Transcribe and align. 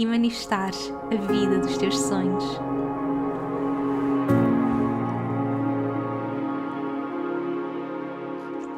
e 0.00 0.06
manifestares 0.06 0.90
a 1.12 1.14
vida 1.30 1.58
dos 1.58 1.76
teus 1.76 1.98
sonhos. 1.98 2.69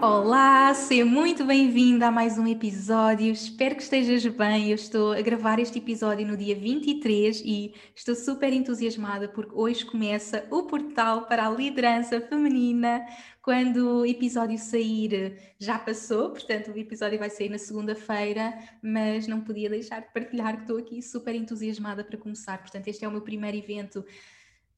Olá, 0.04 0.74
seja 0.74 1.04
muito 1.04 1.44
bem-vinda 1.44 2.08
a 2.08 2.10
mais 2.10 2.36
um 2.36 2.44
episódio. 2.44 3.30
Espero 3.30 3.76
que 3.76 3.84
estejas 3.84 4.26
bem. 4.26 4.70
Eu 4.70 4.74
estou 4.74 5.12
a 5.12 5.20
gravar 5.20 5.60
este 5.60 5.78
episódio 5.78 6.26
no 6.26 6.36
dia 6.36 6.56
23 6.56 7.40
e 7.44 7.72
estou 7.94 8.16
super 8.16 8.52
entusiasmada 8.52 9.28
porque 9.28 9.54
hoje 9.54 9.84
começa 9.86 10.44
o 10.50 10.64
portal 10.64 11.26
para 11.26 11.46
a 11.46 11.50
liderança 11.50 12.20
feminina. 12.20 13.06
Quando 13.40 14.00
o 14.00 14.04
episódio 14.04 14.58
sair, 14.58 15.38
já 15.56 15.78
passou, 15.78 16.30
portanto, 16.30 16.72
o 16.72 16.78
episódio 16.78 17.20
vai 17.20 17.30
sair 17.30 17.48
na 17.48 17.58
segunda-feira, 17.58 18.58
mas 18.82 19.28
não 19.28 19.40
podia 19.40 19.70
deixar 19.70 20.00
de 20.00 20.12
partilhar 20.12 20.56
que 20.56 20.62
estou 20.62 20.78
aqui 20.78 21.00
super 21.00 21.36
entusiasmada 21.36 22.02
para 22.02 22.18
começar. 22.18 22.58
Portanto, 22.58 22.88
este 22.88 23.04
é 23.04 23.08
o 23.08 23.12
meu 23.12 23.20
primeiro 23.20 23.56
evento 23.56 24.04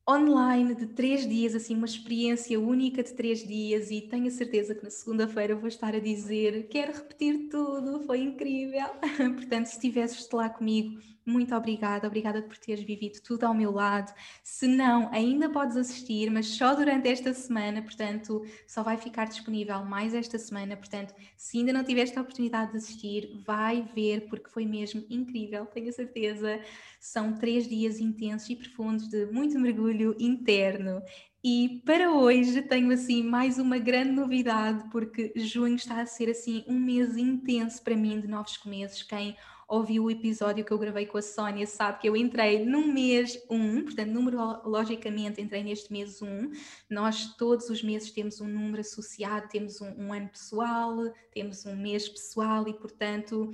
online 0.08 0.74
de 0.74 0.86
três 0.88 1.26
dias, 1.26 1.54
assim, 1.54 1.74
uma 1.74 1.86
experiência 1.86 2.60
única 2.60 3.02
de 3.02 3.12
três 3.14 3.46
dias, 3.46 3.90
e 3.90 4.02
tenho 4.02 4.26
a 4.26 4.30
certeza 4.30 4.74
que 4.74 4.82
na 4.84 4.90
segunda-feira 4.90 5.56
vou 5.56 5.68
estar 5.68 5.94
a 5.94 5.98
dizer: 6.00 6.68
quero 6.68 6.92
repetir 6.92 7.48
tudo, 7.48 8.04
foi 8.04 8.20
incrível. 8.20 8.86
Portanto, 9.36 9.66
se 9.66 9.74
estivesses 9.76 10.28
lá 10.30 10.48
comigo, 10.48 11.00
muito 11.26 11.54
obrigada, 11.54 12.06
obrigada 12.06 12.42
por 12.42 12.58
teres 12.58 12.84
vivido 12.84 13.20
tudo 13.22 13.44
ao 13.44 13.54
meu 13.54 13.70
lado. 13.70 14.12
Se 14.42 14.66
não, 14.66 15.08
ainda 15.12 15.48
podes 15.48 15.76
assistir, 15.76 16.30
mas 16.30 16.46
só 16.46 16.74
durante 16.74 17.08
esta 17.08 17.32
semana, 17.32 17.80
portanto, 17.80 18.44
só 18.66 18.82
vai 18.82 18.96
ficar 18.96 19.26
disponível 19.26 19.84
mais 19.84 20.14
esta 20.14 20.38
semana. 20.38 20.76
Portanto, 20.76 21.14
se 21.36 21.58
ainda 21.58 21.72
não 21.72 21.82
tiveste 21.82 22.18
a 22.18 22.22
oportunidade 22.22 22.72
de 22.72 22.78
assistir, 22.78 23.42
vai 23.46 23.82
ver, 23.94 24.28
porque 24.28 24.50
foi 24.50 24.66
mesmo 24.66 25.04
incrível, 25.08 25.64
tenho 25.66 25.92
certeza. 25.92 26.60
São 27.00 27.34
três 27.34 27.66
dias 27.66 28.00
intensos 28.00 28.50
e 28.50 28.56
profundos 28.56 29.08
de 29.08 29.26
muito 29.26 29.58
mergulho 29.58 30.14
interno. 30.18 31.02
E 31.46 31.82
para 31.84 32.10
hoje 32.10 32.62
tenho 32.62 32.90
assim 32.90 33.22
mais 33.22 33.58
uma 33.58 33.76
grande 33.76 34.12
novidade, 34.12 34.88
porque 34.90 35.30
junho 35.36 35.76
está 35.76 36.00
a 36.00 36.06
ser 36.06 36.30
assim 36.30 36.64
um 36.66 36.80
mês 36.80 37.18
intenso 37.18 37.82
para 37.82 37.94
mim 37.94 38.18
de 38.18 38.26
novos 38.26 38.56
começos. 38.56 39.02
Quem 39.02 39.36
ouviu 39.68 40.04
o 40.04 40.10
episódio 40.10 40.64
que 40.64 40.72
eu 40.72 40.78
gravei 40.78 41.06
com 41.06 41.18
a 41.18 41.22
Sónia 41.22 41.66
sabe 41.66 42.00
que 42.00 42.08
eu 42.08 42.16
entrei 42.16 42.64
no 42.64 42.86
mês 42.86 43.38
1, 43.50 43.84
portanto, 43.84 44.10
numerologicamente 44.10 45.40
entrei 45.40 45.62
neste 45.62 45.92
mês 45.92 46.20
1. 46.20 46.50
Nós 46.90 47.34
todos 47.36 47.68
os 47.70 47.82
meses 47.82 48.10
temos 48.10 48.40
um 48.40 48.48
número 48.48 48.80
associado, 48.80 49.48
temos 49.48 49.80
um, 49.80 49.90
um 49.98 50.12
ano 50.12 50.28
pessoal, 50.28 50.96
temos 51.32 51.64
um 51.66 51.76
mês 51.76 52.08
pessoal 52.08 52.66
e, 52.68 52.74
portanto 52.74 53.52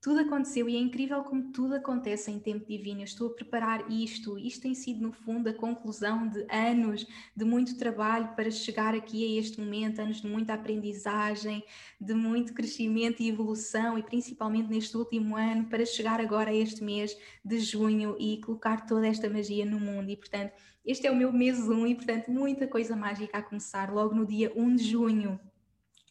tudo 0.00 0.20
aconteceu 0.20 0.66
e 0.66 0.76
é 0.76 0.78
incrível 0.78 1.22
como 1.22 1.52
tudo 1.52 1.74
acontece 1.74 2.30
em 2.30 2.38
tempo 2.38 2.66
divino. 2.66 3.00
Eu 3.00 3.04
estou 3.04 3.28
a 3.28 3.34
preparar 3.34 3.90
isto. 3.90 4.38
Isto 4.38 4.62
tem 4.62 4.74
sido, 4.74 5.02
no 5.02 5.12
fundo, 5.12 5.48
a 5.50 5.52
conclusão 5.52 6.26
de 6.26 6.46
anos 6.50 7.06
de 7.36 7.44
muito 7.44 7.76
trabalho 7.76 8.34
para 8.34 8.50
chegar 8.50 8.94
aqui 8.94 9.24
a 9.24 9.40
este 9.40 9.60
momento, 9.60 10.00
anos 10.00 10.22
de 10.22 10.26
muita 10.26 10.54
aprendizagem, 10.54 11.62
de 12.00 12.14
muito 12.14 12.54
crescimento 12.54 13.22
e 13.22 13.28
evolução, 13.28 13.98
e 13.98 14.02
principalmente 14.02 14.70
neste 14.70 14.96
último 14.96 15.36
ano, 15.36 15.66
para 15.66 15.84
chegar 15.84 16.18
agora 16.18 16.50
a 16.50 16.54
este 16.54 16.82
mês 16.82 17.14
de 17.44 17.58
junho 17.60 18.16
e 18.18 18.40
colocar 18.40 18.86
toda 18.86 19.06
esta 19.06 19.28
magia 19.28 19.66
no 19.66 19.78
mundo. 19.78 20.10
E, 20.10 20.16
portanto, 20.16 20.54
este 20.82 21.06
é 21.06 21.10
o 21.10 21.16
meu 21.16 21.30
mês 21.30 21.58
1 21.58 21.86
e, 21.86 21.94
portanto, 21.94 22.30
muita 22.30 22.66
coisa 22.66 22.96
mágica 22.96 23.36
a 23.36 23.42
começar 23.42 23.92
logo 23.92 24.14
no 24.14 24.24
dia 24.24 24.50
1 24.56 24.76
de 24.76 24.84
junho 24.84 25.38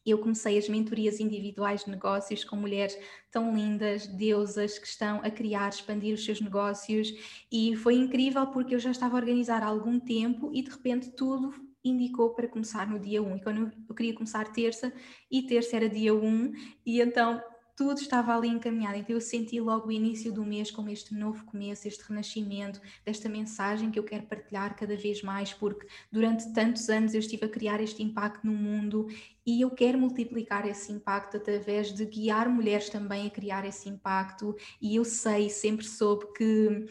eu 0.09 0.17
comecei 0.17 0.57
as 0.57 0.67
mentorias 0.67 1.19
individuais 1.19 1.83
de 1.83 1.91
negócios 1.91 2.43
com 2.43 2.55
mulheres 2.55 2.97
tão 3.31 3.55
lindas, 3.55 4.07
deusas, 4.07 4.79
que 4.79 4.87
estão 4.87 5.21
a 5.23 5.29
criar, 5.29 5.69
expandir 5.69 6.13
os 6.13 6.25
seus 6.25 6.41
negócios. 6.41 7.13
E 7.51 7.75
foi 7.75 7.95
incrível 7.95 8.47
porque 8.47 8.75
eu 8.75 8.79
já 8.79 8.91
estava 8.91 9.15
a 9.15 9.19
organizar 9.19 9.63
há 9.63 9.67
algum 9.67 9.99
tempo 9.99 10.51
e 10.53 10.61
de 10.61 10.69
repente 10.69 11.11
tudo 11.11 11.53
indicou 11.83 12.31
para 12.31 12.47
começar 12.47 12.89
no 12.89 12.99
dia 12.99 13.21
1 13.21 13.37
e 13.37 13.41
quando 13.41 13.71
eu 13.87 13.95
queria 13.95 14.13
começar 14.13 14.51
terça 14.51 14.91
e 15.31 15.43
terça 15.43 15.77
era 15.77 15.89
dia 15.89 16.13
1 16.13 16.51
e 16.85 17.01
então 17.01 17.41
tudo 17.79 18.01
estava 18.01 18.35
ali 18.35 18.49
encaminhado. 18.49 18.97
Então 18.97 19.15
eu 19.15 19.21
senti 19.21 19.57
logo 19.57 19.87
o 19.87 19.91
início 19.91 20.33
do 20.33 20.43
mês 20.45 20.69
como 20.69 20.89
este 20.89 21.15
novo 21.15 21.45
começo, 21.45 21.87
este 21.87 22.03
renascimento, 22.03 22.81
desta 23.05 23.29
mensagem 23.29 23.89
que 23.89 23.97
eu 23.97 24.03
quero 24.03 24.23
partilhar 24.23 24.75
cada 24.75 24.97
vez 24.97 25.21
mais, 25.21 25.53
porque 25.53 25.87
durante 26.11 26.51
tantos 26.51 26.89
anos 26.89 27.13
eu 27.13 27.21
estive 27.21 27.45
a 27.45 27.47
criar 27.47 27.79
este 27.79 28.03
impacto 28.03 28.45
no 28.45 28.51
mundo 28.51 29.07
e 29.45 29.61
eu 29.61 29.71
quero 29.71 29.97
multiplicar 29.97 30.67
esse 30.67 30.91
impacto 30.91 31.37
através 31.37 31.93
de 31.93 32.03
guiar 32.03 32.49
mulheres 32.49 32.89
também 32.89 33.27
a 33.27 33.29
criar 33.29 33.65
esse 33.65 33.87
impacto. 33.87 34.57
E 34.81 34.97
eu 34.97 35.05
sei, 35.05 35.49
sempre 35.49 35.85
soube 35.85 36.33
que 36.33 36.85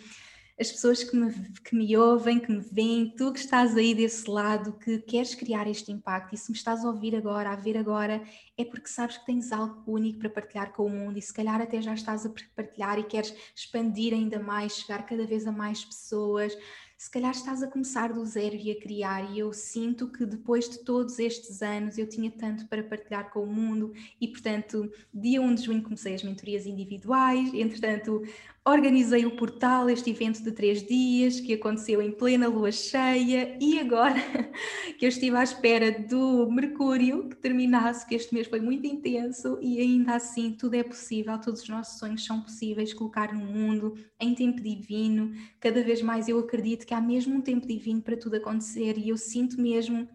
as 0.60 0.72
pessoas 0.72 1.04
que 1.04 1.16
me, 1.16 1.32
que 1.64 1.76
me 1.76 1.96
ouvem, 1.96 2.40
que 2.40 2.50
me 2.50 2.60
veem, 2.60 3.14
tu 3.16 3.32
que 3.32 3.38
estás 3.38 3.76
aí 3.76 3.94
desse 3.94 4.28
lado, 4.28 4.72
que 4.72 4.98
queres 4.98 5.34
criar 5.34 5.68
este 5.68 5.92
impacto, 5.92 6.34
e 6.34 6.38
se 6.38 6.50
me 6.50 6.56
estás 6.56 6.84
a 6.84 6.88
ouvir 6.88 7.14
agora, 7.14 7.50
a 7.50 7.56
ver 7.56 7.76
agora, 7.76 8.22
é 8.56 8.64
porque 8.64 8.88
sabes 8.88 9.18
que 9.18 9.26
tens 9.26 9.52
algo 9.52 9.82
único 9.86 10.18
para 10.18 10.30
partilhar 10.30 10.72
com 10.72 10.86
o 10.86 10.90
mundo 10.90 11.16
e 11.16 11.22
se 11.22 11.32
calhar 11.32 11.60
até 11.60 11.80
já 11.80 11.94
estás 11.94 12.26
a 12.26 12.32
partilhar 12.56 12.98
e 12.98 13.04
queres 13.04 13.32
expandir 13.54 14.12
ainda 14.12 14.40
mais, 14.40 14.78
chegar 14.78 15.06
cada 15.06 15.24
vez 15.24 15.46
a 15.46 15.52
mais 15.52 15.84
pessoas. 15.84 16.56
Se 16.96 17.08
calhar 17.08 17.30
estás 17.30 17.62
a 17.62 17.68
começar 17.68 18.12
do 18.12 18.26
zero 18.26 18.56
e 18.56 18.72
a 18.72 18.80
criar, 18.80 19.30
e 19.30 19.38
eu 19.38 19.52
sinto 19.52 20.10
que 20.10 20.26
depois 20.26 20.68
de 20.68 20.80
todos 20.80 21.20
estes 21.20 21.62
anos 21.62 21.96
eu 21.96 22.08
tinha 22.08 22.28
tanto 22.28 22.66
para 22.66 22.82
partilhar 22.82 23.30
com 23.30 23.44
o 23.44 23.46
mundo, 23.46 23.92
e 24.20 24.26
portanto, 24.26 24.90
dia 25.14 25.40
1 25.40 25.54
de 25.54 25.62
junho 25.62 25.82
comecei 25.84 26.14
as 26.14 26.24
mentorias 26.24 26.66
individuais, 26.66 27.54
entretanto, 27.54 28.20
organizei 28.70 29.24
o 29.24 29.36
portal, 29.36 29.88
este 29.88 30.10
evento 30.10 30.42
de 30.42 30.52
três 30.52 30.82
dias 30.82 31.40
que 31.40 31.54
aconteceu 31.54 32.02
em 32.02 32.10
plena 32.10 32.48
lua 32.48 32.70
cheia, 32.70 33.56
e 33.60 33.78
agora 33.78 34.14
que 34.98 35.04
eu 35.04 35.08
estive 35.08 35.36
à 35.36 35.42
espera 35.42 35.90
do 35.90 36.50
Mercúrio 36.50 37.28
que 37.28 37.36
terminasse, 37.36 38.06
que 38.06 38.14
este 38.14 38.34
mês 38.34 38.46
foi 38.46 38.60
muito 38.60 38.86
intenso, 38.86 39.58
e 39.60 39.80
ainda 39.80 40.14
assim 40.14 40.52
tudo 40.52 40.74
é 40.74 40.82
possível, 40.82 41.38
todos 41.40 41.62
os 41.62 41.68
nossos 41.68 41.98
sonhos 41.98 42.24
são 42.24 42.40
possíveis 42.40 42.92
colocar 42.92 43.32
no 43.32 43.44
mundo 43.44 43.94
em 44.20 44.34
tempo 44.34 44.60
divino. 44.60 45.32
Cada 45.60 45.82
vez 45.82 46.02
mais 46.02 46.28
eu 46.28 46.38
acredito 46.38 46.86
que 46.86 46.94
há 46.94 47.00
mesmo 47.00 47.36
um 47.36 47.40
tempo 47.40 47.66
divino 47.66 48.02
para 48.02 48.16
tudo 48.16 48.36
acontecer 48.36 48.98
e 48.98 49.08
eu 49.08 49.16
sinto 49.16 49.60
mesmo 49.60 50.08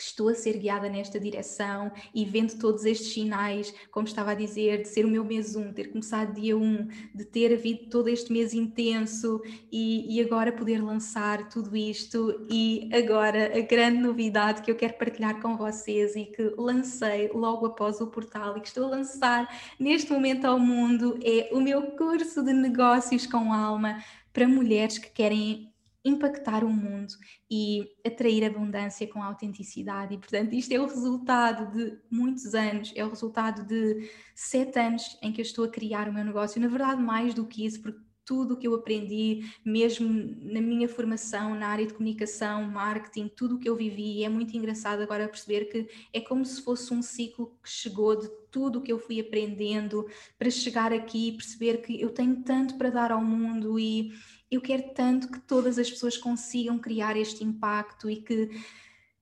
que 0.00 0.04
estou 0.06 0.30
a 0.30 0.34
ser 0.34 0.56
guiada 0.56 0.88
nesta 0.88 1.20
direção 1.20 1.92
e 2.14 2.24
vendo 2.24 2.58
todos 2.58 2.86
estes 2.86 3.12
sinais, 3.12 3.74
como 3.90 4.06
estava 4.06 4.30
a 4.30 4.34
dizer, 4.34 4.80
de 4.80 4.88
ser 4.88 5.04
o 5.04 5.08
meu 5.08 5.22
mês 5.22 5.54
1, 5.54 5.74
ter 5.74 5.90
começado 5.90 6.32
dia 6.32 6.56
1, 6.56 6.88
de 7.14 7.24
ter 7.26 7.52
havido 7.52 7.90
todo 7.90 8.08
este 8.08 8.32
mês 8.32 8.54
intenso 8.54 9.42
e, 9.70 10.16
e 10.16 10.22
agora 10.22 10.52
poder 10.52 10.82
lançar 10.82 11.50
tudo 11.50 11.76
isto 11.76 12.46
e 12.50 12.88
agora 12.94 13.58
a 13.58 13.60
grande 13.60 13.98
novidade 13.98 14.62
que 14.62 14.70
eu 14.70 14.74
quero 14.74 14.94
partilhar 14.94 15.38
com 15.42 15.54
vocês 15.54 16.16
e 16.16 16.24
que 16.24 16.54
lancei 16.56 17.28
logo 17.34 17.66
após 17.66 18.00
o 18.00 18.06
portal 18.06 18.56
e 18.56 18.62
que 18.62 18.68
estou 18.68 18.86
a 18.86 18.96
lançar 18.96 19.54
neste 19.78 20.10
momento 20.10 20.46
ao 20.46 20.58
mundo 20.58 21.18
é 21.22 21.50
o 21.52 21.60
meu 21.60 21.82
curso 21.90 22.42
de 22.42 22.54
negócios 22.54 23.26
com 23.26 23.52
alma 23.52 24.02
para 24.32 24.48
mulheres 24.48 24.96
que 24.96 25.10
querem 25.10 25.69
impactar 26.04 26.64
o 26.64 26.70
mundo 26.70 27.12
e 27.50 27.86
atrair 28.06 28.44
abundância 28.44 29.06
com 29.06 29.22
autenticidade. 29.22 30.14
E, 30.14 30.18
portanto, 30.18 30.54
isto 30.54 30.72
é 30.72 30.80
o 30.80 30.86
resultado 30.86 31.70
de 31.72 31.98
muitos 32.10 32.54
anos, 32.54 32.92
é 32.96 33.04
o 33.04 33.10
resultado 33.10 33.64
de 33.66 34.10
sete 34.34 34.78
anos 34.78 35.18
em 35.22 35.32
que 35.32 35.40
eu 35.40 35.44
estou 35.44 35.64
a 35.64 35.68
criar 35.68 36.08
o 36.08 36.12
meu 36.12 36.24
negócio. 36.24 36.60
Na 36.60 36.68
verdade, 36.68 37.02
mais 37.02 37.34
do 37.34 37.46
que 37.46 37.64
isso, 37.66 37.82
porque 37.82 38.00
tudo 38.30 38.54
o 38.54 38.56
que 38.56 38.68
eu 38.68 38.74
aprendi, 38.74 39.40
mesmo 39.64 40.08
na 40.40 40.60
minha 40.60 40.88
formação 40.88 41.52
na 41.54 41.66
área 41.66 41.84
de 41.84 41.92
comunicação, 41.92 42.62
marketing, 42.62 43.26
tudo 43.26 43.56
o 43.56 43.58
que 43.58 43.68
eu 43.68 43.74
vivi, 43.74 44.18
e 44.18 44.24
é 44.24 44.28
muito 44.28 44.56
engraçado 44.56 45.02
agora 45.02 45.26
perceber 45.26 45.64
que 45.64 45.88
é 46.12 46.20
como 46.20 46.44
se 46.44 46.62
fosse 46.62 46.94
um 46.94 47.02
ciclo 47.02 47.58
que 47.60 47.68
chegou 47.68 48.14
de 48.16 48.28
tudo 48.52 48.78
o 48.78 48.82
que 48.82 48.92
eu 48.92 49.00
fui 49.00 49.18
aprendendo 49.18 50.06
para 50.38 50.48
chegar 50.48 50.92
aqui 50.92 51.28
e 51.28 51.32
perceber 51.32 51.78
que 51.78 52.00
eu 52.00 52.10
tenho 52.10 52.42
tanto 52.44 52.76
para 52.78 52.90
dar 52.90 53.10
ao 53.10 53.24
mundo 53.24 53.80
e 53.80 54.12
eu 54.50 54.60
quero 54.60 54.92
tanto 54.94 55.30
que 55.30 55.38
todas 55.40 55.78
as 55.78 55.90
pessoas 55.90 56.16
consigam 56.16 56.78
criar 56.78 57.16
este 57.16 57.44
impacto 57.44 58.10
e 58.10 58.16
que, 58.22 58.48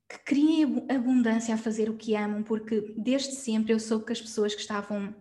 que 0.07 0.19
criem 0.25 0.85
abundância 0.89 1.53
a 1.53 1.57
fazer 1.57 1.89
o 1.89 1.97
que 1.97 2.15
amam, 2.15 2.43
porque 2.43 2.93
desde 2.97 3.35
sempre 3.35 3.73
eu 3.73 3.79
soube 3.79 4.05
que 4.05 4.13
as 4.13 4.21
pessoas 4.21 4.55
que 4.55 4.61
estavam 4.61 5.13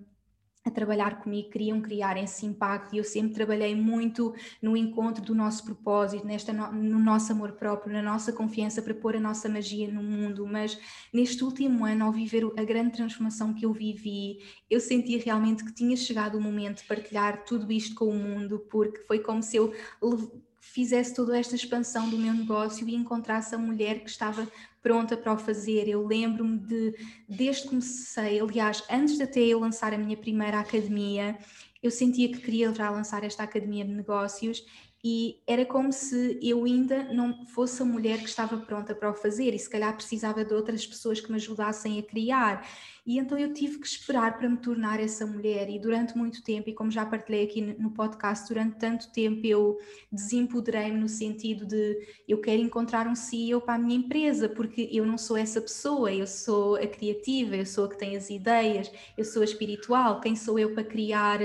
a 0.68 0.72
trabalhar 0.72 1.20
comigo 1.20 1.50
queriam 1.50 1.80
criar 1.80 2.16
esse 2.16 2.46
impacto 2.46 2.94
e 2.94 2.98
eu 2.98 3.04
sempre 3.04 3.34
trabalhei 3.34 3.74
muito 3.74 4.34
no 4.62 4.76
encontro 4.76 5.24
do 5.24 5.34
nosso 5.34 5.64
propósito, 5.64 6.26
nesta 6.26 6.52
no, 6.52 6.72
no, 6.72 6.98
nosso 6.98 7.32
amor 7.32 7.52
próprio, 7.52 7.92
na 7.92 8.02
nossa 8.02 8.32
confiança 8.32 8.80
para 8.80 8.94
pôr 8.94 9.16
a 9.16 9.20
nossa 9.20 9.48
magia 9.48 9.90
no 9.90 10.02
mundo, 10.02 10.46
mas 10.46 10.78
neste 11.12 11.42
último 11.42 11.84
ano, 11.84 12.04
ao 12.04 12.12
viver 12.12 12.44
a 12.56 12.64
grande 12.64 12.92
transformação 12.92 13.54
que 13.54 13.64
eu 13.66 13.72
vivi, 13.72 14.38
eu 14.70 14.80
senti 14.80 15.16
realmente 15.16 15.64
que 15.64 15.72
tinha 15.72 15.96
chegado 15.96 16.36
o 16.36 16.40
momento 16.40 16.78
de 16.78 16.84
partilhar 16.84 17.44
tudo 17.44 17.70
isto 17.72 17.94
com 17.94 18.06
o 18.06 18.14
mundo, 18.14 18.60
porque 18.70 19.00
foi 19.06 19.20
como 19.20 19.42
se 19.42 19.56
eu 19.56 19.72
fizesse 20.60 21.14
toda 21.14 21.38
esta 21.38 21.54
expansão 21.54 22.08
do 22.08 22.18
meu 22.18 22.32
negócio 22.32 22.88
e 22.88 22.94
encontrasse 22.94 23.54
a 23.54 23.58
mulher 23.58 24.00
que 24.00 24.10
estava 24.10 24.46
pronta 24.82 25.16
para 25.16 25.32
o 25.32 25.38
fazer. 25.38 25.88
Eu 25.88 26.06
lembro-me 26.06 26.58
de, 26.58 26.94
desde 27.28 27.62
que 27.62 27.68
comecei, 27.68 28.40
aliás, 28.40 28.82
antes 28.90 29.16
de 29.16 29.22
até 29.22 29.40
eu 29.40 29.60
lançar 29.60 29.92
a 29.92 29.98
minha 29.98 30.16
primeira 30.16 30.60
academia, 30.60 31.38
eu 31.82 31.90
sentia 31.90 32.28
que 32.28 32.40
queria 32.40 32.72
já 32.74 32.90
lançar 32.90 33.24
esta 33.24 33.42
academia 33.42 33.84
de 33.84 33.92
negócios 33.92 34.64
e 35.02 35.40
era 35.46 35.64
como 35.64 35.92
se 35.92 36.38
eu 36.42 36.64
ainda 36.64 37.04
não 37.12 37.46
fosse 37.46 37.80
a 37.80 37.84
mulher 37.84 38.18
que 38.18 38.28
estava 38.28 38.56
pronta 38.56 38.94
para 38.94 39.10
o 39.10 39.14
fazer 39.14 39.54
e 39.54 39.58
se 39.58 39.70
calhar 39.70 39.94
precisava 39.94 40.44
de 40.44 40.52
outras 40.52 40.84
pessoas 40.84 41.20
que 41.20 41.30
me 41.30 41.36
ajudassem 41.36 41.98
a 42.00 42.02
criar. 42.02 42.66
E 43.08 43.18
então 43.18 43.38
eu 43.38 43.54
tive 43.54 43.78
que 43.78 43.86
esperar 43.86 44.36
para 44.36 44.46
me 44.50 44.58
tornar 44.58 45.00
essa 45.00 45.24
mulher, 45.24 45.70
e 45.70 45.78
durante 45.78 46.14
muito 46.14 46.42
tempo, 46.42 46.68
e 46.68 46.74
como 46.74 46.90
já 46.90 47.06
partilhei 47.06 47.42
aqui 47.42 47.62
no 47.62 47.90
podcast, 47.90 48.46
durante 48.46 48.76
tanto 48.76 49.10
tempo 49.10 49.46
eu 49.46 49.78
desempoderei-me 50.12 51.00
no 51.00 51.08
sentido 51.08 51.64
de 51.64 52.06
eu 52.28 52.38
quero 52.38 52.60
encontrar 52.60 53.06
um 53.06 53.14
CEO 53.14 53.62
para 53.62 53.76
a 53.76 53.78
minha 53.78 53.96
empresa, 53.96 54.46
porque 54.46 54.90
eu 54.92 55.06
não 55.06 55.16
sou 55.16 55.38
essa 55.38 55.58
pessoa, 55.58 56.12
eu 56.12 56.26
sou 56.26 56.76
a 56.76 56.86
criativa, 56.86 57.56
eu 57.56 57.64
sou 57.64 57.86
a 57.86 57.88
que 57.88 57.96
tem 57.96 58.14
as 58.14 58.28
ideias, 58.28 58.92
eu 59.16 59.24
sou 59.24 59.40
a 59.40 59.44
espiritual, 59.46 60.20
quem 60.20 60.36
sou 60.36 60.58
eu 60.58 60.74
para 60.74 60.84
criar 60.84 61.40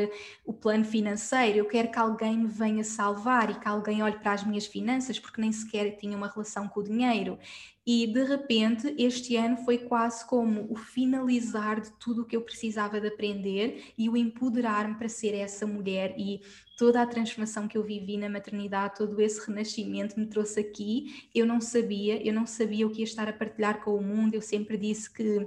o 0.45 0.51
plano 0.51 0.83
financeiro? 0.83 1.60
Eu 1.60 1.65
quero 1.65 1.89
que 1.89 1.98
alguém 1.98 2.39
me 2.39 2.48
venha 2.48 2.83
salvar 2.83 3.50
e 3.50 3.57
que 3.57 3.69
alguém 3.69 4.04
olhe 4.04 4.19
para 4.19 4.33
as 4.33 4.45
minhas 4.45 4.65
finanças, 4.65 5.18
porque 5.18 5.39
nem 5.39 5.54
sequer 5.54 5.95
tinha 5.95 6.18
uma 6.18 6.27
relação 6.27 6.68
com 6.68 6.81
o 6.81 6.83
dinheiro. 6.83 7.39
E 7.85 8.07
de 8.07 8.24
repente, 8.24 8.95
este 8.97 9.35
ano 9.35 9.57
foi 9.57 9.77
quase 9.77 10.25
como 10.25 10.71
o 10.71 10.75
finalizar 10.75 11.81
de 11.81 11.91
tudo 12.00 12.21
o 12.21 12.25
que 12.25 12.35
eu 12.35 12.41
precisava 12.41 13.01
de 13.01 13.07
aprender 13.07 13.91
e 13.97 14.09
o 14.09 14.15
empoderar-me 14.15 14.95
para 14.95 15.09
ser 15.09 15.33
essa 15.35 15.68
mulher. 15.68 16.15
E 16.18 16.41
toda 16.77 17.01
a 17.01 17.07
transformação 17.07 17.68
que 17.68 17.77
eu 17.77 17.83
vivi 17.83 18.15
na 18.15 18.30
maternidade, 18.30 18.95
todo 18.95 19.19
esse 19.21 19.45
renascimento 19.45 20.18
me 20.18 20.27
trouxe 20.27 20.62
aqui. 20.62 21.27
Eu 21.35 21.45
não 21.45 21.59
sabia, 21.59 22.25
eu 22.25 22.33
não 22.33 22.45
sabia 22.45 22.88
o 22.88 22.89
que 22.89 23.00
ia 23.00 23.03
estar 23.03 23.27
a 23.27 23.33
partilhar 23.33 23.83
com 23.83 23.95
o 23.95 24.01
mundo. 24.01 24.33
Eu 24.33 24.41
sempre 24.41 24.77
disse 24.77 25.12
que 25.12 25.45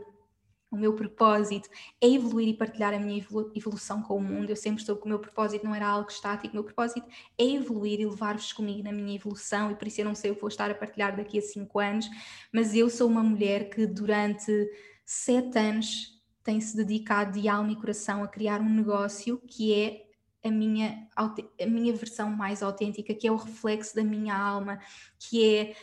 o 0.77 0.79
meu 0.79 0.93
propósito 0.95 1.69
é 2.01 2.07
evoluir 2.07 2.49
e 2.49 2.55
partilhar 2.55 2.93
a 2.93 2.99
minha 2.99 3.25
evolução 3.55 4.03
com 4.03 4.17
o 4.17 4.21
mundo. 4.21 4.51
Eu 4.51 4.57
sempre 4.57 4.83
estou 4.83 4.95
com 4.95 5.07
o 5.07 5.09
meu 5.09 5.19
propósito, 5.19 5.65
não 5.65 5.75
era 5.75 5.89
algo 5.89 6.11
estático, 6.11 6.53
o 6.53 6.57
meu 6.57 6.65
propósito 6.65 7.07
é 7.39 7.45
evoluir 7.45 7.99
e 7.99 8.07
levar-vos 8.07 8.53
comigo 8.53 8.83
na 8.83 8.93
minha 8.93 9.17
evolução, 9.17 9.71
e 9.71 9.75
por 9.75 9.89
isso 9.89 10.01
eu 10.01 10.05
não 10.05 10.15
sei 10.15 10.31
o 10.31 10.35
que 10.35 10.41
vou 10.43 10.49
estar 10.49 10.71
a 10.71 10.75
partilhar 10.75 11.17
daqui 11.17 11.39
a 11.39 11.43
cinco 11.43 11.79
anos, 11.79 12.07
mas 12.53 12.75
eu 12.75 12.91
sou 12.91 13.09
uma 13.09 13.23
mulher 13.23 13.71
que 13.71 13.87
durante 13.87 14.53
sete 15.05 15.59
anos 15.59 16.23
tem 16.43 16.61
se 16.61 16.77
dedicado 16.77 17.41
de 17.41 17.49
alma 17.49 17.73
e 17.73 17.77
coração 17.77 18.23
a 18.23 18.29
criar 18.29 18.61
um 18.61 18.69
negócio 18.69 19.41
que 19.49 19.73
é 19.75 20.07
a 20.45 20.51
minha, 20.51 21.09
a 21.17 21.67
minha 21.67 21.93
versão 21.93 22.31
mais 22.31 22.63
autêntica, 22.63 23.15
que 23.15 23.27
é 23.27 23.33
o 23.33 23.37
reflexo 23.37 23.97
da 23.97 24.05
minha 24.05 24.37
alma, 24.37 24.79
que 25.19 25.45
é 25.45 25.75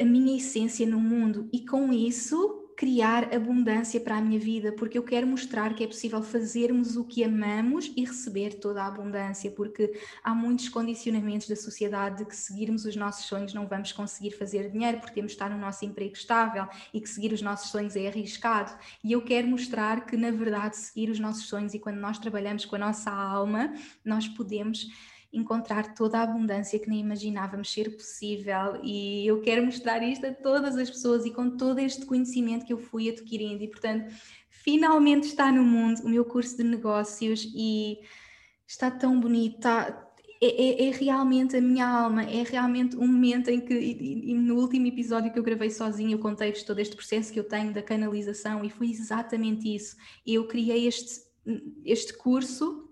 a 0.00 0.04
minha 0.04 0.36
essência 0.36 0.86
no 0.86 0.98
mundo, 0.98 1.48
e 1.52 1.66
com 1.66 1.92
isso 1.92 2.63
criar 2.76 3.34
abundância 3.34 4.00
para 4.00 4.16
a 4.16 4.20
minha 4.20 4.38
vida, 4.38 4.72
porque 4.72 4.98
eu 4.98 5.02
quero 5.02 5.26
mostrar 5.26 5.74
que 5.74 5.84
é 5.84 5.86
possível 5.86 6.22
fazermos 6.22 6.96
o 6.96 7.04
que 7.04 7.22
amamos 7.22 7.92
e 7.96 8.04
receber 8.04 8.54
toda 8.54 8.82
a 8.82 8.86
abundância, 8.86 9.50
porque 9.50 9.98
há 10.22 10.34
muitos 10.34 10.68
condicionamentos 10.68 11.48
da 11.48 11.56
sociedade 11.56 12.18
de 12.18 12.24
que 12.24 12.36
seguirmos 12.36 12.84
os 12.84 12.96
nossos 12.96 13.26
sonhos 13.26 13.54
não 13.54 13.66
vamos 13.66 13.92
conseguir 13.92 14.32
fazer 14.32 14.70
dinheiro, 14.70 14.98
porque 14.98 15.14
temos 15.14 15.32
de 15.32 15.36
estar 15.36 15.50
no 15.50 15.58
nosso 15.58 15.84
emprego 15.84 16.14
estável 16.14 16.66
e 16.92 17.00
que 17.00 17.08
seguir 17.08 17.32
os 17.32 17.42
nossos 17.42 17.70
sonhos 17.70 17.96
é 17.96 18.08
arriscado. 18.08 18.76
E 19.02 19.12
eu 19.12 19.22
quero 19.22 19.46
mostrar 19.46 20.04
que, 20.06 20.16
na 20.16 20.30
verdade, 20.30 20.76
seguir 20.76 21.10
os 21.10 21.18
nossos 21.18 21.46
sonhos 21.46 21.74
e 21.74 21.78
quando 21.78 21.98
nós 21.98 22.18
trabalhamos 22.18 22.64
com 22.64 22.76
a 22.76 22.78
nossa 22.78 23.10
alma, 23.10 23.72
nós 24.04 24.28
podemos 24.28 24.88
encontrar 25.34 25.94
toda 25.94 26.18
a 26.18 26.22
abundância 26.22 26.78
que 26.78 26.88
nem 26.88 27.00
imaginávamos 27.00 27.72
ser 27.72 27.96
possível 27.96 28.80
e 28.82 29.26
eu 29.26 29.40
quero 29.40 29.64
mostrar 29.64 30.02
isto 30.02 30.26
a 30.26 30.32
todas 30.32 30.76
as 30.76 30.88
pessoas 30.88 31.26
e 31.26 31.30
com 31.30 31.56
todo 31.56 31.78
este 31.78 32.06
conhecimento 32.06 32.64
que 32.64 32.72
eu 32.72 32.78
fui 32.78 33.08
adquirindo 33.08 33.62
e 33.62 33.68
portanto 33.68 34.14
finalmente 34.48 35.26
está 35.26 35.50
no 35.50 35.64
mundo 35.64 36.02
o 36.02 36.08
meu 36.08 36.24
curso 36.24 36.56
de 36.56 36.64
negócios 36.64 37.50
e 37.54 37.98
está 38.66 38.90
tão 38.90 39.20
bonito, 39.20 39.56
está, 39.56 40.04
é, 40.40 40.46
é, 40.46 40.88
é, 40.88 40.90
realmente 40.90 41.56
a 41.56 41.60
minha 41.60 41.86
alma, 41.86 42.22
é 42.24 42.42
realmente 42.42 42.96
um 42.96 43.06
momento 43.06 43.48
em 43.48 43.60
que, 43.60 43.74
e, 43.74 44.30
e 44.30 44.34
no 44.34 44.56
último 44.56 44.86
episódio 44.86 45.32
que 45.32 45.38
eu 45.38 45.42
gravei 45.42 45.70
sozinha, 45.70 46.14
eu 46.14 46.18
contei-vos 46.18 46.62
todo 46.62 46.78
este 46.80 46.96
processo 46.96 47.32
que 47.32 47.38
eu 47.38 47.44
tenho 47.44 47.72
da 47.72 47.82
canalização 47.82 48.64
e 48.64 48.70
foi 48.70 48.90
exatamente 48.90 49.74
isso. 49.74 49.96
Eu 50.26 50.46
criei 50.46 50.86
este, 50.86 51.22
este 51.84 52.16
curso 52.16 52.83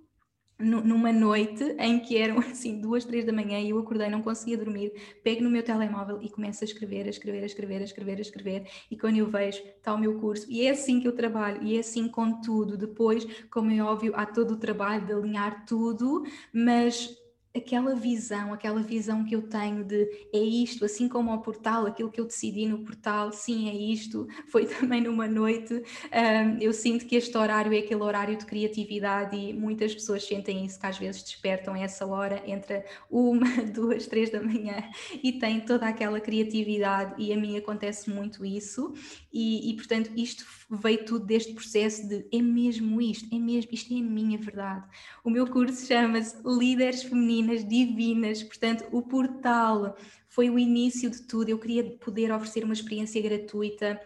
numa 0.62 1.12
noite 1.12 1.64
em 1.78 1.98
que 1.98 2.16
eram 2.16 2.38
assim 2.50 2.80
duas, 2.80 3.04
três 3.04 3.24
da 3.24 3.32
manhã 3.32 3.58
e 3.58 3.70
eu 3.70 3.78
acordei, 3.78 4.08
não 4.08 4.22
conseguia 4.22 4.56
dormir, 4.56 4.92
pego 5.22 5.42
no 5.42 5.50
meu 5.50 5.62
telemóvel 5.62 6.20
e 6.22 6.30
começo 6.30 6.62
a 6.62 6.66
escrever, 6.66 7.06
a 7.06 7.10
escrever, 7.10 7.42
a 7.42 7.46
escrever, 7.46 7.80
a 7.80 7.84
escrever, 7.84 8.18
a 8.18 8.20
escrever 8.20 8.66
e 8.90 8.96
quando 8.96 9.16
eu 9.16 9.26
vejo 9.26 9.62
está 9.76 9.92
o 9.92 9.98
meu 9.98 10.18
curso 10.18 10.46
e 10.48 10.66
é 10.66 10.70
assim 10.70 11.00
que 11.00 11.08
eu 11.08 11.12
trabalho 11.12 11.62
e 11.62 11.76
é 11.76 11.80
assim 11.80 12.08
com 12.08 12.40
tudo. 12.40 12.76
Depois, 12.76 13.26
como 13.50 13.70
é 13.70 13.82
óbvio, 13.82 14.12
há 14.14 14.24
todo 14.24 14.52
o 14.52 14.56
trabalho 14.56 15.04
de 15.04 15.12
alinhar 15.12 15.64
tudo, 15.66 16.24
mas 16.52 17.21
aquela 17.54 17.94
visão, 17.94 18.52
aquela 18.52 18.82
visão 18.82 19.24
que 19.24 19.36
eu 19.36 19.42
tenho 19.42 19.84
de 19.84 20.08
é 20.32 20.38
isto, 20.38 20.84
assim 20.84 21.08
como 21.08 21.30
ao 21.30 21.42
portal, 21.42 21.86
aquilo 21.86 22.10
que 22.10 22.20
eu 22.20 22.24
decidi 22.24 22.66
no 22.66 22.78
portal, 22.78 23.30
sim, 23.30 23.68
é 23.68 23.74
isto, 23.74 24.26
foi 24.48 24.66
também 24.66 25.02
numa 25.02 25.28
noite. 25.28 25.74
Um, 25.74 26.58
eu 26.60 26.72
sinto 26.72 27.06
que 27.06 27.14
este 27.14 27.36
horário 27.36 27.72
é 27.74 27.78
aquele 27.78 28.02
horário 28.02 28.36
de 28.36 28.46
criatividade 28.46 29.36
e 29.36 29.52
muitas 29.52 29.94
pessoas 29.94 30.24
sentem 30.24 30.64
isso, 30.64 30.80
que 30.80 30.86
às 30.86 30.98
vezes 30.98 31.22
despertam 31.22 31.76
essa 31.76 32.06
hora 32.06 32.42
entre 32.46 32.84
uma, 33.10 33.46
duas, 33.72 34.06
três 34.06 34.30
da 34.30 34.42
manhã 34.42 34.82
e 35.22 35.32
têm 35.32 35.60
toda 35.60 35.86
aquela 35.86 36.20
criatividade, 36.20 37.14
e 37.18 37.32
a 37.32 37.36
mim 37.36 37.56
acontece 37.56 38.08
muito 38.08 38.44
isso, 38.44 38.94
e, 39.32 39.70
e 39.70 39.76
portanto 39.76 40.10
isto 40.16 40.44
veio 40.76 41.04
tudo 41.04 41.26
deste 41.26 41.52
processo 41.52 42.08
de 42.08 42.24
é 42.32 42.40
mesmo 42.40 43.00
isto, 43.00 43.28
é 43.34 43.38
mesmo, 43.38 43.70
isto 43.72 43.92
é 43.92 43.98
a 43.98 44.02
minha 44.02 44.38
verdade. 44.38 44.86
O 45.22 45.30
meu 45.30 45.46
curso 45.46 45.86
chama-se 45.86 46.36
Líderes 46.44 47.02
Femininas 47.02 47.66
Divinas, 47.66 48.42
portanto, 48.42 48.84
o 48.90 49.02
portal 49.02 49.96
foi 50.28 50.48
o 50.48 50.58
início 50.58 51.10
de 51.10 51.22
tudo. 51.22 51.50
Eu 51.50 51.58
queria 51.58 51.84
poder 51.84 52.32
oferecer 52.32 52.64
uma 52.64 52.72
experiência 52.72 53.20
gratuita 53.20 54.00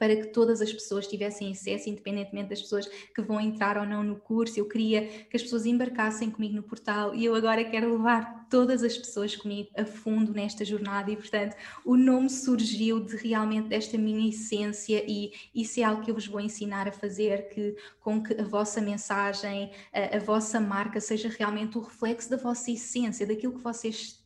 para 0.00 0.16
que 0.16 0.28
todas 0.28 0.62
as 0.62 0.72
pessoas 0.72 1.06
tivessem 1.06 1.52
acesso, 1.52 1.90
independentemente 1.90 2.48
das 2.48 2.62
pessoas 2.62 2.86
que 2.86 3.20
vão 3.20 3.38
entrar 3.38 3.76
ou 3.76 3.84
não 3.84 4.02
no 4.02 4.16
curso. 4.16 4.58
Eu 4.58 4.66
queria 4.66 5.06
que 5.06 5.36
as 5.36 5.42
pessoas 5.42 5.66
embarcassem 5.66 6.30
comigo 6.30 6.56
no 6.56 6.62
portal 6.62 7.14
e 7.14 7.22
eu 7.22 7.34
agora 7.34 7.62
quero 7.62 7.92
levar 7.92 8.48
todas 8.48 8.82
as 8.82 8.96
pessoas 8.96 9.36
comigo 9.36 9.68
a 9.76 9.84
fundo 9.84 10.32
nesta 10.32 10.64
jornada 10.64 11.10
e, 11.10 11.16
portanto, 11.16 11.54
o 11.84 11.98
nome 11.98 12.30
surgiu 12.30 12.98
de 12.98 13.14
realmente 13.14 13.68
desta 13.68 13.98
minha 13.98 14.30
essência 14.30 15.04
e 15.06 15.32
isso 15.54 15.78
é 15.78 15.82
algo 15.82 16.02
que 16.02 16.10
eu 16.10 16.14
vos 16.14 16.26
vou 16.26 16.40
ensinar 16.40 16.88
a 16.88 16.92
fazer, 16.92 17.50
que 17.50 17.76
com 18.00 18.22
que 18.22 18.40
a 18.40 18.44
vossa 18.44 18.80
mensagem, 18.80 19.70
a, 19.92 20.16
a 20.16 20.18
vossa 20.18 20.58
marca 20.58 20.98
seja 20.98 21.28
realmente 21.28 21.76
o 21.76 21.82
reflexo 21.82 22.30
da 22.30 22.38
vossa 22.38 22.70
essência, 22.70 23.26
daquilo 23.26 23.52
que 23.52 23.60
vocês 23.62 24.19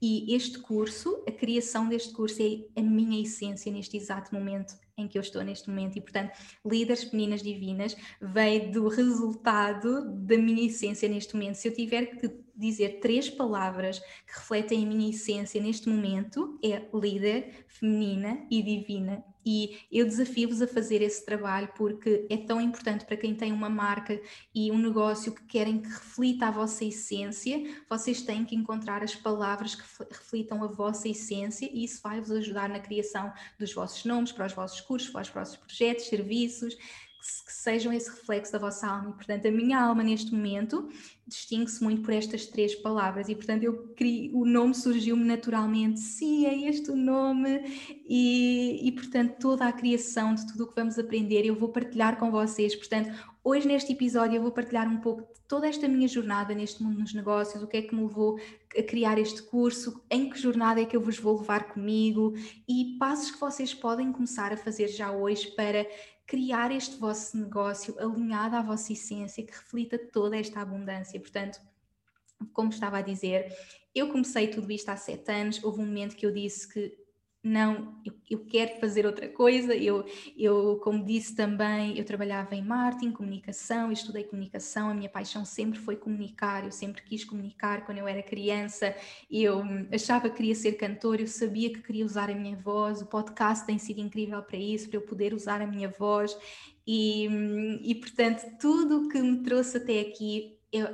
E 0.00 0.34
este 0.34 0.58
curso, 0.58 1.22
a 1.26 1.32
criação 1.32 1.88
deste 1.88 2.12
curso 2.12 2.42
é 2.42 2.80
a 2.80 2.82
minha 2.82 3.22
essência 3.22 3.70
neste 3.70 3.96
exato 3.96 4.34
momento 4.34 4.74
em 4.96 5.06
que 5.06 5.16
eu 5.16 5.22
estou 5.22 5.42
neste 5.42 5.70
momento 5.70 5.96
e, 5.96 6.00
portanto, 6.00 6.32
Líderes 6.66 7.10
Meninas 7.12 7.42
Divinas 7.42 7.96
veio 8.20 8.72
do 8.72 8.88
resultado 8.88 10.10
da 10.10 10.36
minha 10.36 10.66
essência 10.66 11.08
neste 11.08 11.34
momento. 11.34 11.54
Se 11.54 11.68
eu 11.68 11.74
tiver 11.74 12.06
que 12.06 12.28
dizer 12.54 12.98
três 13.00 13.30
palavras 13.30 14.00
que 14.00 14.34
refletem 14.34 14.84
a 14.84 14.88
minha 14.88 15.10
essência 15.10 15.62
neste 15.62 15.88
momento, 15.88 16.58
é 16.62 16.82
líder, 16.92 17.64
feminina 17.68 18.44
e 18.50 18.60
divina. 18.62 19.24
E 19.50 19.78
eu 19.90 20.04
desafio-vos 20.04 20.60
a 20.60 20.66
fazer 20.66 21.00
esse 21.00 21.24
trabalho 21.24 21.70
porque 21.74 22.26
é 22.28 22.36
tão 22.36 22.60
importante 22.60 23.06
para 23.06 23.16
quem 23.16 23.34
tem 23.34 23.50
uma 23.50 23.70
marca 23.70 24.20
e 24.54 24.70
um 24.70 24.76
negócio 24.76 25.34
que 25.34 25.42
querem 25.46 25.80
que 25.80 25.88
reflita 25.88 26.48
a 26.48 26.50
vossa 26.50 26.84
essência, 26.84 27.58
vocês 27.88 28.20
têm 28.20 28.44
que 28.44 28.54
encontrar 28.54 29.02
as 29.02 29.14
palavras 29.14 29.74
que 29.74 29.82
reflitam 30.10 30.62
a 30.62 30.66
vossa 30.66 31.08
essência 31.08 31.66
e 31.72 31.82
isso 31.82 32.02
vai 32.02 32.20
vos 32.20 32.30
ajudar 32.30 32.68
na 32.68 32.78
criação 32.78 33.32
dos 33.58 33.72
vossos 33.72 34.04
nomes, 34.04 34.32
para 34.32 34.44
os 34.44 34.52
vossos 34.52 34.82
cursos, 34.82 35.08
para 35.08 35.22
os 35.22 35.30
vossos 35.30 35.56
projetos, 35.56 36.08
serviços, 36.08 36.76
que 37.44 37.52
sejam 37.52 37.92
esse 37.92 38.10
reflexo 38.10 38.52
da 38.52 38.58
vossa 38.58 38.86
alma. 38.86 39.10
E, 39.10 39.12
portanto, 39.12 39.46
a 39.46 39.50
minha 39.50 39.80
alma 39.80 40.02
neste 40.02 40.32
momento 40.32 40.88
distingue-se 41.26 41.82
muito 41.82 42.02
por 42.02 42.12
estas 42.14 42.46
três 42.46 42.74
palavras. 42.74 43.28
E, 43.28 43.34
portanto, 43.34 43.62
eu 43.62 43.88
criei, 43.94 44.30
o 44.32 44.44
nome 44.44 44.74
surgiu-me 44.74 45.24
naturalmente. 45.24 46.00
Sim, 46.00 46.46
é 46.46 46.68
este 46.68 46.90
o 46.90 46.96
nome. 46.96 47.62
E, 48.08 48.88
e, 48.88 48.92
portanto, 48.92 49.36
toda 49.38 49.66
a 49.66 49.72
criação 49.72 50.34
de 50.34 50.46
tudo 50.46 50.64
o 50.64 50.66
que 50.66 50.74
vamos 50.74 50.98
aprender, 50.98 51.44
eu 51.44 51.54
vou 51.54 51.68
partilhar 51.68 52.18
com 52.18 52.30
vocês. 52.30 52.74
Portanto, 52.74 53.10
hoje 53.44 53.66
neste 53.66 53.92
episódio 53.92 54.36
eu 54.36 54.42
vou 54.42 54.52
partilhar 54.52 54.88
um 54.88 54.98
pouco 54.98 55.22
de 55.22 55.40
toda 55.48 55.66
esta 55.66 55.88
minha 55.88 56.06
jornada 56.06 56.54
neste 56.54 56.82
mundo 56.82 57.02
dos 57.02 57.14
negócios, 57.14 57.62
o 57.62 57.66
que 57.66 57.78
é 57.78 57.82
que 57.82 57.94
me 57.94 58.02
levou 58.02 58.38
a 58.76 58.82
criar 58.82 59.18
este 59.18 59.42
curso, 59.42 60.02
em 60.10 60.28
que 60.28 60.38
jornada 60.38 60.80
é 60.80 60.84
que 60.84 60.94
eu 60.94 61.00
vos 61.00 61.18
vou 61.18 61.38
levar 61.38 61.72
comigo 61.72 62.34
e 62.68 62.96
passos 62.98 63.30
que 63.30 63.40
vocês 63.40 63.72
podem 63.72 64.12
começar 64.12 64.52
a 64.52 64.56
fazer 64.56 64.88
já 64.88 65.10
hoje 65.10 65.48
para 65.52 65.86
criar 66.28 66.70
este 66.70 66.96
vosso 66.96 67.38
negócio 67.38 67.98
alinhado 67.98 68.54
à 68.54 68.60
vossa 68.60 68.92
essência, 68.92 69.42
que 69.42 69.50
reflita 69.50 69.98
toda 69.98 70.36
esta 70.36 70.60
abundância. 70.60 71.18
Portanto, 71.18 71.58
como 72.52 72.68
estava 72.68 72.98
a 72.98 73.02
dizer, 73.02 73.50
eu 73.94 74.12
comecei 74.12 74.48
tudo 74.48 74.70
isto 74.70 74.90
há 74.90 74.96
sete 74.96 75.32
anos. 75.32 75.64
Houve 75.64 75.80
um 75.80 75.86
momento 75.86 76.14
que 76.14 76.26
eu 76.26 76.30
disse 76.30 76.68
que 76.68 76.94
não, 77.48 77.98
eu, 78.04 78.12
eu, 78.30 78.44
quero 78.44 78.78
fazer 78.78 79.06
outra 79.06 79.26
coisa. 79.26 79.74
Eu, 79.74 80.04
eu, 80.36 80.78
como 80.82 81.02
disse 81.02 81.34
também, 81.34 81.98
eu 81.98 82.04
trabalhava 82.04 82.54
em 82.54 82.62
marketing, 82.62 83.10
comunicação, 83.10 83.90
estudei 83.90 84.24
comunicação. 84.24 84.90
A 84.90 84.94
minha 84.94 85.08
paixão 85.08 85.44
sempre 85.44 85.78
foi 85.78 85.96
comunicar. 85.96 86.64
Eu 86.64 86.70
sempre 86.70 87.02
quis 87.02 87.24
comunicar 87.24 87.86
quando 87.86 87.98
eu 87.98 88.06
era 88.06 88.22
criança. 88.22 88.94
Eu 89.30 89.62
achava 89.90 90.28
que 90.28 90.36
queria 90.36 90.54
ser 90.54 90.72
cantor. 90.72 91.20
Eu 91.20 91.26
sabia 91.26 91.72
que 91.72 91.80
queria 91.80 92.04
usar 92.04 92.30
a 92.30 92.34
minha 92.34 92.56
voz. 92.56 93.00
O 93.00 93.06
podcast 93.06 93.64
tem 93.64 93.78
sido 93.78 94.00
incrível 94.00 94.42
para 94.42 94.58
isso, 94.58 94.90
para 94.90 94.98
eu 94.98 95.02
poder 95.02 95.32
usar 95.32 95.62
a 95.62 95.66
minha 95.66 95.88
voz. 95.88 96.36
E, 96.86 97.26
e 97.82 97.94
portanto, 97.94 98.44
tudo 98.60 99.06
o 99.06 99.08
que 99.08 99.20
me 99.22 99.42
trouxe 99.42 99.78
até 99.78 100.00
aqui, 100.00 100.58
eu, 100.70 100.86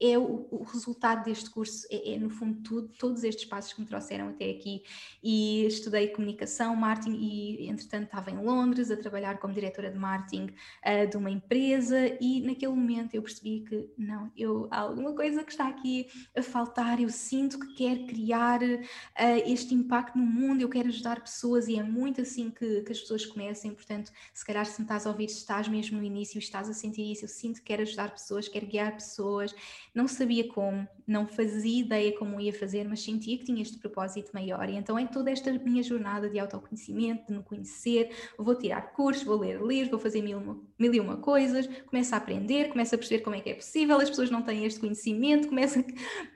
é 0.00 0.18
o, 0.18 0.46
o, 0.50 0.62
resultado 0.64 1.24
deste 1.24 1.48
curso, 1.50 1.86
é, 1.90 2.14
é, 2.14 2.18
no 2.18 2.28
fundo 2.28 2.60
tudo, 2.62 2.88
todos 2.98 3.24
estes 3.24 3.46
passos 3.46 3.72
que 3.72 3.80
me 3.80 3.86
trouxeram 3.86 4.28
até 4.28 4.50
aqui. 4.50 4.82
E 5.22 5.64
estudei 5.66 6.08
comunicação, 6.08 6.76
marketing 6.76 7.16
e 7.16 7.68
entretanto 7.68 8.04
estava 8.04 8.30
em 8.30 8.38
Londres 8.38 8.90
a 8.90 8.96
trabalhar 8.96 9.38
como 9.38 9.54
diretora 9.54 9.90
de 9.90 9.98
marketing 9.98 10.50
uh, 10.84 11.08
de 11.08 11.16
uma 11.16 11.30
empresa 11.30 11.96
e 12.20 12.40
naquele 12.42 12.72
momento 12.72 13.14
eu 13.14 13.22
percebi 13.22 13.60
que 13.60 13.88
não, 13.96 14.30
eu, 14.36 14.68
há 14.70 14.80
alguma 14.80 15.14
coisa 15.14 15.42
que 15.42 15.50
está 15.50 15.68
aqui 15.68 16.08
a 16.36 16.42
faltar, 16.42 17.00
eu 17.00 17.08
sinto 17.08 17.58
que 17.58 17.74
quero 17.74 18.06
criar 18.06 18.62
uh, 18.62 18.86
este 19.46 19.74
impacto 19.74 20.18
no 20.18 20.26
mundo, 20.26 20.60
eu 20.60 20.68
quero 20.68 20.88
ajudar 20.88 21.20
pessoas 21.20 21.68
e 21.68 21.78
é 21.78 21.82
muito 21.82 22.20
assim 22.20 22.50
que, 22.50 22.82
que 22.82 22.92
as 22.92 23.00
pessoas 23.00 23.24
comecem, 23.24 23.72
portanto 23.72 24.12
se 24.34 24.44
calhar 24.44 24.66
se 24.66 24.80
me 24.80 24.84
estás 24.84 25.06
a 25.06 25.10
ouvir, 25.10 25.26
estás 25.26 25.68
mesmo 25.68 25.98
no 25.98 26.04
início 26.04 26.38
estás 26.38 26.68
a 26.68 26.74
sentir 26.74 27.10
isso, 27.10 27.24
eu 27.24 27.28
sinto 27.28 27.56
que 27.56 27.66
quero 27.66 27.82
ajudar 27.82 28.10
pessoas, 28.10 28.48
quero 28.48 28.66
guiar 28.66 28.92
pessoas 28.92 29.54
não 29.96 30.06
sabia 30.06 30.46
como, 30.46 30.86
não 31.06 31.26
fazia 31.26 31.80
ideia 31.80 32.14
como 32.18 32.38
ia 32.38 32.52
fazer, 32.52 32.86
mas 32.86 33.02
sentia 33.02 33.38
que 33.38 33.46
tinha 33.46 33.62
este 33.62 33.78
propósito 33.78 34.30
maior. 34.34 34.68
E 34.68 34.76
então, 34.76 34.98
em 34.98 35.06
toda 35.06 35.30
esta 35.30 35.50
minha 35.50 35.82
jornada 35.82 36.28
de 36.28 36.38
autoconhecimento, 36.38 37.26
de 37.26 37.38
me 37.38 37.42
conhecer, 37.42 38.10
vou 38.36 38.54
tirar 38.54 38.92
cursos, 38.92 39.24
vou 39.24 39.38
ler 39.38 39.58
livros, 39.58 39.90
vou 39.90 39.98
fazer 39.98 40.20
mil, 40.20 40.62
mil 40.78 40.94
e 40.94 41.00
uma 41.00 41.16
coisas, 41.16 41.66
começo 41.86 42.14
a 42.14 42.18
aprender, 42.18 42.68
começo 42.68 42.94
a 42.94 42.98
perceber 42.98 43.22
como 43.22 43.36
é 43.36 43.40
que 43.40 43.48
é 43.48 43.54
possível, 43.54 43.96
as 43.96 44.10
pessoas 44.10 44.30
não 44.30 44.42
têm 44.42 44.66
este 44.66 44.78
conhecimento, 44.80 45.48
começo 45.48 45.82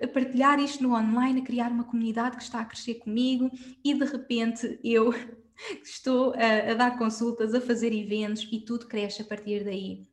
a 0.02 0.08
partilhar 0.08 0.58
isto 0.58 0.82
no 0.82 0.94
online, 0.94 1.42
a 1.42 1.44
criar 1.44 1.70
uma 1.70 1.84
comunidade 1.84 2.38
que 2.38 2.42
está 2.42 2.60
a 2.60 2.64
crescer 2.64 2.94
comigo 2.94 3.50
e 3.84 3.92
de 3.92 4.06
repente 4.06 4.80
eu 4.82 5.12
estou 5.84 6.32
a, 6.32 6.70
a 6.70 6.74
dar 6.74 6.96
consultas, 6.96 7.52
a 7.52 7.60
fazer 7.60 7.92
eventos 7.92 8.48
e 8.50 8.58
tudo 8.58 8.86
cresce 8.86 9.20
a 9.20 9.24
partir 9.26 9.64
daí. 9.64 10.09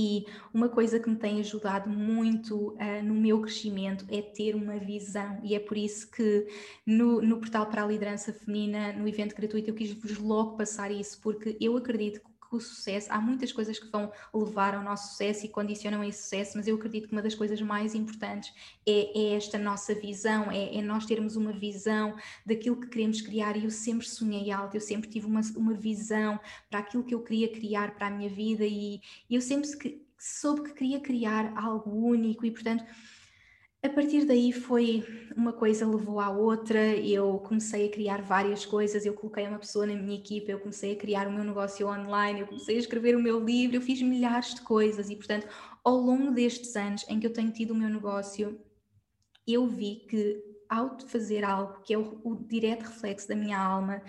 E 0.00 0.24
uma 0.54 0.68
coisa 0.68 1.00
que 1.00 1.10
me 1.10 1.16
tem 1.16 1.40
ajudado 1.40 1.90
muito 1.90 2.68
uh, 2.74 3.02
no 3.02 3.14
meu 3.14 3.42
crescimento 3.42 4.04
é 4.08 4.22
ter 4.22 4.54
uma 4.54 4.78
visão, 4.78 5.40
e 5.42 5.56
é 5.56 5.58
por 5.58 5.76
isso 5.76 6.08
que 6.08 6.46
no, 6.86 7.20
no 7.20 7.38
Portal 7.38 7.66
para 7.66 7.82
a 7.82 7.86
Liderança 7.86 8.32
Feminina, 8.32 8.92
no 8.92 9.08
evento 9.08 9.34
gratuito, 9.34 9.70
eu 9.70 9.74
quis-vos 9.74 10.16
logo 10.18 10.56
passar 10.56 10.92
isso, 10.92 11.20
porque 11.20 11.56
eu 11.60 11.76
acredito 11.76 12.20
que 12.48 12.56
o 12.56 12.60
sucesso, 12.60 13.08
há 13.10 13.20
muitas 13.20 13.52
coisas 13.52 13.78
que 13.78 13.86
vão 13.88 14.10
levar 14.32 14.74
ao 14.74 14.82
nosso 14.82 15.10
sucesso 15.10 15.44
e 15.44 15.48
condicionam 15.48 16.02
esse 16.02 16.22
sucesso, 16.22 16.56
mas 16.56 16.66
eu 16.66 16.76
acredito 16.76 17.08
que 17.08 17.12
uma 17.12 17.22
das 17.22 17.34
coisas 17.34 17.60
mais 17.60 17.94
importantes 17.94 18.52
é, 18.86 19.18
é 19.18 19.36
esta 19.36 19.58
nossa 19.58 19.94
visão, 19.94 20.50
é, 20.50 20.76
é, 20.76 20.82
nós 20.82 21.06
termos 21.06 21.36
uma 21.36 21.52
visão 21.52 22.16
daquilo 22.44 22.80
que 22.80 22.88
queremos 22.88 23.20
criar. 23.20 23.56
E 23.56 23.64
eu 23.64 23.70
sempre 23.70 24.08
sonhei 24.08 24.50
alto, 24.50 24.76
eu 24.76 24.80
sempre 24.80 25.08
tive 25.08 25.26
uma, 25.26 25.40
uma 25.56 25.74
visão 25.74 26.40
para 26.70 26.80
aquilo 26.80 27.04
que 27.04 27.14
eu 27.14 27.22
queria 27.22 27.48
criar 27.48 27.94
para 27.94 28.06
a 28.06 28.10
minha 28.10 28.30
vida, 28.30 28.64
e, 28.64 29.00
e 29.28 29.34
eu 29.34 29.40
sempre 29.40 29.68
soube 30.18 30.62
que 30.62 30.74
queria 30.74 31.00
criar 31.00 31.52
algo 31.56 31.90
único, 31.90 32.44
e 32.44 32.50
portanto 32.50 32.84
a 33.82 33.88
partir 33.88 34.24
daí 34.24 34.52
foi 34.52 35.04
uma 35.36 35.52
coisa 35.52 35.86
levou 35.86 36.18
à 36.18 36.28
outra, 36.30 36.96
eu 36.96 37.38
comecei 37.38 37.86
a 37.86 37.90
criar 37.90 38.22
várias 38.22 38.66
coisas, 38.66 39.06
eu 39.06 39.14
coloquei 39.14 39.46
uma 39.46 39.58
pessoa 39.58 39.86
na 39.86 39.94
minha 39.94 40.18
equipa, 40.18 40.50
eu 40.50 40.58
comecei 40.58 40.92
a 40.94 40.96
criar 40.96 41.28
o 41.28 41.32
meu 41.32 41.44
negócio 41.44 41.86
online, 41.86 42.40
eu 42.40 42.46
comecei 42.48 42.76
a 42.76 42.78
escrever 42.80 43.16
o 43.16 43.22
meu 43.22 43.38
livro, 43.44 43.76
eu 43.76 43.80
fiz 43.80 44.02
milhares 44.02 44.54
de 44.54 44.62
coisas 44.62 45.08
e, 45.08 45.16
portanto, 45.16 45.46
ao 45.84 45.96
longo 45.96 46.32
destes 46.32 46.74
anos 46.74 47.04
em 47.08 47.20
que 47.20 47.26
eu 47.26 47.32
tenho 47.32 47.52
tido 47.52 47.70
o 47.70 47.76
meu 47.76 47.88
negócio, 47.88 48.60
eu 49.46 49.66
vi 49.68 50.04
que 50.08 50.42
ao 50.68 50.98
fazer 51.00 51.44
algo 51.44 51.80
que 51.82 51.94
é 51.94 51.98
o, 51.98 52.20
o 52.24 52.34
direto 52.34 52.82
reflexo 52.82 53.28
da 53.28 53.36
minha 53.36 53.58
alma 53.58 54.02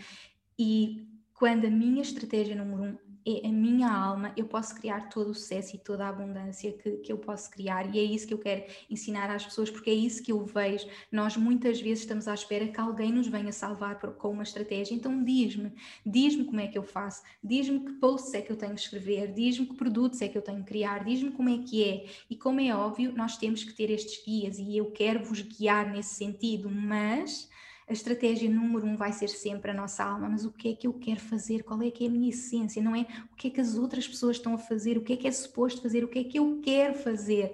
e 0.57 1.07
quando 1.33 1.65
a 1.65 1.69
minha 1.69 2.01
estratégia 2.01 2.55
número 2.55 2.83
um 2.83 3.08
é 3.25 3.47
a 3.47 3.51
minha 3.51 3.89
alma, 3.89 4.33
eu 4.35 4.45
posso 4.45 4.75
criar 4.75 5.09
todo 5.09 5.29
o 5.29 5.33
sucesso 5.33 5.75
e 5.75 5.79
toda 5.79 6.05
a 6.05 6.09
abundância 6.09 6.71
que, 6.71 6.91
que 6.97 7.11
eu 7.11 7.17
posso 7.17 7.49
criar, 7.51 7.93
e 7.93 7.99
é 7.99 8.03
isso 8.03 8.27
que 8.27 8.33
eu 8.33 8.37
quero 8.37 8.63
ensinar 8.89 9.29
às 9.29 9.45
pessoas, 9.45 9.69
porque 9.69 9.89
é 9.89 9.93
isso 9.93 10.23
que 10.23 10.31
eu 10.31 10.45
vejo. 10.45 10.87
Nós 11.11 11.35
muitas 11.37 11.81
vezes 11.81 11.99
estamos 11.99 12.27
à 12.27 12.33
espera 12.33 12.67
que 12.67 12.79
alguém 12.79 13.11
nos 13.11 13.27
venha 13.27 13.51
salvar 13.51 13.99
por, 13.99 14.13
com 14.13 14.31
uma 14.31 14.43
estratégia, 14.43 14.95
então 14.95 15.23
diz-me, 15.23 15.71
diz-me 16.05 16.45
como 16.45 16.59
é 16.59 16.67
que 16.67 16.77
eu 16.77 16.83
faço, 16.83 17.23
diz-me 17.43 17.79
que 17.79 17.93
posts 17.93 18.33
é 18.33 18.41
que 18.41 18.51
eu 18.51 18.57
tenho 18.57 18.73
que 18.73 18.81
escrever, 18.81 19.33
diz-me 19.33 19.65
que 19.65 19.75
produtos 19.75 20.21
é 20.21 20.27
que 20.27 20.37
eu 20.37 20.41
tenho 20.41 20.59
que 20.59 20.67
criar, 20.67 21.03
diz-me 21.03 21.31
como 21.31 21.49
é 21.49 21.57
que 21.57 21.83
é. 21.83 22.05
E 22.29 22.35
como 22.35 22.59
é 22.59 22.75
óbvio, 22.75 23.11
nós 23.13 23.37
temos 23.37 23.63
que 23.63 23.73
ter 23.73 23.89
estes 23.89 24.23
guias, 24.25 24.57
e 24.59 24.77
eu 24.77 24.91
quero 24.91 25.23
vos 25.23 25.41
guiar 25.41 25.91
nesse 25.91 26.15
sentido, 26.15 26.69
mas 26.69 27.49
a 27.89 27.93
estratégia 27.93 28.49
número 28.49 28.85
um 28.85 28.95
vai 28.95 29.11
ser 29.11 29.29
sempre 29.29 29.71
a 29.71 29.73
nossa 29.73 30.03
alma, 30.03 30.29
mas 30.29 30.45
o 30.45 30.51
que 30.51 30.69
é 30.69 30.75
que 30.75 30.85
eu 30.85 30.93
quero 30.93 31.19
fazer? 31.19 31.63
Qual 31.63 31.81
é 31.81 31.89
que 31.89 32.05
é 32.05 32.07
a 32.07 32.11
minha 32.11 32.29
essência? 32.29 32.83
Não 32.83 32.95
é 32.95 33.07
o 33.33 33.35
que 33.35 33.47
é 33.47 33.49
que 33.49 33.59
as 33.59 33.75
outras 33.75 34.07
pessoas 34.07 34.37
estão 34.37 34.53
a 34.53 34.59
fazer? 34.59 34.95
O 34.95 35.01
que 35.01 35.13
é 35.13 35.17
que 35.17 35.27
é 35.27 35.31
suposto 35.31 35.81
fazer? 35.81 36.03
O 36.03 36.07
que 36.07 36.19
é 36.19 36.23
que 36.23 36.37
eu 36.37 36.59
quero 36.63 36.93
fazer? 36.93 37.51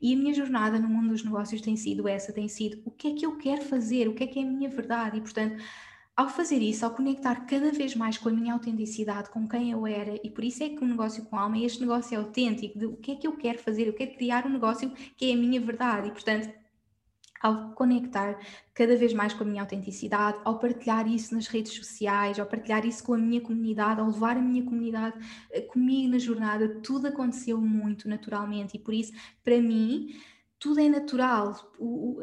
E 0.00 0.12
a 0.12 0.16
minha 0.16 0.34
jornada 0.34 0.78
no 0.78 0.88
mundo 0.88 1.08
dos 1.08 1.24
negócios 1.24 1.62
tem 1.62 1.76
sido 1.76 2.06
essa, 2.06 2.30
tem 2.30 2.46
sido 2.46 2.82
o 2.84 2.90
que 2.90 3.08
é 3.08 3.14
que 3.14 3.24
eu 3.24 3.38
quero 3.38 3.62
fazer? 3.62 4.06
O 4.06 4.14
que 4.14 4.24
é 4.24 4.26
que 4.26 4.38
é 4.38 4.42
a 4.42 4.46
minha 4.46 4.68
verdade? 4.68 5.16
E 5.16 5.20
portanto, 5.22 5.62
ao 6.14 6.28
fazer 6.28 6.58
isso, 6.58 6.84
ao 6.84 6.90
conectar 6.90 7.46
cada 7.46 7.72
vez 7.72 7.94
mais 7.94 8.18
com 8.18 8.28
a 8.28 8.32
minha 8.32 8.52
autenticidade, 8.52 9.30
com 9.30 9.48
quem 9.48 9.70
eu 9.70 9.86
era, 9.86 10.20
e 10.22 10.28
por 10.28 10.44
isso 10.44 10.62
é 10.62 10.68
que 10.68 10.82
o 10.82 10.84
um 10.84 10.88
negócio 10.88 11.24
com 11.24 11.38
alma, 11.38 11.58
este 11.58 11.80
negócio 11.80 12.14
é 12.14 12.18
autêntico, 12.18 12.78
de 12.78 12.84
o 12.84 12.96
que 12.96 13.12
é 13.12 13.16
que 13.16 13.26
eu 13.26 13.32
quero 13.36 13.58
fazer, 13.58 13.86
eu 13.86 13.94
quero 13.94 14.12
criar 14.12 14.44
um 14.44 14.50
negócio 14.50 14.90
que 15.16 15.30
é 15.30 15.34
a 15.34 15.36
minha 15.36 15.58
verdade, 15.58 16.08
e 16.08 16.10
portanto 16.10 16.59
ao 17.40 17.72
conectar 17.72 18.38
cada 18.74 18.96
vez 18.96 19.14
mais 19.14 19.32
com 19.32 19.44
a 19.44 19.46
minha 19.46 19.62
autenticidade, 19.62 20.38
ao 20.44 20.58
partilhar 20.58 21.08
isso 21.08 21.34
nas 21.34 21.46
redes 21.46 21.72
sociais, 21.72 22.38
ao 22.38 22.46
partilhar 22.46 22.84
isso 22.84 23.02
com 23.02 23.14
a 23.14 23.18
minha 23.18 23.40
comunidade, 23.40 24.00
ao 24.00 24.06
levar 24.06 24.36
a 24.36 24.42
minha 24.42 24.62
comunidade 24.62 25.16
eh, 25.50 25.62
comigo 25.62 26.12
na 26.12 26.18
jornada, 26.18 26.68
tudo 26.82 27.08
aconteceu 27.08 27.58
muito 27.58 28.08
naturalmente 28.08 28.76
e 28.76 28.78
por 28.78 28.92
isso, 28.92 29.12
para 29.42 29.60
mim, 29.60 30.14
tudo 30.58 30.78
é 30.78 30.88
natural. 30.88 31.72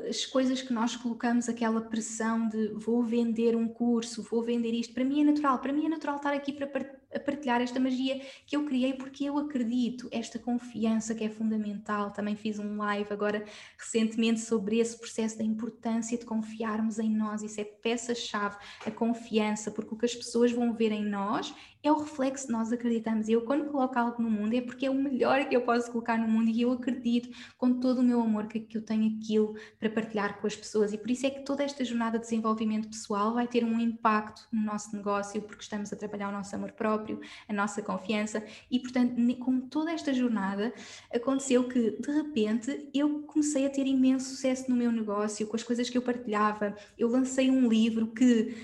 As 0.07 0.23
coisas 0.25 0.61
que 0.61 0.71
nós 0.71 0.95
colocamos, 0.95 1.49
aquela 1.49 1.81
pressão 1.81 2.47
de 2.47 2.67
vou 2.75 3.01
vender 3.01 3.55
um 3.55 3.67
curso, 3.67 4.21
vou 4.21 4.43
vender 4.43 4.73
isto, 4.73 4.93
para 4.93 5.03
mim 5.03 5.21
é 5.21 5.23
natural. 5.23 5.57
Para 5.57 5.73
mim 5.73 5.87
é 5.87 5.89
natural 5.89 6.17
estar 6.17 6.33
aqui 6.33 6.53
para 6.53 6.67
a 7.13 7.19
partilhar 7.19 7.61
esta 7.61 7.79
magia 7.79 8.21
que 8.45 8.55
eu 8.55 8.65
criei 8.65 8.93
porque 8.93 9.25
eu 9.25 9.37
acredito, 9.37 10.07
esta 10.11 10.37
confiança 10.37 11.15
que 11.15 11.23
é 11.23 11.29
fundamental. 11.29 12.11
Também 12.11 12.35
fiz 12.35 12.59
um 12.59 12.77
live 12.77 13.11
agora 13.11 13.45
recentemente 13.77 14.39
sobre 14.39 14.79
esse 14.79 14.97
processo 14.97 15.37
da 15.37 15.43
importância 15.43 16.17
de 16.17 16.25
confiarmos 16.25 16.99
em 16.99 17.09
nós. 17.09 17.41
Isso 17.41 17.59
é 17.61 17.63
peça-chave, 17.63 18.57
a 18.85 18.91
confiança, 18.91 19.71
porque 19.71 19.93
o 19.93 19.97
que 19.97 20.05
as 20.05 20.15
pessoas 20.15 20.51
vão 20.51 20.73
ver 20.73 20.91
em 20.91 21.05
nós 21.05 21.53
é 21.83 21.91
o 21.91 21.99
reflexo 21.99 22.47
que 22.47 22.51
nós 22.51 22.71
acreditamos. 22.71 23.29
Eu, 23.29 23.41
quando 23.41 23.65
coloco 23.65 23.97
algo 23.97 24.21
no 24.21 24.29
mundo, 24.29 24.53
é 24.53 24.61
porque 24.61 24.85
é 24.85 24.89
o 24.89 24.95
melhor 24.95 25.47
que 25.47 25.55
eu 25.55 25.61
posso 25.61 25.91
colocar 25.91 26.17
no 26.17 26.27
mundo 26.27 26.49
e 26.49 26.61
eu 26.61 26.71
acredito 26.71 27.29
com 27.57 27.79
todo 27.79 27.99
o 27.99 28.03
meu 28.03 28.21
amor 28.21 28.47
que, 28.47 28.59
que 28.59 28.77
eu 28.77 28.81
tenho 28.81 29.17
aquilo 29.17 29.55
para 29.79 29.89
partilhar 29.89 30.39
com 30.39 30.47
as 30.47 30.55
pessoas. 30.55 30.93
E 30.93 30.97
por 30.97 31.09
isso 31.09 31.25
é 31.25 31.29
que 31.29 31.41
toda 31.41 31.63
esta 31.63 31.83
jornada 31.83 32.17
de 32.17 32.25
desenvolvimento 32.25 32.87
pessoal 32.87 33.33
vai 33.33 33.47
ter 33.47 33.63
um 33.63 33.79
impacto 33.79 34.47
no 34.51 34.61
nosso 34.61 34.95
negócio, 34.95 35.41
porque 35.41 35.63
estamos 35.63 35.91
a 35.93 35.95
trabalhar 35.95 36.29
o 36.29 36.31
nosso 36.31 36.55
amor 36.55 36.71
próprio, 36.71 37.19
a 37.47 37.53
nossa 37.53 37.81
confiança. 37.81 38.43
E, 38.69 38.79
portanto, 38.79 39.15
com 39.39 39.59
toda 39.61 39.91
esta 39.91 40.13
jornada, 40.13 40.73
aconteceu 41.13 41.67
que, 41.67 41.91
de 41.91 42.11
repente, 42.11 42.89
eu 42.93 43.21
comecei 43.23 43.65
a 43.65 43.69
ter 43.69 43.85
imenso 43.85 44.29
sucesso 44.29 44.69
no 44.69 44.75
meu 44.75 44.91
negócio, 44.91 45.47
com 45.47 45.55
as 45.55 45.63
coisas 45.63 45.89
que 45.89 45.97
eu 45.97 46.01
partilhava. 46.01 46.75
Eu 46.97 47.09
lancei 47.09 47.49
um 47.49 47.67
livro 47.67 48.07
que 48.07 48.55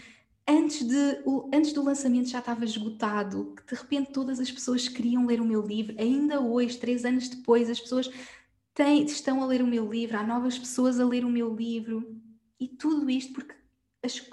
antes, 0.47 0.85
de, 0.85 1.23
antes 1.53 1.73
do 1.73 1.83
lançamento 1.83 2.29
já 2.29 2.39
estava 2.39 2.65
esgotado, 2.65 3.53
que 3.55 3.73
de 3.73 3.81
repente 3.81 4.11
todas 4.11 4.39
as 4.39 4.51
pessoas 4.51 4.87
queriam 4.87 5.25
ler 5.25 5.41
o 5.41 5.45
meu 5.45 5.61
livro, 5.61 5.95
ainda 5.99 6.41
hoje, 6.41 6.77
três 6.77 7.05
anos 7.05 7.29
depois, 7.29 7.69
as 7.69 7.79
pessoas 7.79 8.09
têm, 8.73 9.05
estão 9.05 9.41
a 9.41 9.45
ler 9.45 9.61
o 9.61 9.67
meu 9.67 9.89
livro, 9.91 10.17
há 10.17 10.23
novas 10.23 10.57
pessoas 10.57 10.99
a 10.99 11.05
ler 11.05 11.23
o 11.23 11.29
meu 11.29 11.55
livro, 11.55 12.19
e 12.59 12.67
tudo 12.67 13.09
isto 13.09 13.33
porque 13.33 13.55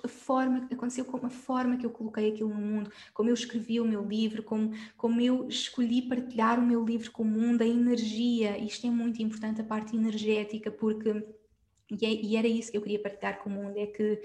a 0.02 0.09
forma 0.09 0.67
aconteceu 0.73 1.05
como 1.05 1.26
a 1.26 1.31
forma 1.31 1.76
que 1.76 1.87
eu 1.87 1.90
coloquei 1.90 2.33
aquilo 2.33 2.49
no 2.49 2.61
mundo, 2.61 2.90
como 3.14 3.31
eu 3.31 3.35
escrevi 3.35 3.81
o 3.81 3.85
meu 3.85 4.05
livro, 4.05 4.43
como, 4.43 4.73
como 4.97 5.21
eu 5.21 5.47
escolhi 5.49 6.02
partilhar 6.02 6.59
o 6.59 6.67
meu 6.67 6.85
livro 6.85 7.12
com 7.12 7.23
o 7.23 7.26
mundo, 7.26 7.62
a 7.62 7.67
energia, 7.67 8.59
isto 8.59 8.85
é 8.87 8.90
muito 8.90 9.23
importante, 9.23 9.61
a 9.61 9.64
parte 9.64 9.95
energética, 9.95 10.73
porque 10.73 11.25
e, 11.88 12.05
é, 12.05 12.12
e 12.12 12.37
era 12.37 12.49
isso 12.49 12.71
que 12.71 12.76
eu 12.76 12.83
queria 12.83 13.00
partilhar 13.00 13.38
com 13.43 13.50
o 13.50 13.52
mundo, 13.52 13.76
é 13.76 13.87
que 13.87 14.21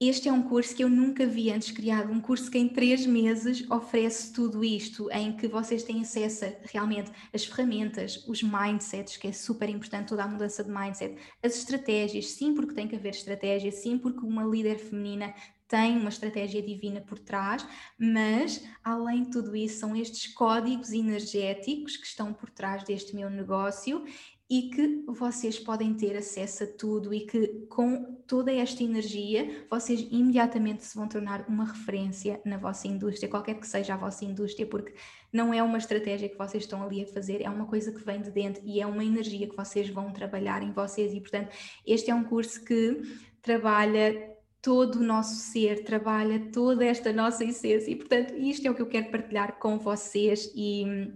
este 0.00 0.28
é 0.28 0.32
um 0.32 0.42
curso 0.42 0.76
que 0.76 0.84
eu 0.84 0.88
nunca 0.88 1.26
vi 1.26 1.50
antes 1.50 1.72
criado, 1.72 2.12
um 2.12 2.20
curso 2.20 2.48
que 2.48 2.56
em 2.56 2.68
três 2.68 3.04
meses 3.04 3.68
oferece 3.68 4.32
tudo 4.32 4.62
isto, 4.64 5.10
em 5.10 5.36
que 5.36 5.48
vocês 5.48 5.82
têm 5.82 6.02
acesso 6.02 6.44
a, 6.44 6.52
realmente 6.70 7.10
às 7.34 7.44
ferramentas, 7.44 8.24
os 8.28 8.40
mindsets, 8.40 9.16
que 9.16 9.26
é 9.26 9.32
super 9.32 9.68
importante, 9.68 10.08
toda 10.08 10.22
a 10.22 10.28
mudança 10.28 10.62
de 10.62 10.70
mindset, 10.70 11.16
as 11.42 11.56
estratégias, 11.56 12.30
sim, 12.30 12.54
porque 12.54 12.74
tem 12.74 12.86
que 12.86 12.94
haver 12.94 13.10
estratégia, 13.10 13.72
sim, 13.72 13.98
porque 13.98 14.24
uma 14.24 14.44
líder 14.44 14.78
feminina 14.78 15.34
tem 15.66 15.98
uma 15.98 16.08
estratégia 16.08 16.62
divina 16.62 17.00
por 17.00 17.18
trás, 17.18 17.66
mas 17.98 18.64
além 18.82 19.24
de 19.24 19.30
tudo 19.32 19.54
isso, 19.54 19.80
são 19.80 19.96
estes 19.96 20.32
códigos 20.32 20.92
energéticos 20.92 21.96
que 21.96 22.06
estão 22.06 22.32
por 22.32 22.50
trás 22.50 22.84
deste 22.84 23.14
meu 23.16 23.28
negócio 23.28 24.04
e 24.50 24.70
que 24.70 25.04
vocês 25.06 25.58
podem 25.58 25.92
ter 25.92 26.16
acesso 26.16 26.64
a 26.64 26.66
tudo 26.66 27.12
e 27.12 27.26
que 27.26 27.66
com 27.68 28.16
toda 28.26 28.50
esta 28.50 28.82
energia 28.82 29.66
vocês 29.70 30.06
imediatamente 30.10 30.84
se 30.84 30.96
vão 30.96 31.06
tornar 31.06 31.44
uma 31.48 31.66
referência 31.66 32.40
na 32.46 32.56
vossa 32.56 32.88
indústria, 32.88 33.28
qualquer 33.28 33.54
que 33.60 33.66
seja 33.66 33.92
a 33.92 33.96
vossa 33.98 34.24
indústria, 34.24 34.66
porque 34.66 34.94
não 35.30 35.52
é 35.52 35.62
uma 35.62 35.76
estratégia 35.76 36.30
que 36.30 36.38
vocês 36.38 36.64
estão 36.64 36.82
ali 36.82 37.02
a 37.02 37.06
fazer, 37.06 37.42
é 37.42 37.50
uma 37.50 37.66
coisa 37.66 37.92
que 37.92 38.02
vem 38.02 38.22
de 38.22 38.30
dentro 38.30 38.62
e 38.64 38.80
é 38.80 38.86
uma 38.86 39.04
energia 39.04 39.46
que 39.46 39.56
vocês 39.56 39.90
vão 39.90 40.12
trabalhar 40.12 40.62
em 40.62 40.72
vocês. 40.72 41.12
E 41.12 41.20
portanto 41.20 41.54
este 41.86 42.10
é 42.10 42.14
um 42.14 42.24
curso 42.24 42.64
que 42.64 43.02
trabalha 43.42 44.34
todo 44.62 44.96
o 44.96 45.04
nosso 45.04 45.36
ser, 45.36 45.84
trabalha 45.84 46.50
toda 46.50 46.86
esta 46.86 47.12
nossa 47.12 47.44
essência. 47.44 47.90
E 47.90 47.96
portanto 47.96 48.34
isto 48.34 48.66
é 48.66 48.70
o 48.70 48.74
que 48.74 48.82
eu 48.82 48.88
quero 48.88 49.10
partilhar 49.10 49.58
com 49.58 49.78
vocês 49.78 50.50
e 50.54 51.12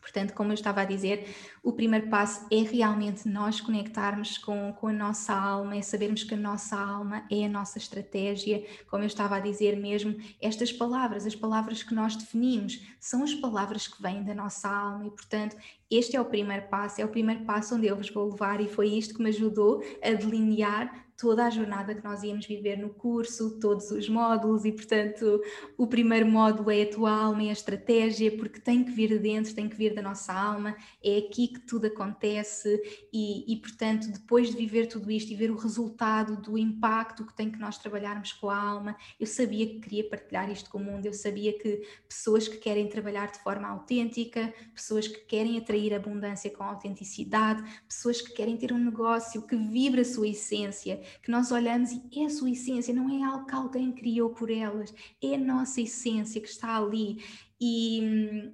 Portanto, 0.00 0.32
como 0.32 0.50
eu 0.50 0.54
estava 0.54 0.80
a 0.80 0.84
dizer, 0.84 1.28
o 1.62 1.72
primeiro 1.72 2.08
passo 2.08 2.46
é 2.50 2.62
realmente 2.62 3.28
nós 3.28 3.60
conectarmos 3.60 4.38
com, 4.38 4.72
com 4.72 4.88
a 4.88 4.92
nossa 4.92 5.34
alma, 5.34 5.76
é 5.76 5.82
sabermos 5.82 6.24
que 6.24 6.34
a 6.34 6.38
nossa 6.38 6.76
alma 6.76 7.24
é 7.30 7.44
a 7.44 7.48
nossa 7.48 7.78
estratégia. 7.78 8.64
Como 8.88 9.02
eu 9.02 9.06
estava 9.06 9.36
a 9.36 9.40
dizer 9.40 9.76
mesmo, 9.76 10.16
estas 10.40 10.72
palavras, 10.72 11.26
as 11.26 11.36
palavras 11.36 11.82
que 11.82 11.94
nós 11.94 12.16
definimos, 12.16 12.80
são 12.98 13.22
as 13.22 13.34
palavras 13.34 13.86
que 13.86 14.00
vêm 14.02 14.22
da 14.22 14.34
nossa 14.34 14.68
alma 14.68 15.06
e, 15.06 15.10
portanto, 15.10 15.56
este 15.90 16.16
é 16.16 16.20
o 16.20 16.24
primeiro 16.24 16.68
passo, 16.68 17.00
é 17.00 17.04
o 17.04 17.08
primeiro 17.08 17.44
passo 17.44 17.74
onde 17.74 17.86
eu 17.86 17.96
vos 17.96 18.10
vou 18.10 18.30
levar 18.30 18.60
e 18.60 18.68
foi 18.68 18.88
isto 18.88 19.14
que 19.14 19.22
me 19.22 19.28
ajudou 19.28 19.82
a 20.02 20.12
delinear 20.12 21.09
toda 21.20 21.44
a 21.44 21.50
jornada 21.50 21.94
que 21.94 22.02
nós 22.02 22.22
íamos 22.22 22.46
viver 22.46 22.78
no 22.78 22.88
curso, 22.88 23.58
todos 23.60 23.90
os 23.90 24.08
módulos, 24.08 24.64
e 24.64 24.72
portanto 24.72 25.42
o 25.76 25.86
primeiro 25.86 26.26
módulo 26.26 26.70
é 26.70 26.82
a 26.82 26.90
tua 26.90 27.10
alma 27.12 27.42
e 27.42 27.50
a 27.50 27.52
estratégia, 27.52 28.34
porque 28.38 28.58
tem 28.58 28.82
que 28.82 28.90
vir 28.90 29.10
de 29.10 29.18
dentro, 29.18 29.54
tem 29.54 29.68
que 29.68 29.76
vir 29.76 29.94
da 29.94 30.00
nossa 30.00 30.32
alma, 30.32 30.74
é 31.04 31.18
aqui 31.18 31.48
que 31.48 31.60
tudo 31.60 31.88
acontece, 31.88 32.80
e, 33.12 33.52
e 33.52 33.56
portanto 33.58 34.10
depois 34.10 34.48
de 34.48 34.56
viver 34.56 34.86
tudo 34.86 35.10
isto 35.10 35.30
e 35.30 35.36
ver 35.36 35.50
o 35.50 35.56
resultado 35.56 36.40
do 36.40 36.56
impacto 36.56 37.26
que 37.26 37.34
tem 37.34 37.50
que 37.50 37.58
nós 37.58 37.76
trabalharmos 37.76 38.32
com 38.32 38.48
a 38.48 38.56
alma, 38.56 38.96
eu 39.18 39.26
sabia 39.26 39.66
que 39.66 39.78
queria 39.78 40.08
partilhar 40.08 40.50
isto 40.50 40.70
com 40.70 40.78
o 40.78 40.82
mundo, 40.82 41.04
eu 41.04 41.12
sabia 41.12 41.52
que 41.52 41.82
pessoas 42.08 42.48
que 42.48 42.56
querem 42.56 42.88
trabalhar 42.88 43.30
de 43.30 43.40
forma 43.40 43.68
autêntica, 43.68 44.54
pessoas 44.74 45.06
que 45.06 45.20
querem 45.26 45.58
atrair 45.58 45.92
abundância 45.92 46.50
com 46.50 46.64
autenticidade, 46.64 47.62
pessoas 47.86 48.22
que 48.22 48.32
querem 48.32 48.56
ter 48.56 48.72
um 48.72 48.78
negócio 48.78 49.42
que 49.42 49.56
vibra 49.56 50.00
a 50.00 50.04
sua 50.04 50.28
essência, 50.28 51.09
que 51.22 51.30
nós 51.30 51.50
olhamos 51.50 51.90
e 51.92 52.22
é 52.22 52.26
a 52.26 52.30
sua 52.30 52.50
essência, 52.50 52.94
não 52.94 53.08
é 53.10 53.22
algo 53.22 53.46
que 53.46 53.54
alguém 53.54 53.92
criou 53.92 54.30
por 54.30 54.50
elas, 54.50 54.92
é 55.22 55.34
a 55.34 55.38
nossa 55.38 55.80
essência 55.80 56.40
que 56.40 56.48
está 56.48 56.76
ali. 56.76 57.22
E 57.60 58.00
hum, 58.02 58.52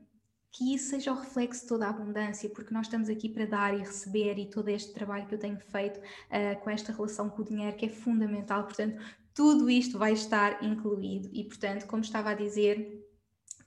que 0.57 0.75
isso 0.75 0.89
seja 0.89 1.13
o 1.13 1.17
reflexo 1.17 1.63
de 1.63 1.69
toda 1.69 1.87
a 1.87 1.91
abundância, 1.91 2.49
porque 2.49 2.73
nós 2.73 2.87
estamos 2.87 3.11
aqui 3.11 3.29
para 3.29 3.45
dar 3.45 3.75
e 3.75 3.81
receber 3.81 4.39
e 4.39 4.47
todo 4.47 4.69
este 4.69 4.95
trabalho 4.95 5.27
que 5.27 5.35
eu 5.35 5.39
tenho 5.39 5.59
feito 5.59 5.99
uh, 5.99 6.59
com 6.65 6.71
esta 6.71 6.93
relação 6.93 7.29
com 7.29 7.43
o 7.43 7.45
dinheiro 7.45 7.77
que 7.77 7.85
é 7.85 7.89
fundamental, 7.91 8.65
portanto, 8.65 8.99
tudo 9.35 9.69
isto 9.69 9.99
vai 9.99 10.15
estar 10.15 10.65
incluído. 10.65 11.29
E, 11.31 11.45
portanto, 11.45 11.87
como 11.87 12.01
estava 12.01 12.31
a 12.31 12.35
dizer, 12.35 13.06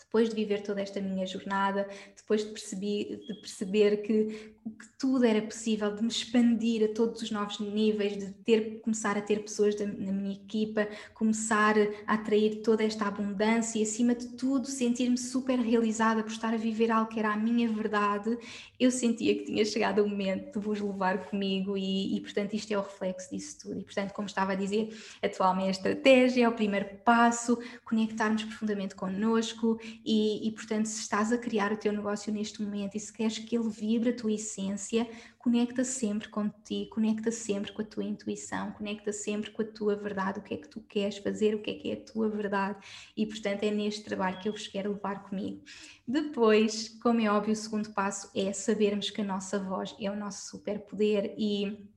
depois 0.10 0.28
de 0.28 0.36
viver 0.36 0.63
toda 0.63 0.82
esta 0.82 1.00
minha 1.00 1.24
jornada, 1.28 1.88
depois 2.17 2.43
de, 2.43 2.50
perceber, 2.50 3.19
de 3.28 3.34
perceber 3.36 3.98
que, 3.98 4.24
que 4.63 4.98
tudo 4.98 5.24
era 5.24 5.39
possível, 5.39 5.95
de 5.95 6.02
me 6.02 6.08
expandir 6.08 6.84
a 6.84 6.93
todos 6.95 7.22
os 7.22 7.30
novos 7.30 7.60
níveis, 7.60 8.17
de 8.17 8.32
ter, 8.43 8.82
começar 8.82 9.15
a 9.15 9.22
ter 9.22 9.39
pessoas 9.43 9.76
da, 9.76 9.86
na 9.86 10.12
minha 10.12 10.34
equipa, 10.34 10.88
começar 11.13 11.76
a 12.08 12.15
atrair 12.15 12.63
toda 12.63 12.84
esta 12.84 13.06
abundância 13.06 13.78
e, 13.78 13.84
acima 13.84 14.15
de 14.15 14.30
tudo, 14.30 14.65
sentir-me 14.65 15.17
super 15.17 15.60
realizada 15.60 16.24
por 16.24 16.32
estar 16.32 16.56
a 16.56 16.58
viver 16.58 16.89
algo 16.89 17.12
que 17.12 17.19
era 17.19 17.32
a 17.32 17.38
minha 17.38 17.69
verdade, 17.69 18.36
eu 18.80 18.89
sentia 18.89 19.36
que 19.36 19.43
tinha 19.43 19.63
chegado 19.63 20.04
o 20.04 20.10
momento 20.10 20.60
de 20.60 20.65
vos 20.65 20.82
levar 20.82 21.30
comigo 21.30 21.78
e, 21.78 22.17
e 22.17 22.22
portanto, 22.22 22.56
isto 22.56 22.74
é 22.74 22.78
o 22.80 22.82
reflexo 22.82 23.30
disso 23.30 23.60
tudo. 23.60 23.80
E, 23.80 23.84
portanto, 23.84 24.12
como 24.13 24.28
estava 24.28 24.54
a 24.54 24.56
dizer, 24.56 24.91
atualmente 25.22 25.67
a 25.67 25.72
estratégia 25.72 26.45
é 26.45 26.50
o 26.50 26.54
primeiro 26.54 26.98
passo, 27.06 27.60
conectarmos 27.86 28.43
profundamente 28.43 28.95
connosco 28.95 29.80
e, 30.03 30.47
e, 30.47 30.51
portanto, 30.51 30.85
se 30.85 31.01
estás 31.01 31.31
a 31.31 31.38
criar 31.38 31.71
o 31.71 31.77
teu 31.77 31.91
negócio 31.91 32.31
neste 32.31 32.62
momento 32.62 32.95
e 32.95 32.99
se 32.99 33.12
queres 33.12 33.38
que 33.38 33.55
ele 33.55 33.69
vibre 33.69 34.09
a 34.09 34.15
tua 34.15 34.31
essência, 34.31 35.09
conecta 35.38 35.83
sempre 35.83 36.29
contigo, 36.29 36.91
conecta 36.91 37.31
sempre 37.31 37.71
com 37.71 37.81
a 37.81 37.85
tua 37.85 38.03
intuição, 38.03 38.71
conecta 38.71 39.12
sempre 39.12 39.51
com 39.51 39.62
a 39.62 39.65
tua 39.65 39.95
verdade, 39.95 40.39
o 40.39 40.41
que 40.41 40.53
é 40.53 40.57
que 40.57 40.67
tu 40.67 40.81
queres 40.81 41.17
fazer, 41.17 41.55
o 41.55 41.62
que 41.62 41.71
é 41.71 41.73
que 41.73 41.91
é 41.91 41.93
a 41.93 42.01
tua 42.01 42.29
verdade. 42.29 42.79
E, 43.15 43.25
portanto, 43.25 43.63
é 43.63 43.71
neste 43.71 44.03
trabalho 44.03 44.39
que 44.39 44.47
eu 44.47 44.53
vos 44.53 44.67
quero 44.67 44.93
levar 44.93 45.23
comigo. 45.23 45.63
Depois, 46.07 46.89
como 47.01 47.21
é 47.21 47.29
óbvio, 47.29 47.53
o 47.53 47.55
segundo 47.55 47.91
passo 47.91 48.31
é 48.35 48.51
sabermos 48.53 49.09
que 49.09 49.21
a 49.21 49.25
nossa 49.25 49.59
voz 49.59 49.95
é 49.99 50.09
o 50.09 50.15
nosso 50.15 50.49
superpoder 50.49 51.35
e 51.38 51.89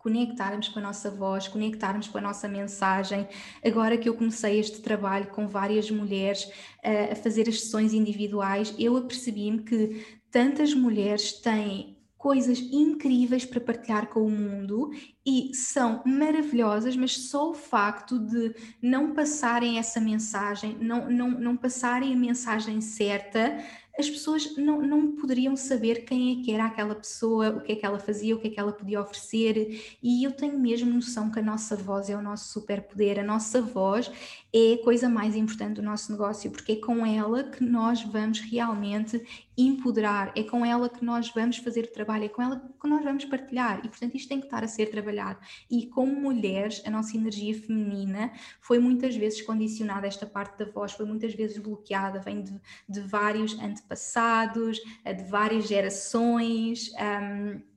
conectarmos 0.00 0.68
com 0.68 0.78
a 0.78 0.82
nossa 0.82 1.10
voz, 1.10 1.46
conectarmos 1.46 2.08
com 2.08 2.18
a 2.18 2.20
nossa 2.20 2.48
mensagem. 2.48 3.28
Agora 3.64 3.96
que 3.96 4.08
eu 4.08 4.14
comecei 4.14 4.58
este 4.58 4.80
trabalho 4.80 5.26
com 5.28 5.46
várias 5.46 5.90
mulheres 5.90 6.44
uh, 6.44 7.12
a 7.12 7.14
fazer 7.14 7.48
as 7.48 7.60
sessões 7.60 7.92
individuais, 7.92 8.74
eu 8.78 8.96
apercebi-me 8.96 9.62
que 9.62 10.20
tantas 10.30 10.74
mulheres 10.74 11.32
têm 11.32 11.98
coisas 12.16 12.58
incríveis 12.58 13.46
para 13.46 13.60
partilhar 13.60 14.08
com 14.08 14.20
o 14.20 14.30
mundo 14.30 14.90
e 15.24 15.54
são 15.54 16.02
maravilhosas, 16.04 16.94
mas 16.94 17.16
só 17.16 17.50
o 17.50 17.54
facto 17.54 18.18
de 18.18 18.54
não 18.82 19.14
passarem 19.14 19.78
essa 19.78 19.98
mensagem, 19.98 20.76
não, 20.78 21.10
não, 21.10 21.30
não 21.30 21.56
passarem 21.56 22.12
a 22.12 22.16
mensagem 22.16 22.78
certa, 22.82 23.58
as 24.00 24.10
pessoas 24.10 24.56
não, 24.56 24.82
não 24.82 25.12
poderiam 25.12 25.54
saber 25.56 26.04
quem 26.04 26.40
é 26.40 26.44
que 26.44 26.52
era 26.52 26.66
aquela 26.66 26.94
pessoa, 26.94 27.50
o 27.50 27.60
que 27.60 27.72
é 27.72 27.76
que 27.76 27.86
ela 27.86 27.98
fazia, 27.98 28.34
o 28.34 28.40
que 28.40 28.48
é 28.48 28.50
que 28.50 28.58
ela 28.58 28.72
podia 28.72 29.00
oferecer, 29.00 29.98
e 30.02 30.24
eu 30.24 30.32
tenho 30.32 30.58
mesmo 30.58 30.92
noção 30.92 31.30
que 31.30 31.38
a 31.38 31.42
nossa 31.42 31.76
voz 31.76 32.10
é 32.10 32.16
o 32.16 32.22
nosso 32.22 32.52
superpoder, 32.52 33.18
a 33.18 33.24
nossa 33.24 33.62
voz 33.62 34.10
é 34.52 34.74
a 34.74 34.84
coisa 34.84 35.08
mais 35.08 35.36
importante 35.36 35.76
do 35.76 35.82
nosso 35.82 36.10
negócio, 36.10 36.50
porque 36.50 36.72
é 36.72 36.76
com 36.76 37.06
ela 37.06 37.44
que 37.44 37.62
nós 37.62 38.02
vamos 38.02 38.40
realmente 38.40 39.22
empoderar, 39.56 40.32
é 40.34 40.42
com 40.42 40.64
ela 40.64 40.88
que 40.88 41.04
nós 41.04 41.30
vamos 41.30 41.58
fazer 41.58 41.84
o 41.84 41.92
trabalho, 41.92 42.24
é 42.24 42.28
com 42.28 42.42
ela 42.42 42.58
que 42.80 42.88
nós 42.88 43.04
vamos 43.04 43.24
partilhar, 43.26 43.80
e 43.84 43.88
portanto 43.88 44.16
isto 44.16 44.28
tem 44.28 44.40
que 44.40 44.46
estar 44.46 44.64
a 44.64 44.68
ser 44.68 44.86
trabalhado. 44.86 45.38
E 45.70 45.86
como 45.86 46.12
mulheres, 46.20 46.82
a 46.84 46.90
nossa 46.90 47.16
energia 47.16 47.54
feminina 47.54 48.32
foi 48.60 48.78
muitas 48.78 49.14
vezes 49.14 49.42
condicionada, 49.42 50.06
esta 50.06 50.26
parte 50.26 50.58
da 50.58 50.70
voz 50.70 50.92
foi 50.92 51.06
muitas 51.06 51.34
vezes 51.34 51.58
bloqueada, 51.58 52.20
vem 52.20 52.42
de, 52.42 52.60
de 52.88 53.00
vários 53.00 53.58
antepassados, 53.58 54.78
de 55.04 55.24
várias 55.24 55.68
gerações. 55.68 56.90
Um, 56.94 57.69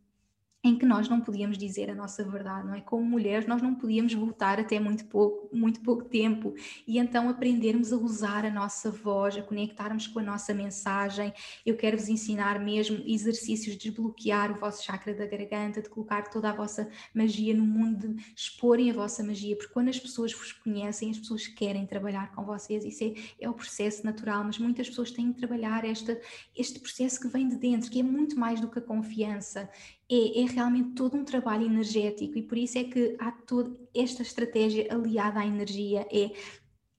em 0.64 0.78
que 0.78 0.86
nós 0.86 1.10
não 1.10 1.20
podíamos 1.20 1.58
dizer 1.58 1.90
a 1.90 1.96
nossa 1.96 2.24
verdade, 2.24 2.66
não 2.66 2.74
é? 2.74 2.80
Como 2.80 3.04
mulheres, 3.04 3.46
nós 3.46 3.62
não 3.62 3.76
podíamos 3.76 4.14
voltar 4.14 4.60
até 4.60 4.80
muito 4.80 5.06
pouco, 5.06 5.54
muito 5.54 5.82
pouco 5.82 6.06
tempo 6.06 6.56
e 6.88 6.98
então 6.98 7.28
aprendermos 7.28 7.92
a 7.92 7.98
usar 7.98 8.46
a 8.46 8.50
nossa 8.50 8.90
voz, 8.90 9.36
a 9.36 9.42
conectarmos 9.42 10.08
com 10.08 10.20
a 10.20 10.24
nossa 10.24 10.54
mensagem. 10.54 11.34
Eu 11.66 11.76
quero 11.76 11.98
vos 11.98 12.08
ensinar 12.08 12.60
mesmo 12.60 13.04
exercícios 13.06 13.76
de 13.76 13.90
desbloquear 13.90 14.52
o 14.52 14.60
vosso 14.60 14.86
chakra 14.86 15.14
da 15.14 15.26
garganta, 15.26 15.82
de 15.82 15.90
colocar 15.90 16.30
toda 16.30 16.50
a 16.50 16.54
vossa 16.54 16.90
magia 17.14 17.54
no 17.54 17.66
mundo, 17.66 18.14
de 18.14 18.24
exporem 18.34 18.90
a 18.90 18.94
vossa 18.94 19.22
magia, 19.22 19.58
porque 19.58 19.74
quando 19.74 19.90
as 19.90 20.00
pessoas 20.00 20.32
vos 20.32 20.54
conhecem, 20.54 21.12
as 21.12 21.20
pessoas 21.20 21.46
querem 21.46 21.86
trabalhar 21.86 22.32
com 22.34 22.46
vocês. 22.46 22.86
Isso 22.86 23.04
é, 23.04 23.14
é 23.42 23.50
o 23.50 23.54
processo 23.54 24.06
natural, 24.06 24.46
mas 24.46 24.58
muitas 24.58 24.88
pessoas 24.88 25.12
têm 25.12 25.34
que 25.34 25.40
trabalhar 25.40 25.84
esta, 25.84 26.18
este 26.56 26.80
processo 26.80 27.20
que 27.20 27.28
vem 27.28 27.50
de 27.50 27.58
dentro, 27.58 27.92
que 27.92 28.00
é 28.00 28.04
muito 28.04 28.40
mais 28.40 28.62
do 28.62 28.70
que 28.70 28.80
a 28.80 28.82
confiança 28.82 29.70
é, 30.14 30.42
é, 30.42 30.46
realmente 30.46 30.92
todo 30.92 31.18
um 31.18 31.26
trabalho 31.26 31.66
energético 31.66 32.38
e 32.38 32.44
por 32.44 32.58
isso 32.58 32.78
é 32.78 32.84
que 32.84 33.16
há 33.20 33.32
toda 33.32 33.76
esta 33.96 34.22
estratégia 34.22 34.94
aliada 34.94 35.40
à 35.40 35.46
energia, 35.46 36.08
é 36.12 36.32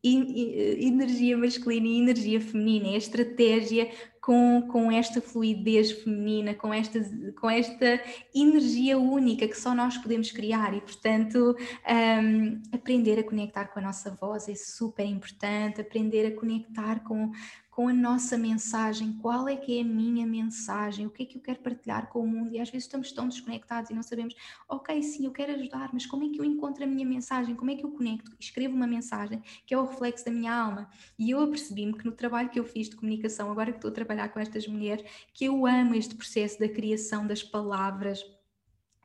energia 0.04 1.36
masculina 1.36 1.86
e 1.86 1.98
energia 1.98 2.38
feminina, 2.40 2.88
é 2.88 2.94
a 2.94 2.98
estratégia 2.98 3.90
com, 4.20 4.66
com 4.70 4.90
esta 4.90 5.20
fluidez 5.20 5.92
feminina, 5.92 6.54
com 6.54 6.72
esta, 6.72 7.00
com 7.40 7.48
esta 7.48 8.00
energia 8.34 8.98
única 8.98 9.48
que 9.48 9.58
só 9.58 9.74
nós 9.74 9.96
podemos 9.96 10.30
criar 10.30 10.74
e, 10.74 10.80
portanto, 10.80 11.56
um, 12.22 12.62
aprender 12.72 13.18
a 13.18 13.22
conectar 13.22 13.66
com 13.66 13.78
a 13.78 13.82
nossa 13.82 14.10
voz 14.10 14.48
é 14.48 14.54
super 14.54 15.06
importante, 15.06 15.80
aprender 15.80 16.26
a 16.26 16.36
conectar 16.38 17.00
com, 17.04 17.30
com 17.74 17.88
a 17.88 17.92
nossa 17.92 18.38
mensagem, 18.38 19.14
qual 19.14 19.48
é 19.48 19.56
que 19.56 19.78
é 19.78 19.82
a 19.82 19.84
minha 19.84 20.24
mensagem, 20.24 21.06
o 21.06 21.10
que 21.10 21.24
é 21.24 21.26
que 21.26 21.38
eu 21.38 21.42
quero 21.42 21.58
partilhar 21.58 22.06
com 22.08 22.20
o 22.20 22.26
mundo 22.26 22.54
e 22.54 22.60
às 22.60 22.70
vezes 22.70 22.84
estamos 22.84 23.10
tão 23.10 23.28
desconectados 23.28 23.90
e 23.90 23.94
não 23.94 24.02
sabemos, 24.02 24.32
ok, 24.68 25.02
sim, 25.02 25.24
eu 25.26 25.32
quero 25.32 25.54
ajudar, 25.54 25.90
mas 25.92 26.06
como 26.06 26.22
é 26.24 26.28
que 26.28 26.40
eu 26.40 26.44
encontro 26.44 26.84
a 26.84 26.86
minha 26.86 27.04
mensagem, 27.04 27.56
como 27.56 27.72
é 27.72 27.74
que 27.74 27.84
eu 27.84 27.90
conecto, 27.90 28.30
escrevo 28.38 28.76
uma 28.76 28.86
mensagem 28.86 29.42
que 29.66 29.74
é 29.74 29.78
o 29.78 29.86
reflexo 29.86 30.24
da 30.24 30.30
minha 30.30 30.54
alma? 30.54 30.88
E 31.18 31.32
eu 31.32 31.40
apercebi-me 31.40 31.94
que 31.94 32.04
no 32.04 32.12
trabalho 32.12 32.48
que 32.48 32.60
eu 32.60 32.64
fiz 32.64 32.88
de 32.88 32.94
comunicação, 32.94 33.50
agora 33.50 33.72
que 33.72 33.78
estou 33.78 33.90
a 33.90 33.94
trabalhar 33.94 34.28
com 34.28 34.38
estas 34.38 34.68
mulheres, 34.68 35.04
que 35.32 35.46
eu 35.46 35.66
amo 35.66 35.96
este 35.96 36.14
processo 36.14 36.60
da 36.60 36.68
criação 36.68 37.26
das 37.26 37.42
palavras, 37.42 38.24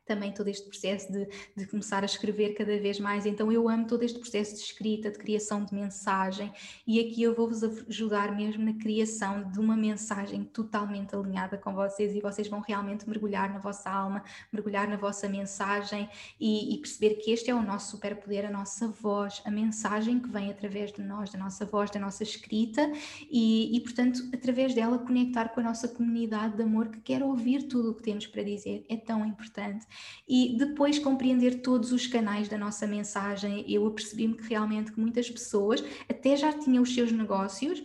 também 0.09 0.31
todo 0.31 0.47
este 0.47 0.67
processo 0.67 1.11
de, 1.11 1.27
de, 1.55 1.67
começar 1.67 2.01
a 2.01 2.05
escrever 2.05 2.55
cada 2.55 2.75
vez 2.79 2.99
mais. 2.99 3.27
Então, 3.27 3.51
eu 3.51 3.69
amo 3.69 3.85
todo 3.85 4.01
este 4.01 4.17
processo 4.17 4.55
de 4.55 4.61
escrita, 4.61 5.11
de 5.11 5.19
criação 5.19 5.63
de 5.63 5.71
mensagem, 5.71 6.51
e 6.87 6.99
aqui 6.99 7.21
eu 7.21 7.35
vou-vos 7.35 7.63
ajudar 7.87 8.35
mesmo 8.35 8.65
na 8.65 8.73
criação 8.73 9.51
de 9.51 9.59
uma 9.59 9.77
mensagem 9.77 10.43
totalmente 10.43 11.15
alinhada 11.15 11.59
com 11.59 11.75
vocês, 11.75 12.15
e 12.15 12.19
vocês 12.19 12.47
vão 12.47 12.59
realmente 12.59 13.07
mergulhar 13.07 13.53
na 13.53 13.59
vossa 13.59 13.87
alma, 13.87 14.23
mergulhar 14.51 14.87
na 14.87 14.97
vossa 14.97 15.29
mensagem 15.29 16.09
e, 16.39 16.73
e 16.73 16.77
perceber 16.79 17.15
que 17.15 17.29
este 17.29 17.51
é 17.51 17.53
o 17.53 17.61
nosso 17.61 17.91
superpoder, 17.91 18.47
a 18.47 18.51
nossa 18.51 18.87
voz, 18.87 19.43
a 19.45 19.51
mensagem 19.51 20.19
que 20.19 20.27
vem 20.27 20.49
através 20.49 20.91
de 20.91 21.03
nós, 21.03 21.31
da 21.31 21.37
nossa 21.37 21.65
voz, 21.67 21.91
da 21.91 21.99
nossa 21.99 22.23
escrita, 22.23 22.91
e, 23.29 23.77
e 23.77 23.79
portanto, 23.81 24.27
através 24.33 24.73
dela, 24.73 24.97
conectar 24.97 25.49
com 25.49 25.59
a 25.59 25.63
nossa 25.63 25.87
comunidade 25.87 26.55
de 26.55 26.63
amor 26.63 26.87
que 26.87 26.99
quer 26.99 27.21
ouvir 27.21 27.67
tudo 27.67 27.91
o 27.91 27.93
que 27.93 28.01
temos 28.01 28.25
para 28.25 28.41
dizer. 28.41 28.83
É 28.89 28.97
tão 28.97 29.23
importante 29.23 29.85
e 30.27 30.55
depois 30.57 30.99
compreender 30.99 31.61
todos 31.61 31.91
os 31.91 32.07
canais 32.07 32.47
da 32.47 32.57
nossa 32.57 32.85
mensagem. 32.85 33.65
Eu 33.67 33.85
apercebi-me 33.87 34.35
que 34.35 34.49
realmente 34.49 34.91
que 34.91 34.99
muitas 34.99 35.29
pessoas 35.29 35.83
até 36.07 36.35
já 36.35 36.53
tinham 36.53 36.83
os 36.83 36.93
seus 36.93 37.11
negócios 37.11 37.83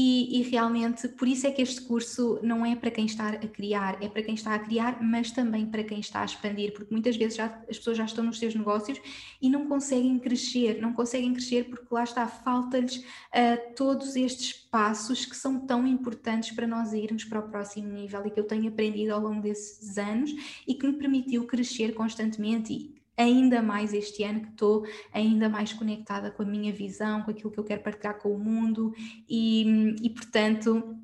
e, 0.00 0.38
e, 0.38 0.42
realmente 0.42 1.08
por 1.08 1.26
isso 1.26 1.44
é 1.44 1.50
que 1.50 1.60
este 1.60 1.80
curso 1.80 2.38
não 2.40 2.64
é 2.64 2.76
para 2.76 2.88
quem 2.88 3.04
está 3.04 3.30
a 3.30 3.48
criar, 3.48 4.00
é 4.00 4.08
para 4.08 4.22
quem 4.22 4.36
está 4.36 4.54
a 4.54 4.58
criar, 4.60 5.02
mas 5.02 5.32
também 5.32 5.66
para 5.66 5.82
quem 5.82 5.98
está 5.98 6.20
a 6.20 6.24
expandir, 6.24 6.72
porque 6.72 6.92
muitas 6.94 7.16
vezes 7.16 7.36
já, 7.36 7.46
as 7.68 7.78
pessoas 7.78 7.96
já 7.96 8.04
estão 8.04 8.22
nos 8.22 8.38
seus 8.38 8.54
negócios 8.54 9.00
e 9.42 9.50
não 9.50 9.66
conseguem 9.66 10.16
crescer, 10.20 10.80
não 10.80 10.92
conseguem 10.92 11.32
crescer 11.32 11.64
porque 11.64 11.86
lá 11.90 12.04
está, 12.04 12.28
falta-lhes 12.28 12.98
uh, 12.98 13.74
todos 13.74 14.14
estes 14.14 14.52
passos 14.52 15.26
que 15.26 15.36
são 15.36 15.66
tão 15.66 15.84
importantes 15.84 16.52
para 16.52 16.68
nós 16.68 16.92
irmos 16.92 17.24
para 17.24 17.40
o 17.40 17.48
próximo 17.48 17.92
nível 17.92 18.24
e 18.24 18.30
que 18.30 18.38
eu 18.38 18.44
tenho 18.44 18.68
aprendido 18.68 19.12
ao 19.12 19.20
longo 19.20 19.42
desses 19.42 19.98
anos 19.98 20.30
e 20.64 20.74
que 20.74 20.86
me 20.86 20.92
permitiu 20.92 21.44
crescer 21.44 21.92
constantemente 21.92 22.72
e 22.72 22.97
ainda 23.18 23.60
mais 23.60 23.92
este 23.92 24.22
ano 24.22 24.40
que 24.40 24.48
estou 24.48 24.86
ainda 25.12 25.48
mais 25.48 25.72
conectada 25.72 26.30
com 26.30 26.42
a 26.42 26.46
minha 26.46 26.72
visão, 26.72 27.22
com 27.22 27.30
aquilo 27.30 27.50
que 27.50 27.58
eu 27.58 27.64
quero 27.64 27.82
partilhar 27.82 28.18
com 28.18 28.32
o 28.32 28.38
mundo. 28.38 28.94
E, 29.28 29.94
e 30.02 30.08
portanto 30.10 30.97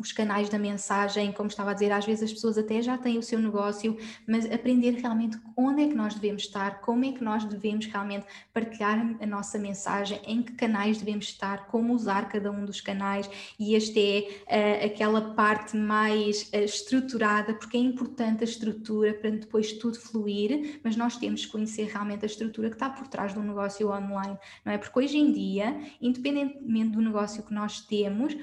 os 0.00 0.12
canais 0.12 0.48
da 0.48 0.58
mensagem, 0.58 1.30
como 1.30 1.48
estava 1.48 1.72
a 1.72 1.74
dizer, 1.74 1.92
às 1.92 2.06
vezes 2.06 2.24
as 2.24 2.32
pessoas 2.32 2.56
até 2.56 2.80
já 2.80 2.96
têm 2.96 3.18
o 3.18 3.22
seu 3.22 3.38
negócio, 3.38 3.96
mas 4.26 4.50
aprender 4.50 4.92
realmente 4.92 5.38
onde 5.56 5.82
é 5.82 5.88
que 5.88 5.94
nós 5.94 6.14
devemos 6.14 6.42
estar, 6.42 6.80
como 6.80 7.04
é 7.04 7.12
que 7.12 7.22
nós 7.22 7.44
devemos 7.44 7.84
realmente 7.86 8.26
partilhar 8.52 9.16
a 9.20 9.26
nossa 9.26 9.58
mensagem, 9.58 10.18
em 10.26 10.42
que 10.42 10.52
canais 10.52 10.98
devemos 10.98 11.26
estar, 11.26 11.66
como 11.66 11.94
usar 11.94 12.28
cada 12.28 12.50
um 12.50 12.64
dos 12.64 12.80
canais, 12.80 13.28
e 13.58 13.76
esta 13.76 14.00
é 14.00 14.82
uh, 14.82 14.86
aquela 14.86 15.34
parte 15.34 15.76
mais 15.76 16.50
uh, 16.54 16.64
estruturada, 16.64 17.52
porque 17.54 17.76
é 17.76 17.80
importante 17.80 18.42
a 18.42 18.44
estrutura 18.44 19.12
para 19.12 19.30
depois 19.30 19.72
tudo 19.74 19.98
fluir, 19.98 20.80
mas 20.82 20.96
nós 20.96 21.16
temos 21.16 21.44
que 21.44 21.52
conhecer 21.52 21.88
realmente 21.88 22.24
a 22.24 22.26
estrutura 22.26 22.70
que 22.70 22.76
está 22.76 22.88
por 22.88 23.06
trás 23.06 23.34
do 23.34 23.42
negócio 23.42 23.90
online, 23.90 24.38
não 24.64 24.72
é? 24.72 24.78
Porque 24.78 24.98
hoje 24.98 25.18
em 25.18 25.30
dia, 25.30 25.78
independentemente 26.00 26.92
do 26.92 27.02
negócio 27.02 27.42
que 27.42 27.52
nós 27.52 27.80
temos, 27.80 28.34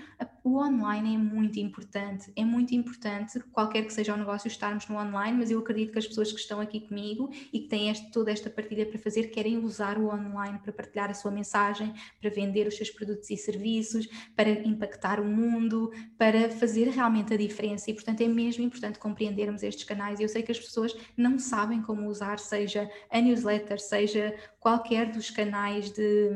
o 0.44 0.60
online 0.60 1.16
é 1.16 1.18
muito 1.18 1.47
importante, 1.56 2.32
é 2.36 2.44
muito 2.44 2.76
importante, 2.76 3.40
qualquer 3.52 3.86
que 3.86 3.94
seja 3.94 4.14
o 4.14 4.18
negócio, 4.18 4.48
estarmos 4.48 4.88
no 4.88 4.98
online, 4.98 5.38
mas 5.38 5.50
eu 5.50 5.60
acredito 5.60 5.94
que 5.94 6.00
as 6.00 6.08
pessoas 6.08 6.32
que 6.32 6.40
estão 6.40 6.60
aqui 6.60 6.82
comigo 6.82 7.30
e 7.54 7.60
que 7.62 7.68
têm 7.68 7.90
este, 7.90 8.12
toda 8.12 8.32
esta 8.32 8.50
partilha 8.50 8.86
para 8.86 9.00
fazer 9.00 9.28
querem 9.28 9.58
usar 9.58 9.98
o 9.98 10.08
online 10.08 10.60
para 10.60 10.74
partilhar 10.74 11.10
a 11.10 11.14
sua 11.14 11.32
mensagem, 11.32 11.94
para 12.20 12.30
vender 12.30 12.68
os 12.68 12.76
seus 12.76 12.90
produtos 12.90 13.30
e 13.30 13.38
serviços, 13.38 14.08
para 14.36 14.50
impactar 14.50 15.20
o 15.20 15.26
mundo, 15.26 15.92
para 16.18 16.50
fazer 16.50 16.90
realmente 16.90 17.34
a 17.34 17.38
diferença 17.38 17.90
e, 17.90 17.94
portanto, 17.94 18.22
é 18.22 18.28
mesmo 18.28 18.64
importante 18.64 19.00
compreendermos 19.00 19.64
estes 19.64 19.84
canais. 19.84 20.20
Eu 20.20 20.28
sei 20.28 20.44
que 20.44 20.52
as 20.52 20.60
pessoas 20.60 20.96
não 21.16 21.40
sabem 21.40 21.82
como 21.82 22.08
usar, 22.08 22.40
seja 22.40 22.90
a 23.10 23.22
newsletter, 23.22 23.80
seja 23.80 24.36
qualquer 24.60 25.12
dos 25.12 25.30
canais 25.30 25.92
de 25.92 26.32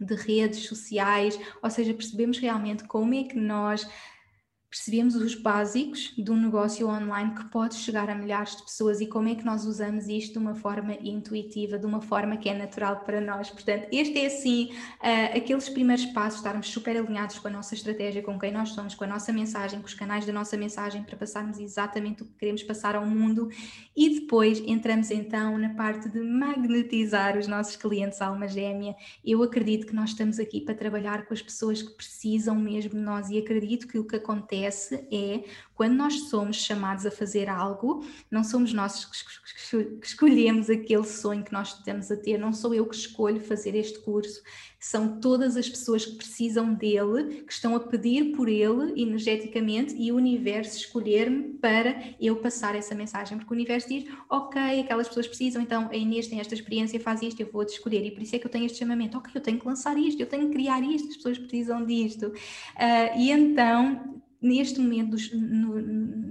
de 0.00 0.14
redes 0.14 0.60
sociais, 0.66 1.38
ou 1.62 1.70
seja, 1.70 1.94
percebemos 1.94 2.38
realmente 2.38 2.84
como 2.84 3.14
é 3.14 3.24
que 3.24 3.36
nós 3.36 3.88
percebemos 4.70 5.16
os 5.16 5.34
básicos 5.34 6.12
de 6.16 6.30
um 6.30 6.36
negócio 6.36 6.86
online 6.88 7.34
que 7.34 7.44
pode 7.46 7.74
chegar 7.76 8.10
a 8.10 8.14
milhares 8.14 8.56
de 8.56 8.64
pessoas 8.64 9.00
e 9.00 9.06
como 9.06 9.28
é 9.28 9.34
que 9.34 9.44
nós 9.44 9.64
usamos 9.64 10.08
isto 10.08 10.34
de 10.34 10.38
uma 10.38 10.54
forma 10.54 10.92
intuitiva, 11.00 11.78
de 11.78 11.86
uma 11.86 12.02
forma 12.02 12.36
que 12.36 12.50
é 12.50 12.54
natural 12.54 13.00
para 13.00 13.18
nós. 13.18 13.48
Portanto, 13.48 13.88
este 13.90 14.18
é 14.18 14.26
assim 14.26 14.70
uh, 15.00 15.38
aqueles 15.38 15.70
primeiros 15.70 16.04
passos, 16.06 16.40
estarmos 16.40 16.68
super 16.68 16.94
alinhados 16.98 17.38
com 17.38 17.48
a 17.48 17.50
nossa 17.50 17.72
estratégia, 17.74 18.22
com 18.22 18.38
quem 18.38 18.52
nós 18.52 18.70
somos, 18.70 18.94
com 18.94 19.04
a 19.04 19.06
nossa 19.06 19.32
mensagem, 19.32 19.80
com 19.80 19.86
os 19.86 19.94
canais 19.94 20.26
da 20.26 20.34
nossa 20.34 20.56
mensagem 20.56 21.02
para 21.02 21.16
passarmos 21.16 21.58
exatamente 21.58 22.22
o 22.22 22.26
que 22.26 22.34
queremos 22.34 22.62
passar 22.62 22.94
ao 22.94 23.06
mundo 23.06 23.48
e 23.96 24.20
depois 24.20 24.60
entramos 24.66 25.10
então 25.10 25.56
na 25.56 25.70
parte 25.70 26.10
de 26.10 26.20
magnetizar 26.20 27.38
os 27.38 27.46
nossos 27.46 27.76
clientes 27.76 28.20
alma 28.20 28.46
gêmea. 28.46 28.94
Eu 29.24 29.42
acredito 29.42 29.86
que 29.86 29.94
nós 29.94 30.10
estamos 30.10 30.38
aqui 30.38 30.60
para 30.60 30.74
trabalhar 30.74 31.24
com 31.24 31.32
as 31.32 31.40
pessoas 31.40 31.80
que 31.80 31.94
precisam 31.94 32.54
mesmo 32.54 32.90
de 32.90 33.00
nós 33.00 33.30
e 33.30 33.38
acredito 33.38 33.88
que 33.88 33.98
o 33.98 34.04
que 34.04 34.16
acontece 34.16 34.57
acontece 34.58 35.06
é 35.12 35.44
quando 35.74 35.94
nós 35.94 36.28
somos 36.28 36.56
chamados 36.56 37.06
a 37.06 37.10
fazer 37.10 37.48
algo, 37.48 38.04
não 38.28 38.42
somos 38.42 38.72
nós 38.72 39.04
que 39.04 40.06
escolhemos 40.06 40.68
aquele 40.68 41.04
sonho 41.04 41.44
que 41.44 41.52
nós 41.52 41.74
estamos 41.74 42.10
a 42.10 42.16
ter, 42.16 42.36
não 42.36 42.52
sou 42.52 42.74
eu 42.74 42.84
que 42.84 42.96
escolho 42.96 43.40
fazer 43.40 43.76
este 43.76 44.00
curso, 44.00 44.42
são 44.80 45.20
todas 45.20 45.56
as 45.56 45.68
pessoas 45.68 46.04
que 46.04 46.16
precisam 46.16 46.74
dele, 46.74 47.42
que 47.44 47.52
estão 47.52 47.76
a 47.76 47.80
pedir 47.80 48.36
por 48.36 48.48
ele 48.48 49.00
energeticamente 49.00 49.94
e 49.96 50.10
o 50.10 50.16
universo 50.16 50.78
escolher-me 50.78 51.54
para 51.54 52.14
eu 52.20 52.36
passar 52.36 52.74
essa 52.74 52.94
mensagem, 52.94 53.38
porque 53.38 53.52
o 53.52 53.56
universo 53.56 53.88
diz: 53.88 54.04
Ok, 54.28 54.60
aquelas 54.80 55.06
pessoas 55.06 55.28
precisam, 55.28 55.62
então 55.62 55.88
a 55.90 55.96
Inês 55.96 56.26
tem 56.26 56.40
esta 56.40 56.54
experiência, 56.54 56.98
faz 56.98 57.22
isto, 57.22 57.40
eu 57.40 57.50
vou-te 57.52 57.74
escolher, 57.74 58.04
e 58.04 58.10
por 58.10 58.22
isso 58.22 58.34
é 58.34 58.38
que 58.38 58.46
eu 58.46 58.50
tenho 58.50 58.66
este 58.66 58.78
chamamento: 58.78 59.16
Ok, 59.16 59.30
eu 59.32 59.40
tenho 59.40 59.60
que 59.60 59.66
lançar 59.66 59.96
isto, 59.96 60.20
eu 60.20 60.26
tenho 60.26 60.46
que 60.46 60.54
criar 60.54 60.80
isto, 60.82 61.08
as 61.08 61.16
pessoas 61.16 61.38
precisam 61.38 61.86
disto. 61.86 62.26
Uh, 62.26 63.18
e 63.18 63.30
então 63.30 64.22
neste 64.40 64.80
momento, 64.80 65.16
no, 65.34 65.80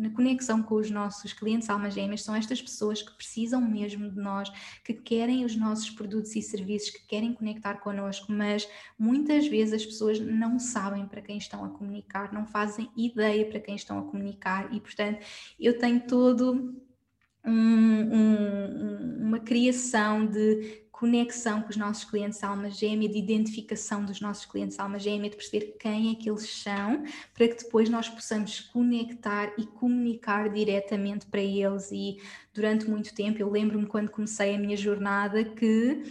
na 0.01 0.09
conexão 0.11 0.63
com 0.63 0.75
os 0.75 0.89
nossos 0.89 1.33
clientes 1.33 1.69
almas 1.69 1.93
gêmeas, 1.93 2.23
são 2.23 2.35
estas 2.35 2.61
pessoas 2.61 3.01
que 3.01 3.15
precisam 3.15 3.61
mesmo 3.61 4.09
de 4.09 4.17
nós, 4.17 4.49
que 4.83 4.93
querem 4.93 5.43
os 5.43 5.55
nossos 5.55 5.89
produtos 5.89 6.35
e 6.35 6.41
serviços, 6.41 6.89
que 6.89 7.05
querem 7.05 7.33
conectar 7.33 7.75
connosco, 7.75 8.31
mas 8.31 8.67
muitas 8.97 9.47
vezes 9.47 9.73
as 9.73 9.85
pessoas 9.85 10.19
não 10.19 10.57
sabem 10.57 11.05
para 11.05 11.21
quem 11.21 11.37
estão 11.37 11.65
a 11.65 11.69
comunicar, 11.69 12.31
não 12.31 12.45
fazem 12.45 12.89
ideia 12.95 13.45
para 13.45 13.59
quem 13.59 13.75
estão 13.75 13.99
a 13.99 14.03
comunicar 14.03 14.73
e, 14.73 14.79
portanto, 14.79 15.19
eu 15.59 15.77
tenho 15.77 15.99
todo 16.07 16.75
um, 17.45 18.15
um, 18.15 19.27
uma 19.27 19.39
criação 19.39 20.25
de 20.25 20.86
conexão 20.99 21.61
com 21.61 21.69
os 21.69 21.77
nossos 21.77 22.05
clientes 22.05 22.43
alma 22.43 22.71
gêmea, 22.71 23.07
de 23.07 23.19
identificação 23.19 24.03
dos 24.03 24.19
nossos 24.19 24.45
clientes 24.45 24.79
alma 24.79 24.97
gêmea, 24.97 25.29
de 25.29 25.35
perceber 25.35 25.75
quem 25.79 26.11
é 26.11 26.15
que 26.15 26.27
eles 26.27 26.49
são, 26.49 27.03
para 27.35 27.47
que 27.47 27.63
depois 27.63 27.87
nós 27.87 28.09
possamos 28.09 28.61
conectar 28.61 29.53
e 29.59 29.65
comunicar 29.67 30.49
diretamente 30.49 31.27
para 31.27 31.41
eles. 31.41 31.91
E 31.91 32.17
durante 32.51 32.89
muito 32.89 33.13
tempo, 33.13 33.39
eu 33.39 33.49
lembro-me 33.49 33.85
quando 33.85 34.09
comecei 34.09 34.55
a 34.55 34.57
minha 34.57 34.75
jornada 34.75 35.43
que 35.43 36.01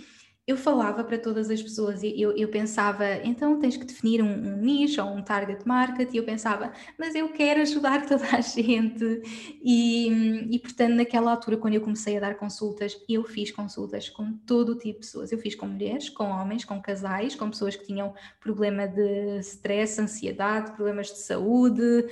eu 0.47 0.57
falava 0.57 1.03
para 1.03 1.19
todas 1.19 1.51
as 1.51 1.61
pessoas 1.61 2.05
e 2.05 2.21
eu, 2.21 2.31
eu 2.37 2.49
pensava, 2.49 3.05
então 3.25 3.59
tens 3.59 3.77
que 3.77 3.85
definir 3.85 4.23
um, 4.23 4.29
um, 4.29 4.57
nicho 4.59 5.03
ou 5.03 5.09
um 5.09 5.21
target 5.21 5.67
market, 5.67 6.15
e 6.15 6.19
eu 6.19 6.25
pensava, 6.25 6.73
mas 6.97 7.17
eu 7.17 7.29
quero 7.31 7.63
ajudar 7.63 8.07
toda 8.07 8.25
a 8.25 8.41
gente. 8.41 9.23
E, 9.61 10.09
e 10.49 10.59
portanto, 10.61 10.95
naquela 10.95 11.33
altura, 11.33 11.57
quando 11.57 11.75
eu 11.75 11.81
comecei 11.81 12.17
a 12.17 12.21
dar 12.21 12.37
consultas, 12.37 12.97
eu 13.09 13.25
fiz 13.25 13.51
consultas 13.51 14.09
com 14.09 14.35
todo 14.47 14.71
o 14.71 14.79
tipo 14.79 15.01
de 15.01 15.07
pessoas. 15.07 15.33
Eu 15.33 15.39
fiz 15.39 15.57
com 15.57 15.67
mulheres, 15.67 16.09
com 16.09 16.31
homens, 16.31 16.65
com 16.65 16.81
casais, 16.81 17.35
com 17.35 17.51
pessoas 17.51 17.75
que 17.75 17.85
tinham 17.85 18.15
problema 18.41 18.87
de 18.87 19.41
stress, 19.41 20.01
ansiedade, 20.01 20.73
problemas 20.73 21.09
de 21.09 21.19
saúde, 21.19 22.07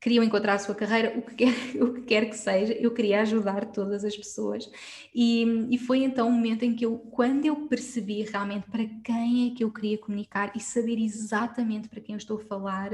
queriam 0.00 0.22
encontrar 0.22 0.54
a 0.54 0.58
sua 0.58 0.74
carreira, 0.74 1.18
o 1.18 1.22
que 1.22 1.34
quer, 1.34 1.54
o 1.82 1.94
que, 1.94 2.02
quer 2.02 2.28
que 2.28 2.36
seja, 2.36 2.72
eu 2.74 2.92
queria 2.92 3.22
ajudar 3.22 3.66
todas 3.66 4.04
as 4.04 4.16
pessoas. 4.16 4.70
E, 5.14 5.44
e 5.70 5.78
foi 5.78 6.02
então 6.04 6.28
o 6.28 6.32
momento 6.32 6.64
em 6.64 6.74
que 6.74 6.86
eu, 6.86 6.98
quando 6.98 7.44
eu 7.44 7.56
percebi 7.68 8.22
realmente 8.22 8.68
para 8.70 8.84
quem 9.04 9.50
é 9.50 9.56
que 9.56 9.64
eu 9.64 9.72
queria 9.72 9.98
comunicar 9.98 10.52
e 10.54 10.60
saber 10.60 10.98
exatamente 10.98 11.88
para 11.88 12.00
quem 12.00 12.14
eu 12.14 12.18
estou 12.18 12.38
a 12.38 12.44
falar, 12.44 12.90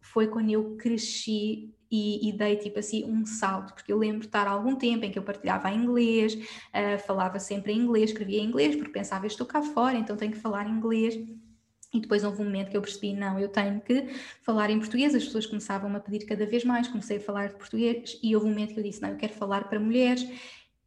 foi 0.00 0.26
quando 0.26 0.50
eu 0.50 0.76
cresci 0.76 1.74
e, 1.90 2.28
e, 2.28 2.32
dei 2.32 2.56
tipo 2.56 2.78
assim 2.78 3.04
um 3.04 3.26
salto, 3.26 3.74
porque 3.74 3.92
eu 3.92 3.98
lembro 3.98 4.20
de 4.20 4.26
estar 4.26 4.46
algum 4.46 4.74
tempo 4.74 5.04
em 5.04 5.10
que 5.10 5.18
eu 5.18 5.22
partilhava 5.22 5.70
em 5.70 5.76
inglês, 5.76 6.34
uh, 6.34 6.98
falava 7.06 7.38
sempre 7.38 7.72
em 7.72 7.78
inglês, 7.78 8.10
escrevia 8.10 8.40
em 8.40 8.46
inglês, 8.46 8.74
porque 8.74 8.90
pensava, 8.90 9.26
estou 9.26 9.46
cá 9.46 9.60
fora, 9.60 9.98
então 9.98 10.16
tenho 10.16 10.32
que 10.32 10.38
falar 10.38 10.66
inglês. 10.66 11.14
E 11.92 12.00
depois 12.00 12.24
houve 12.24 12.40
um 12.40 12.44
momento 12.46 12.70
que 12.70 12.76
eu 12.76 12.80
percebi, 12.80 13.12
não, 13.12 13.38
eu 13.38 13.48
tenho 13.48 13.80
que 13.80 14.08
falar 14.42 14.70
em 14.70 14.78
português, 14.78 15.14
as 15.14 15.24
pessoas 15.24 15.44
começavam 15.44 15.94
a 15.94 16.00
pedir 16.00 16.24
cada 16.24 16.46
vez 16.46 16.64
mais, 16.64 16.88
comecei 16.88 17.18
a 17.18 17.20
falar 17.20 17.48
de 17.48 17.56
português 17.56 18.18
e 18.22 18.34
houve 18.34 18.46
um 18.46 18.50
momento 18.50 18.72
que 18.72 18.80
eu 18.80 18.84
disse, 18.84 19.02
não, 19.02 19.10
eu 19.10 19.16
quero 19.16 19.34
falar 19.34 19.68
para 19.68 19.78
mulheres 19.78 20.26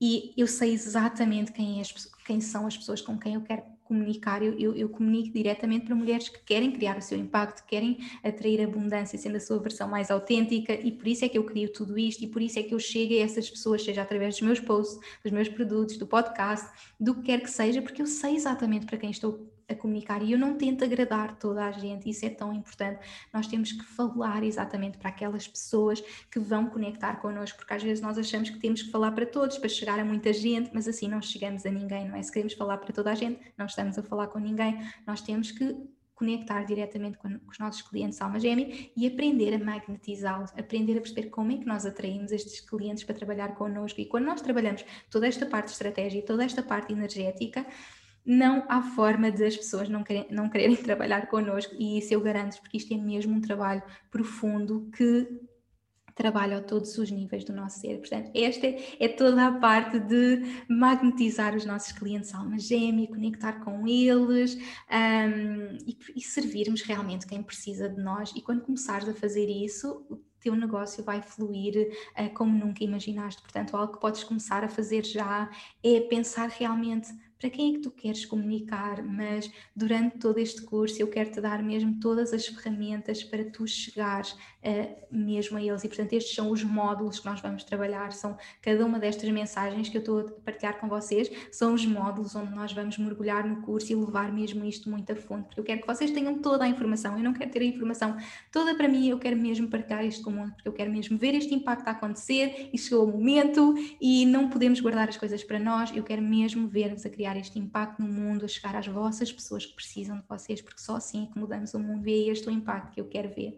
e 0.02 0.34
eu 0.36 0.48
sei 0.48 0.74
exatamente 0.74 1.52
quem, 1.52 1.78
é 1.78 1.82
as, 1.82 1.92
quem 2.26 2.42
são 2.42 2.68
as 2.68 2.76
pessoas 2.76 3.02
com 3.02 3.18
quem 3.18 3.36
eu 3.36 3.42
quero 3.42 3.64
comunicar, 3.86 4.42
eu, 4.42 4.58
eu, 4.60 4.76
eu, 4.76 4.90
comunico 4.90 5.32
diretamente 5.32 5.86
para 5.86 5.96
mulheres 5.96 6.28
que 6.28 6.40
querem 6.40 6.72
criar 6.72 6.98
o 6.98 7.02
seu 7.02 7.18
impacto, 7.18 7.66
querem 7.68 8.00
atrair 8.24 8.62
abundância, 8.62 9.18
sendo 9.18 9.38
a 9.38 9.40
sua 9.40 9.60
versão 9.60 9.88
mais 9.88 10.10
autêntica, 10.10 10.74
e 10.74 10.92
por 10.92 11.08
isso 11.08 11.24
é 11.24 11.30
que 11.30 11.38
eu 11.38 11.44
crio 11.44 11.72
tudo 11.72 11.98
isto, 11.98 12.24
e 12.24 12.28
por 12.28 12.42
isso 12.42 12.58
é 12.58 12.64
que 12.64 12.74
eu 12.74 12.80
chego 12.80 13.14
a 13.14 13.18
essas 13.18 13.48
pessoas, 13.48 13.84
seja 13.84 14.02
através 14.02 14.36
dos 14.36 14.42
meus 14.42 14.60
posts, 14.60 15.00
dos 15.24 15.32
meus 15.32 15.48
produtos, 15.48 15.98
do 15.98 16.08
podcast, 16.08 16.68
do 17.00 17.14
que 17.14 17.22
quer 17.22 17.42
que 17.42 17.50
seja, 17.50 17.80
porque 17.80 18.02
eu 18.02 18.08
sei 18.08 18.36
exatamente 18.36 18.88
para 18.88 18.98
quem 18.98 19.12
estou 19.12 19.48
a 19.68 19.76
comunicar 19.76 20.22
e 20.22 20.32
eu 20.32 20.38
não 20.38 20.58
tento 20.58 20.84
agradar 20.84 21.38
toda 21.38 21.66
a 21.66 21.72
gente, 21.72 22.10
isso 22.10 22.26
é 22.26 22.30
tão 22.30 22.54
importante. 22.54 23.00
Nós 23.34 23.48
temos 23.48 23.72
que 23.72 23.84
falar 23.84 24.44
exatamente 24.44 24.98
para 24.98 25.10
aquelas 25.10 25.48
pessoas 25.48 26.02
que 26.32 26.40
vão 26.40 26.68
conectar 26.68 27.16
connosco, 27.18 27.58
porque 27.58 27.74
às 27.74 27.84
vezes 27.84 28.02
nós 28.02 28.18
achamos 28.18 28.50
que 28.50 28.60
temos 28.60 28.84
que 28.84 28.92
falar 28.92 29.12
para 29.12 29.26
todos, 29.26 29.58
para 29.58 29.70
chegar 29.70 30.00
a 30.00 30.06
muita 30.06 30.32
gente, 30.32 30.70
mas 30.74 30.88
assim 30.88 31.08
não 31.08 31.22
chegamos 31.22 31.66
a 31.66 31.72
ninguém, 31.72 32.08
não 32.08 32.16
é? 32.16 32.22
Se 32.22 32.32
queremos 32.32 32.54
falar 32.54 32.78
para 32.78 32.94
toda 32.94 33.12
a 33.12 33.16
gente, 33.16 33.40
não 33.58 33.66
estamos 33.66 33.98
a 33.98 34.04
falar 34.04 34.28
com 34.28 34.40
ninguém, 34.40 34.80
nós 35.06 35.22
temos 35.22 35.52
que 35.52 35.76
conectar 36.16 36.64
diretamente 36.64 37.18
com, 37.18 37.40
os 37.48 37.60
nossos 37.60 37.82
clientes 37.82 38.22
alma 38.22 38.40
gêmea 38.40 38.90
e 38.96 39.06
aprender 39.06 39.54
a 39.54 39.60
magnetizá-los, 39.60 40.52
aprender 40.58 40.98
a 40.98 41.02
perceber 41.02 41.30
como 41.30 41.52
é 41.52 41.58
que 41.58 41.66
nós 41.66 41.86
atraímos 41.86 42.32
estes 42.32 42.62
clientes 42.62 43.04
para 43.04 43.14
trabalhar 43.14 43.56
connosco 43.56 44.00
e 44.00 44.06
quando 44.06 44.26
nós 44.26 44.42
trabalhamos 44.42 44.86
toda 45.10 45.28
esta 45.28 45.46
parte 45.46 45.68
de 45.68 45.74
estratégia 45.74 46.20
e 46.20 46.22
toda 46.22 46.44
esta 46.46 46.64
parte 46.64 46.94
energética, 46.94 47.66
não 48.26 48.66
há 48.68 48.82
forma 48.82 49.32
de 49.32 49.46
as 49.46 49.56
pessoas 49.56 49.88
não, 49.88 50.04
querem, 50.04 50.28
não 50.32 50.50
quererem 50.50 50.76
trabalhar 50.82 51.28
connosco 51.28 51.76
e 51.78 52.00
isso 52.00 52.14
eu 52.14 52.22
garanto, 52.22 52.60
porque 52.60 52.78
isto 52.78 52.94
é 52.94 52.98
mesmo 52.98 53.36
um 53.36 53.42
trabalho 53.42 53.84
profundo 54.10 54.90
que 54.96 55.28
trabalha 56.16 56.58
a 56.58 56.62
todos 56.62 56.98
os 56.98 57.12
níveis 57.12 57.44
do 57.44 57.54
nosso 57.54 57.82
ser. 57.82 58.00
Portanto, 58.00 58.32
esta 58.34 58.66
é, 59.00 59.08
toda 59.10 59.48
a 59.48 59.52
parte 59.52 60.00
de 60.00 60.44
magnetizar 60.70 61.54
os 61.54 61.66
nossos 61.66 61.92
clientes 61.92 62.34
alma 62.34 62.58
gêmea, 62.58 63.08
conectar 63.08 63.60
com 63.60 63.86
eles 63.86 64.56
um, 64.56 65.78
e, 65.86 65.98
e 66.16 66.22
servirmos 66.22 66.82
realmente 66.82 67.28
quem 67.28 67.44
precisa 67.44 67.90
de 67.90 68.02
nós. 68.02 68.32
E 68.34 68.42
quando 68.42 68.62
começares 68.62 69.08
a 69.10 69.14
fazer 69.14 69.48
isso, 69.48 70.06
o 70.10 70.18
teu 70.40 70.56
negócio 70.56 71.04
vai 71.04 71.22
fluir 71.22 71.92
uh, 72.18 72.34
como 72.34 72.58
nunca 72.58 72.82
imaginaste. 72.82 73.42
Portanto, 73.42 73.76
algo 73.76 73.94
que 73.94 74.00
podes 74.00 74.24
começar 74.24 74.64
a 74.64 74.70
fazer 74.70 75.04
já 75.04 75.50
é 75.84 76.00
pensar 76.00 76.48
realmente 76.48 77.10
para 77.46 77.52
quem 77.52 77.70
é 77.70 77.74
que 77.74 77.80
tu 77.80 77.92
queres 77.92 78.26
comunicar, 78.26 79.04
mas 79.04 79.52
durante 79.76 80.18
todo 80.18 80.40
este 80.40 80.64
curso 80.64 81.00
eu 81.00 81.08
quero 81.08 81.30
te 81.30 81.40
dar 81.40 81.62
mesmo 81.62 82.00
todas 82.00 82.34
as 82.34 82.48
ferramentas 82.48 83.24
para 83.24 83.46
tu 83.46 83.68
chegares 83.68 84.32
uh, 84.32 84.96
mesmo 85.12 85.56
a 85.56 85.62
eles. 85.62 85.84
E 85.84 85.88
portanto, 85.88 86.14
estes 86.14 86.34
são 86.34 86.50
os 86.50 86.64
módulos 86.64 87.20
que 87.20 87.26
nós 87.28 87.40
vamos 87.42 87.64
trabalhar, 87.64 88.12
são 88.14 88.36
cada 88.64 88.84
uma 88.84 88.98
destas 88.98 89.30
mensagens 89.30 89.90
que 89.90 89.98
eu 89.98 90.00
estou 90.00 90.20
a 90.22 90.24
partilhar 90.44 90.80
com 90.80 90.90
vocês, 90.90 91.32
são 91.52 91.76
os 91.76 91.86
módulos 91.86 92.36
onde 92.36 92.56
nós 92.56 92.74
vamos 92.74 92.98
mergulhar 92.98 93.48
no 93.48 93.62
curso 93.62 93.92
e 93.92 93.96
levar 93.96 94.34
mesmo 94.34 94.66
isto 94.66 94.90
muito 94.90 95.12
a 95.12 95.16
fundo, 95.16 95.44
porque 95.44 95.60
eu 95.60 95.64
quero 95.64 95.82
que 95.82 95.88
vocês 95.88 96.10
tenham 96.10 96.40
toda 96.40 96.64
a 96.64 96.68
informação, 96.68 97.16
eu 97.16 97.24
não 97.24 97.34
quero 97.34 97.52
ter 97.52 97.62
a 97.62 97.66
informação 97.66 98.18
toda 98.52 98.74
para 98.74 98.88
mim, 98.88 99.08
eu 99.08 99.20
quero 99.20 99.38
mesmo 99.38 99.68
partilhar 99.70 100.04
isto 100.04 100.24
com 100.24 100.32
o 100.32 100.34
mundo, 100.34 100.54
porque 100.54 100.68
eu 100.68 100.74
quero 100.74 100.92
mesmo 100.92 101.16
ver 101.16 101.36
este 101.36 101.54
impacto 101.54 101.88
a 101.88 101.92
acontecer. 101.92 102.70
E 102.74 102.78
chegou 102.78 103.06
o 103.06 103.12
momento. 103.12 103.76
E 104.02 104.26
não 104.26 104.50
podemos 104.50 104.80
guardar 104.80 105.10
as 105.10 105.18
coisas 105.18 105.44
para 105.44 105.60
nós, 105.60 105.96
eu 105.96 106.04
quero 106.04 106.22
mesmo 106.22 106.68
ver-vos 106.68 107.06
a 107.06 107.10
criar 107.10 107.35
este 107.38 107.60
impacto 107.60 108.02
no 108.02 108.08
mundo, 108.08 108.46
a 108.46 108.48
chegar 108.48 108.76
às 108.76 108.88
vossas 108.88 109.32
pessoas 109.32 109.66
que 109.66 109.74
precisam 109.74 110.18
de 110.18 110.24
vocês, 110.28 110.62
porque 110.62 110.82
só 110.82 110.96
assim 110.96 111.24
é 111.24 111.34
que 111.34 111.40
mudamos 111.40 111.74
o 111.74 111.80
mundo 111.80 112.08
e 112.08 112.14
é 112.14 112.32
este 112.32 112.48
o 112.48 112.52
impacto 112.52 112.94
que 112.94 113.02
eu 113.02 113.08
quero 113.08 113.30
ver. 113.30 113.58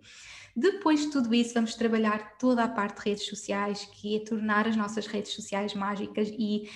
Depois 0.56 1.02
de 1.02 1.12
tudo 1.12 1.34
isso, 1.34 1.54
vamos 1.54 1.76
trabalhar 1.76 2.38
toda 2.38 2.64
a 2.64 2.68
parte 2.68 2.98
de 2.98 3.10
redes 3.10 3.26
sociais, 3.26 3.86
que 3.86 4.16
é 4.16 4.20
tornar 4.20 4.68
as 4.68 4.76
nossas 4.76 5.08
redes 5.08 5.34
sociais 5.34 5.74
mágicas 5.74 6.30
e 6.30 6.70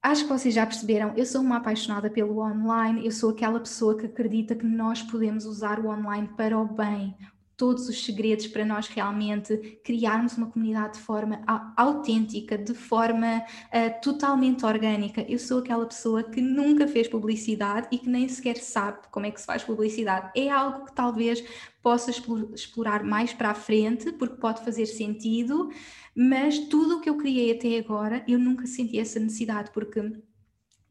Acho 0.00 0.22
que 0.22 0.28
vocês 0.28 0.54
já 0.54 0.64
perceberam, 0.64 1.12
eu 1.16 1.26
sou 1.26 1.40
uma 1.40 1.56
apaixonada 1.56 2.08
pelo 2.08 2.38
online, 2.38 3.04
eu 3.04 3.10
sou 3.10 3.30
aquela 3.30 3.58
pessoa 3.58 3.98
que 3.98 4.06
acredita 4.06 4.54
que 4.54 4.64
nós 4.64 5.02
podemos 5.02 5.44
usar 5.44 5.80
o 5.80 5.88
online 5.88 6.28
para 6.36 6.56
o 6.56 6.64
bem, 6.64 7.16
todos 7.58 7.88
os 7.88 8.04
segredos 8.04 8.46
para 8.46 8.64
nós 8.64 8.86
realmente 8.86 9.80
criarmos 9.82 10.38
uma 10.38 10.46
comunidade 10.46 10.96
de 10.96 11.00
forma 11.00 11.42
autêntica, 11.76 12.56
de 12.56 12.72
forma 12.72 13.38
uh, 13.38 14.00
totalmente 14.00 14.64
orgânica. 14.64 15.26
Eu 15.28 15.40
sou 15.40 15.58
aquela 15.58 15.84
pessoa 15.84 16.22
que 16.22 16.40
nunca 16.40 16.86
fez 16.86 17.08
publicidade 17.08 17.88
e 17.90 17.98
que 17.98 18.08
nem 18.08 18.28
sequer 18.28 18.58
sabe 18.58 18.98
como 19.10 19.26
é 19.26 19.32
que 19.32 19.40
se 19.40 19.46
faz 19.46 19.64
publicidade. 19.64 20.30
É 20.36 20.48
algo 20.48 20.86
que 20.86 20.94
talvez 20.94 21.44
possa 21.82 22.12
explorar 22.54 23.02
mais 23.02 23.34
para 23.34 23.50
a 23.50 23.54
frente, 23.54 24.12
porque 24.12 24.36
pode 24.36 24.64
fazer 24.64 24.86
sentido, 24.86 25.68
mas 26.14 26.60
tudo 26.60 26.98
o 26.98 27.00
que 27.00 27.10
eu 27.10 27.16
criei 27.16 27.50
até 27.50 27.76
agora, 27.76 28.24
eu 28.28 28.38
nunca 28.38 28.66
senti 28.68 29.00
essa 29.00 29.18
necessidade, 29.18 29.72
porque 29.72 30.00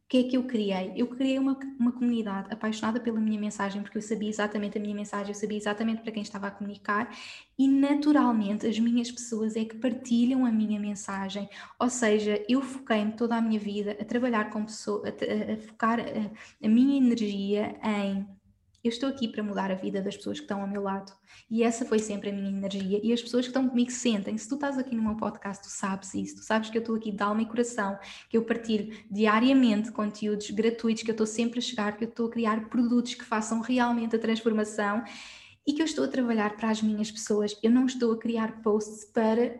o 0.08 0.10
que 0.10 0.20
é 0.20 0.24
que 0.24 0.38
eu 0.38 0.44
criei? 0.44 0.94
Eu 0.96 1.06
criei 1.08 1.38
uma, 1.38 1.60
uma 1.78 1.92
comunidade 1.92 2.48
apaixonada 2.50 2.98
pela 2.98 3.20
minha 3.20 3.38
mensagem, 3.38 3.82
porque 3.82 3.98
eu 3.98 4.02
sabia 4.02 4.30
exatamente 4.30 4.78
a 4.78 4.82
minha 4.82 4.96
mensagem, 4.96 5.34
eu 5.34 5.36
sabia 5.36 5.58
exatamente 5.58 6.02
para 6.02 6.14
quem 6.14 6.24
estava 6.24 6.48
a 6.48 6.52
comunicar, 6.52 7.14
e 7.60 7.68
naturalmente 7.68 8.66
as 8.66 8.80
minhas 8.80 9.12
pessoas 9.12 9.58
é 9.58 9.66
que 9.66 9.76
partilham 9.76 10.46
a 10.46 10.52
minha 10.52 10.80
mensagem. 10.80 11.50
Ou 11.78 11.90
seja, 11.90 12.42
eu 12.48 12.62
foquei-me 12.62 13.12
toda 13.12 13.36
a 13.36 13.42
minha 13.42 13.60
vida 13.60 13.98
a 14.00 14.06
trabalhar 14.06 14.50
com 14.50 14.64
pessoas, 14.64 15.04
a, 15.10 15.54
a 15.54 15.58
focar 15.58 16.00
a, 16.00 16.66
a 16.66 16.70
minha 16.70 16.98
energia 16.98 17.78
em 17.84 18.26
eu 18.88 18.92
estou 18.92 19.10
aqui 19.10 19.28
para 19.28 19.44
mudar 19.44 19.72
a 19.72 19.76
vida 19.76 20.02
das 20.02 20.16
pessoas 20.16 20.40
que 20.40 20.46
estão 20.46 20.62
ao 20.62 20.68
meu 20.68 20.82
lado. 20.82 21.12
E 21.50 21.64
essa 21.64 21.86
foi 21.86 22.00
sempre 22.00 22.30
a 22.30 22.34
minha 22.34 22.50
energia. 22.50 23.00
E 23.04 23.12
as 23.14 23.22
pessoas 23.22 23.46
que 23.46 23.50
estão 23.50 23.68
comigo 23.68 23.92
sentem. 23.92 24.38
Se 24.38 24.48
tu 24.48 24.56
estás 24.56 24.78
aqui 24.78 24.96
no 24.96 25.04
meu 25.04 25.16
podcast, 25.16 25.64
tu 25.64 25.70
sabes 25.70 26.14
isso. 26.14 26.38
Tu 26.38 26.44
sabes 26.44 26.70
que 26.70 26.78
eu 26.78 26.82
estou 26.82 26.96
aqui 26.96 27.12
de 27.12 27.22
alma 27.22 27.42
e 27.42 27.46
coração, 27.46 27.98
que 28.30 28.38
eu 28.38 28.44
partilho 28.44 28.96
diariamente 29.12 29.92
conteúdos 29.92 30.50
gratuitos, 30.50 31.04
que 31.04 31.12
eu 31.12 31.14
estou 31.14 31.28
sempre 31.28 31.60
a 31.60 31.62
chegar, 31.62 31.98
que 31.98 32.06
eu 32.06 32.10
estou 32.10 32.28
a 32.28 32.32
criar 32.32 32.70
produtos 32.70 33.14
que 33.14 33.24
façam 33.24 33.62
realmente 33.62 34.16
a 34.16 34.20
transformação 34.20 35.04
e 35.66 35.74
que 35.74 35.82
eu 35.82 35.86
estou 35.86 36.06
a 36.06 36.08
trabalhar 36.08 36.56
para 36.56 36.70
as 36.70 36.82
minhas 36.82 37.12
pessoas. 37.12 37.58
Eu 37.62 37.72
não 37.72 37.86
estou 37.86 38.14
a 38.14 38.18
criar 38.18 38.62
posts 38.62 39.04
para 39.06 39.60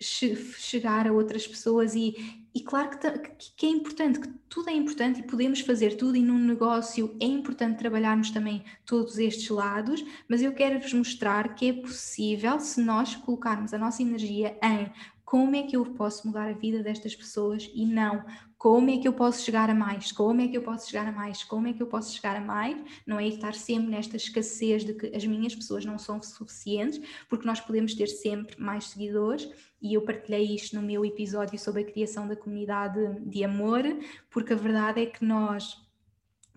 chegar 0.00 1.06
a 1.08 1.12
outras 1.12 1.46
pessoas 1.46 1.94
e, 1.94 2.14
e 2.54 2.60
claro 2.62 2.90
que, 2.90 3.50
que, 3.56 3.66
é 3.66 3.68
importante, 3.68 4.20
que 4.20 4.28
tudo 4.48 4.70
é 4.70 4.72
importante 4.72 5.20
e 5.20 5.26
podemos 5.26 5.60
fazer 5.60 5.96
tudo, 5.96 6.16
e 6.16 6.22
num 6.22 6.38
negócio 6.38 7.16
é 7.20 7.24
importante 7.24 7.78
trabalharmos 7.78 8.30
também 8.30 8.64
todos 8.86 9.18
estes 9.18 9.48
lados, 9.48 10.04
mas 10.28 10.40
eu 10.40 10.52
quero 10.52 10.78
vos 10.78 10.92
mostrar 10.92 11.56
que 11.56 11.68
é 11.68 11.72
possível 11.72 12.60
se 12.60 12.80
nós 12.80 13.16
colocarmos 13.16 13.74
a 13.74 13.78
nossa 13.78 14.02
energia 14.02 14.56
em 14.62 14.88
como 15.24 15.56
é 15.56 15.64
que 15.64 15.74
eu 15.74 15.84
posso 15.84 16.28
mudar 16.28 16.48
a 16.48 16.52
vida 16.52 16.80
destas 16.80 17.16
pessoas 17.16 17.68
e 17.74 17.84
não 17.84 18.24
como 18.64 18.88
é 18.88 18.96
que 18.96 19.06
eu 19.06 19.12
posso 19.12 19.42
chegar 19.44 19.68
a 19.68 19.74
mais, 19.74 20.10
como 20.10 20.40
é 20.40 20.48
que 20.48 20.56
eu 20.56 20.62
posso 20.62 20.88
chegar 20.88 21.06
a 21.06 21.12
mais, 21.12 21.44
como 21.44 21.68
é 21.68 21.74
que 21.74 21.82
eu 21.82 21.86
posso 21.86 22.14
chegar 22.14 22.34
a 22.34 22.40
mais, 22.40 22.74
não 23.06 23.20
é 23.20 23.28
estar 23.28 23.52
sempre 23.52 23.90
nesta 23.90 24.16
escassez 24.16 24.82
de 24.86 24.94
que 24.94 25.14
as 25.14 25.22
minhas 25.26 25.54
pessoas 25.54 25.84
não 25.84 25.98
são 25.98 26.22
suficientes, 26.22 26.98
porque 27.28 27.46
nós 27.46 27.60
podemos 27.60 27.94
ter 27.94 28.06
sempre 28.06 28.58
mais 28.58 28.86
seguidores, 28.86 29.50
e 29.82 29.92
eu 29.92 30.00
partilhei 30.00 30.54
isto 30.54 30.76
no 30.76 30.80
meu 30.80 31.04
episódio 31.04 31.58
sobre 31.58 31.82
a 31.82 31.84
criação 31.84 32.26
da 32.26 32.34
comunidade 32.34 33.20
de 33.20 33.44
amor, 33.44 33.82
porque 34.30 34.54
a 34.54 34.56
verdade 34.56 35.02
é 35.02 35.04
que 35.04 35.22
nós 35.22 35.83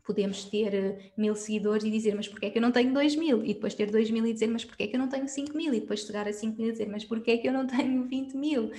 podemos 0.07 0.45
ter 0.45 0.73
eh, 0.73 1.11
mil 1.17 1.35
seguidores 1.35 1.83
e 1.83 1.91
dizer, 1.91 2.15
mas 2.15 2.29
porquê 2.29 2.45
é 2.45 2.49
que 2.49 2.57
eu 2.57 2.61
não 2.61 2.71
tenho 2.71 2.93
dois 2.93 3.13
mil? 3.17 3.43
E 3.43 3.53
depois 3.53 3.75
ter 3.75 3.91
dois 3.91 4.09
mil 4.09 4.25
e 4.25 4.31
dizer, 4.31 4.47
mas 4.47 4.63
porquê 4.63 4.83
é 4.83 4.87
que 4.87 4.95
eu 4.95 4.99
não 4.99 5.09
tenho 5.09 5.27
cinco 5.27 5.55
mil? 5.57 5.73
E 5.73 5.81
depois 5.81 5.99
chegar 5.99 6.25
a 6.25 6.31
cinco 6.31 6.61
mil 6.61 6.69
e 6.69 6.71
dizer, 6.71 6.87
mas 6.87 7.03
porquê 7.03 7.31
é 7.31 7.37
que 7.37 7.47
eu 7.47 7.51
não 7.51 7.67
tenho 7.67 8.05
vinte 8.05 8.35
mil? 8.35 8.67
Uh, 8.67 8.71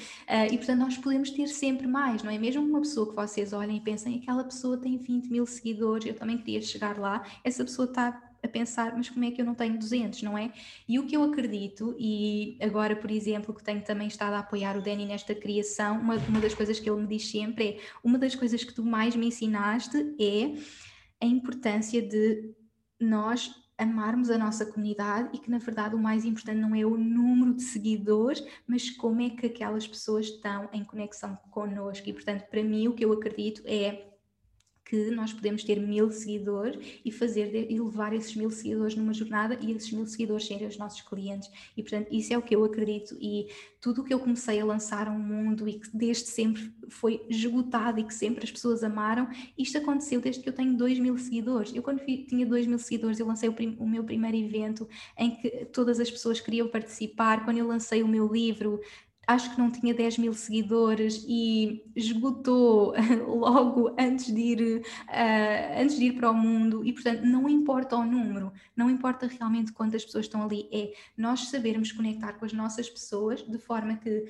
e 0.50 0.56
portanto 0.56 0.78
nós 0.78 0.96
podemos 0.96 1.30
ter 1.30 1.46
sempre 1.48 1.86
mais, 1.86 2.22
não 2.22 2.30
é? 2.30 2.38
Mesmo 2.38 2.64
uma 2.64 2.80
pessoa 2.80 3.10
que 3.10 3.14
vocês 3.14 3.52
olhem 3.52 3.76
e 3.76 3.80
pensem, 3.80 4.16
aquela 4.16 4.42
pessoa 4.42 4.78
tem 4.78 4.96
20 4.96 5.28
mil 5.28 5.44
seguidores, 5.44 6.06
eu 6.06 6.14
também 6.14 6.38
queria 6.38 6.62
chegar 6.62 6.98
lá, 6.98 7.22
essa 7.44 7.62
pessoa 7.62 7.86
está 7.86 8.28
a 8.42 8.48
pensar, 8.48 8.96
mas 8.96 9.08
como 9.10 9.24
é 9.24 9.30
que 9.30 9.40
eu 9.40 9.44
não 9.44 9.54
tenho 9.54 9.78
200, 9.78 10.22
não 10.22 10.38
é? 10.38 10.52
E 10.88 10.98
o 10.98 11.06
que 11.06 11.16
eu 11.16 11.22
acredito, 11.24 11.94
e 11.98 12.56
agora, 12.60 12.94
por 12.94 13.10
exemplo, 13.10 13.52
que 13.54 13.62
tenho 13.62 13.82
também 13.82 14.06
estado 14.06 14.34
a 14.34 14.38
apoiar 14.38 14.76
o 14.76 14.82
Danny 14.82 15.06
nesta 15.06 15.34
criação, 15.34 15.98
uma, 15.98 16.16
uma 16.16 16.40
das 16.40 16.54
coisas 16.54 16.78
que 16.78 16.88
ele 16.88 17.00
me 17.00 17.06
diz 17.06 17.30
sempre 17.30 17.68
é: 17.68 17.78
uma 18.02 18.18
das 18.18 18.34
coisas 18.34 18.62
que 18.62 18.72
tu 18.72 18.84
mais 18.84 19.16
me 19.16 19.26
ensinaste 19.26 19.96
é 20.20 20.54
a 21.20 21.26
importância 21.26 22.00
de 22.00 22.54
nós 23.00 23.50
amarmos 23.76 24.28
a 24.28 24.36
nossa 24.36 24.66
comunidade 24.66 25.30
e 25.32 25.38
que, 25.38 25.50
na 25.50 25.58
verdade, 25.58 25.94
o 25.94 25.98
mais 25.98 26.24
importante 26.24 26.58
não 26.58 26.74
é 26.74 26.84
o 26.84 26.96
número 26.96 27.54
de 27.54 27.62
seguidores, 27.62 28.44
mas 28.66 28.90
como 28.90 29.20
é 29.20 29.30
que 29.30 29.46
aquelas 29.46 29.86
pessoas 29.86 30.26
estão 30.26 30.68
em 30.72 30.84
conexão 30.84 31.38
connosco. 31.50 32.08
E, 32.08 32.12
portanto, 32.12 32.48
para 32.50 32.62
mim, 32.62 32.88
o 32.88 32.94
que 32.94 33.04
eu 33.04 33.12
acredito 33.12 33.62
é 33.64 34.17
que 34.88 35.10
nós 35.10 35.34
podemos 35.34 35.62
ter 35.62 35.78
mil 35.78 36.10
seguidores 36.10 37.00
e 37.04 37.12
fazer 37.12 37.70
e 37.70 37.78
levar 37.78 38.14
esses 38.14 38.34
mil 38.34 38.50
seguidores 38.50 38.96
numa 38.96 39.12
jornada 39.12 39.58
e 39.60 39.70
esses 39.70 39.92
mil 39.92 40.06
seguidores 40.06 40.46
serem 40.46 40.66
os 40.66 40.78
nossos 40.78 41.02
clientes. 41.02 41.50
E 41.76 41.82
portanto, 41.82 42.08
isso 42.10 42.32
é 42.32 42.38
o 42.38 42.42
que 42.42 42.56
eu 42.56 42.64
acredito. 42.64 43.14
E 43.20 43.48
tudo 43.82 44.00
o 44.00 44.04
que 44.04 44.14
eu 44.14 44.18
comecei 44.18 44.58
a 44.58 44.64
lançar 44.64 45.06
ao 45.06 45.18
mundo 45.18 45.68
e 45.68 45.74
que 45.74 45.94
desde 45.94 46.28
sempre 46.28 46.72
foi 46.88 47.22
esgotado 47.28 48.00
e 48.00 48.04
que 48.04 48.14
sempre 48.14 48.44
as 48.44 48.50
pessoas 48.50 48.82
amaram, 48.82 49.28
isto 49.58 49.76
aconteceu 49.76 50.22
desde 50.22 50.42
que 50.42 50.48
eu 50.48 50.54
tenho 50.54 50.74
dois 50.74 50.98
mil 50.98 51.18
seguidores. 51.18 51.74
Eu, 51.74 51.82
quando 51.82 52.00
tinha 52.04 52.46
dois 52.46 52.66
mil 52.66 52.78
seguidores, 52.78 53.20
eu 53.20 53.26
lancei 53.26 53.50
o, 53.50 53.54
o 53.78 53.88
meu 53.88 54.02
primeiro 54.04 54.38
evento 54.38 54.88
em 55.18 55.32
que 55.36 55.66
todas 55.66 56.00
as 56.00 56.10
pessoas 56.10 56.40
queriam 56.40 56.66
participar. 56.66 57.44
Quando 57.44 57.58
eu 57.58 57.66
lancei 57.66 58.02
o 58.02 58.08
meu 58.08 58.26
livro, 58.26 58.80
acho 59.28 59.50
que 59.50 59.58
não 59.58 59.70
tinha 59.70 59.92
10 59.92 60.16
mil 60.16 60.32
seguidores 60.32 61.22
e 61.28 61.84
esgotou 61.94 62.94
logo 63.28 63.94
antes 63.98 64.34
de 64.34 64.40
ir, 64.40 64.80
uh, 64.80 65.82
antes 65.82 65.98
de 65.98 66.06
ir 66.06 66.12
para 66.12 66.30
o 66.30 66.34
mundo. 66.34 66.82
E 66.82 66.94
portanto 66.94 67.22
não 67.24 67.46
importa 67.46 67.94
o 67.94 68.04
número, 68.06 68.50
não 68.74 68.88
importa 68.88 69.26
realmente 69.26 69.70
quantas 69.70 70.02
pessoas 70.02 70.24
estão 70.24 70.42
ali, 70.42 70.66
é 70.72 70.94
nós 71.14 71.50
sabermos 71.50 71.92
conectar 71.92 72.32
com 72.32 72.46
as 72.46 72.54
nossas 72.54 72.88
pessoas 72.88 73.42
de 73.42 73.58
forma 73.58 73.96
que 73.96 74.24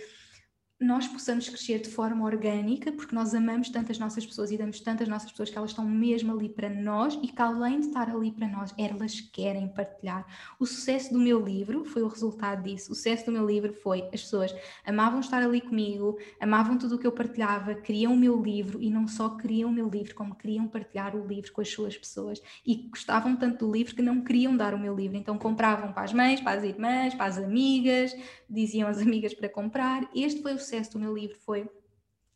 nós 0.80 1.08
possamos 1.08 1.48
crescer 1.48 1.80
de 1.80 1.88
forma 1.88 2.24
orgânica, 2.24 2.92
porque 2.92 3.12
nós 3.12 3.34
amamos 3.34 3.68
tantas 3.68 3.98
nossas 3.98 4.24
pessoas 4.24 4.52
e 4.52 4.56
damos 4.56 4.78
tantas 4.78 5.08
nossas 5.08 5.28
pessoas 5.32 5.50
que 5.50 5.58
elas 5.58 5.70
estão 5.70 5.84
mesmo 5.84 6.32
ali 6.32 6.48
para 6.48 6.70
nós 6.70 7.18
e 7.20 7.26
que 7.26 7.42
além 7.42 7.80
de 7.80 7.88
estar 7.88 8.08
ali 8.08 8.30
para 8.30 8.46
nós, 8.46 8.72
elas 8.78 9.20
querem 9.20 9.66
partilhar. 9.66 10.24
O 10.58 10.64
sucesso 10.64 11.12
do 11.12 11.18
meu 11.18 11.44
livro 11.44 11.84
foi 11.84 12.02
o 12.02 12.06
resultado 12.06 12.62
disso. 12.62 12.92
O 12.92 12.94
sucesso 12.94 13.26
do 13.26 13.32
meu 13.32 13.44
livro 13.44 13.72
foi 13.72 14.02
as 14.02 14.22
pessoas 14.22 14.54
amavam 14.86 15.18
estar 15.18 15.42
ali 15.42 15.60
comigo, 15.60 16.16
amavam 16.40 16.78
tudo 16.78 16.94
o 16.94 16.98
que 16.98 17.06
eu 17.06 17.12
partilhava, 17.12 17.74
queriam 17.74 18.14
o 18.14 18.16
meu 18.16 18.40
livro 18.40 18.80
e 18.80 18.88
não 18.88 19.08
só 19.08 19.30
queriam 19.30 19.70
o 19.70 19.72
meu 19.72 19.88
livro, 19.88 20.14
como 20.14 20.36
queriam 20.36 20.68
partilhar 20.68 21.16
o 21.16 21.26
livro 21.26 21.52
com 21.52 21.60
as 21.60 21.68
suas 21.68 21.98
pessoas 21.98 22.40
e 22.64 22.88
gostavam 22.88 23.34
tanto 23.34 23.66
do 23.66 23.72
livro 23.72 23.96
que 23.96 24.02
não 24.02 24.22
queriam 24.22 24.56
dar 24.56 24.74
o 24.74 24.78
meu 24.78 24.94
livro. 24.94 25.16
Então 25.16 25.36
compravam 25.36 25.92
para 25.92 26.04
as 26.04 26.12
mães, 26.12 26.40
para 26.40 26.56
as 26.56 26.64
irmãs, 26.64 27.14
para 27.16 27.26
as 27.26 27.36
amigas, 27.36 28.14
diziam 28.48 28.88
às 28.88 28.98
amigas 28.98 29.34
para 29.34 29.48
comprar. 29.48 30.08
Este 30.14 30.40
foi 30.40 30.54
o 30.54 30.67
sucesso 30.68 30.92
do 30.92 30.98
meu 30.98 31.14
livro, 31.14 31.36
foi 31.36 31.68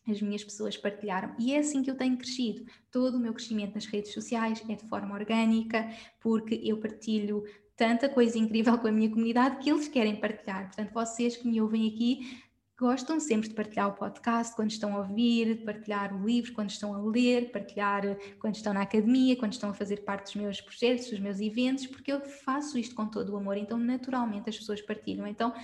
as 0.08 0.20
minhas 0.20 0.42
pessoas 0.42 0.76
partilharam. 0.76 1.34
E 1.38 1.54
é 1.54 1.58
assim 1.58 1.82
que 1.82 1.90
eu 1.90 1.96
tenho 1.96 2.16
crescido. 2.16 2.64
Todo 2.90 3.16
o 3.16 3.20
meu 3.20 3.32
crescimento 3.32 3.74
nas 3.74 3.86
redes 3.86 4.12
sociais 4.12 4.62
é 4.68 4.74
de 4.74 4.88
forma 4.88 5.14
orgânica, 5.14 5.88
porque 6.20 6.60
eu 6.64 6.78
partilho 6.78 7.44
tanta 7.76 8.08
coisa 8.08 8.38
incrível 8.38 8.76
com 8.78 8.88
a 8.88 8.92
minha 8.92 9.08
comunidade 9.08 9.58
que 9.58 9.70
eles 9.70 9.88
querem 9.88 10.16
partilhar. 10.16 10.66
Portanto, 10.66 10.92
vocês 10.92 11.36
que 11.36 11.46
me 11.46 11.60
ouvem 11.60 11.88
aqui 11.88 12.42
gostam 12.78 13.20
sempre 13.20 13.48
de 13.48 13.54
partilhar 13.54 13.90
o 13.90 13.92
podcast 13.92 14.56
quando 14.56 14.72
estão 14.72 14.96
a 14.96 14.98
ouvir, 14.98 15.56
de 15.56 15.64
partilhar 15.64 16.12
o 16.12 16.26
livro 16.26 16.52
quando 16.52 16.70
estão 16.70 16.92
a 16.92 16.98
ler, 17.00 17.52
partilhar 17.52 18.02
quando 18.40 18.56
estão 18.56 18.74
na 18.74 18.82
academia, 18.82 19.36
quando 19.36 19.52
estão 19.52 19.70
a 19.70 19.74
fazer 19.74 19.98
parte 20.02 20.24
dos 20.24 20.34
meus 20.34 20.60
projetos, 20.60 21.08
dos 21.08 21.20
meus 21.20 21.38
eventos, 21.38 21.86
porque 21.86 22.12
eu 22.12 22.20
faço 22.20 22.76
isto 22.76 22.96
com 22.96 23.06
todo 23.06 23.34
o 23.34 23.36
amor, 23.36 23.56
então 23.56 23.78
naturalmente 23.78 24.50
as 24.50 24.58
pessoas 24.58 24.82
partilham. 24.82 25.28
Então, 25.28 25.54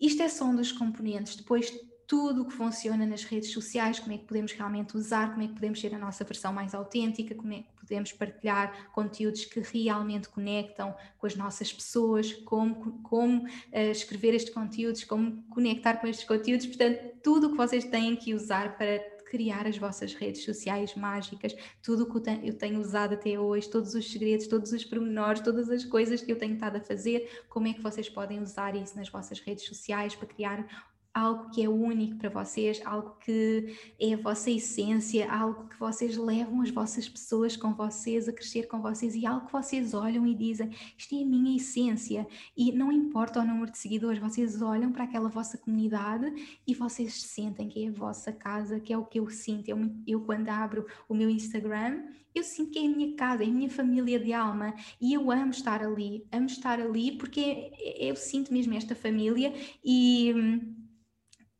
isto 0.00 0.22
é 0.22 0.28
só 0.28 0.44
um 0.44 0.56
dos 0.56 0.72
componentes. 0.72 1.36
Depois, 1.36 1.72
tudo 2.08 2.42
o 2.42 2.44
que 2.46 2.54
funciona 2.54 3.04
nas 3.04 3.22
redes 3.22 3.52
sociais, 3.52 4.00
como 4.00 4.14
é 4.14 4.18
que 4.18 4.24
podemos 4.24 4.52
realmente 4.52 4.96
usar, 4.96 5.30
como 5.30 5.42
é 5.42 5.46
que 5.46 5.52
podemos 5.52 5.78
ser 5.78 5.94
a 5.94 5.98
nossa 5.98 6.24
versão 6.24 6.52
mais 6.54 6.74
autêntica, 6.74 7.34
como 7.34 7.52
é 7.52 7.58
que 7.58 7.68
podemos 7.78 8.12
partilhar 8.12 8.90
conteúdos 8.92 9.44
que 9.44 9.60
realmente 9.60 10.26
conectam 10.30 10.96
com 11.18 11.26
as 11.26 11.36
nossas 11.36 11.70
pessoas, 11.70 12.32
como, 12.32 13.02
como 13.02 13.44
uh, 13.44 13.90
escrever 13.90 14.34
estes 14.34 14.54
conteúdos, 14.54 15.04
como 15.04 15.42
conectar 15.50 15.98
com 15.98 16.06
estes 16.06 16.26
conteúdos. 16.26 16.66
Portanto, 16.66 17.18
tudo 17.22 17.48
o 17.48 17.50
que 17.50 17.56
vocês 17.58 17.84
têm 17.84 18.16
que 18.16 18.32
usar 18.32 18.78
para 18.78 19.17
criar 19.28 19.66
as 19.66 19.76
vossas 19.76 20.14
redes 20.14 20.44
sociais 20.44 20.94
mágicas, 20.94 21.54
tudo 21.82 22.04
o 22.04 22.20
que 22.20 22.30
eu 22.42 22.56
tenho 22.56 22.80
usado 22.80 23.14
até 23.14 23.38
hoje, 23.38 23.68
todos 23.68 23.94
os 23.94 24.10
segredos, 24.10 24.46
todos 24.46 24.72
os 24.72 24.84
pormenores, 24.84 25.40
todas 25.40 25.68
as 25.70 25.84
coisas 25.84 26.20
que 26.20 26.32
eu 26.32 26.38
tenho 26.38 26.54
estado 26.54 26.76
a 26.76 26.80
fazer, 26.80 27.44
como 27.48 27.68
é 27.68 27.72
que 27.72 27.82
vocês 27.82 28.08
podem 28.08 28.40
usar 28.40 28.74
isso 28.74 28.96
nas 28.96 29.08
vossas 29.08 29.40
redes 29.40 29.64
sociais 29.64 30.14
para 30.14 30.26
criar 30.26 30.87
algo 31.18 31.50
que 31.50 31.62
é 31.62 31.68
único 31.68 32.16
para 32.16 32.30
vocês, 32.30 32.80
algo 32.84 33.16
que 33.20 33.76
é 33.98 34.14
a 34.14 34.16
vossa 34.16 34.50
essência, 34.50 35.30
algo 35.30 35.68
que 35.68 35.78
vocês 35.78 36.16
levam 36.16 36.62
as 36.62 36.70
vossas 36.70 37.08
pessoas 37.08 37.56
com 37.56 37.74
vocês 37.74 38.28
a 38.28 38.32
crescer 38.32 38.68
com 38.68 38.80
vocês 38.80 39.14
e 39.16 39.26
algo 39.26 39.46
que 39.46 39.52
vocês 39.52 39.94
olham 39.94 40.26
e 40.26 40.34
dizem 40.34 40.70
isto 40.96 41.14
é 41.16 41.22
a 41.22 41.26
minha 41.26 41.56
essência 41.56 42.26
e 42.56 42.70
não 42.70 42.92
importa 42.92 43.40
o 43.40 43.44
número 43.44 43.72
de 43.72 43.78
seguidores, 43.78 44.20
vocês 44.20 44.62
olham 44.62 44.92
para 44.92 45.04
aquela 45.04 45.28
vossa 45.28 45.58
comunidade 45.58 46.60
e 46.66 46.74
vocês 46.74 47.20
sentem 47.22 47.68
que 47.68 47.84
é 47.84 47.88
a 47.88 47.92
vossa 47.92 48.32
casa, 48.32 48.78
que 48.78 48.92
é 48.92 48.98
o 48.98 49.04
que 49.04 49.18
eu 49.18 49.28
sinto. 49.28 49.68
Eu, 49.68 49.78
eu 50.06 50.20
quando 50.20 50.48
abro 50.48 50.86
o 51.08 51.14
meu 51.14 51.28
Instagram, 51.28 52.04
eu 52.34 52.44
sinto 52.44 52.70
que 52.70 52.78
é 52.78 52.86
a 52.86 52.88
minha 52.88 53.16
casa, 53.16 53.42
é 53.42 53.46
a 53.46 53.50
minha 53.50 53.70
família 53.70 54.20
de 54.20 54.32
alma 54.32 54.74
e 55.00 55.14
eu 55.14 55.30
amo 55.30 55.50
estar 55.50 55.82
ali, 55.82 56.24
amo 56.30 56.46
estar 56.46 56.80
ali 56.80 57.12
porque 57.18 57.72
eu 57.98 58.14
sinto 58.14 58.52
mesmo 58.52 58.74
esta 58.74 58.94
família 58.94 59.52
e 59.84 60.32
hum, 60.34 60.87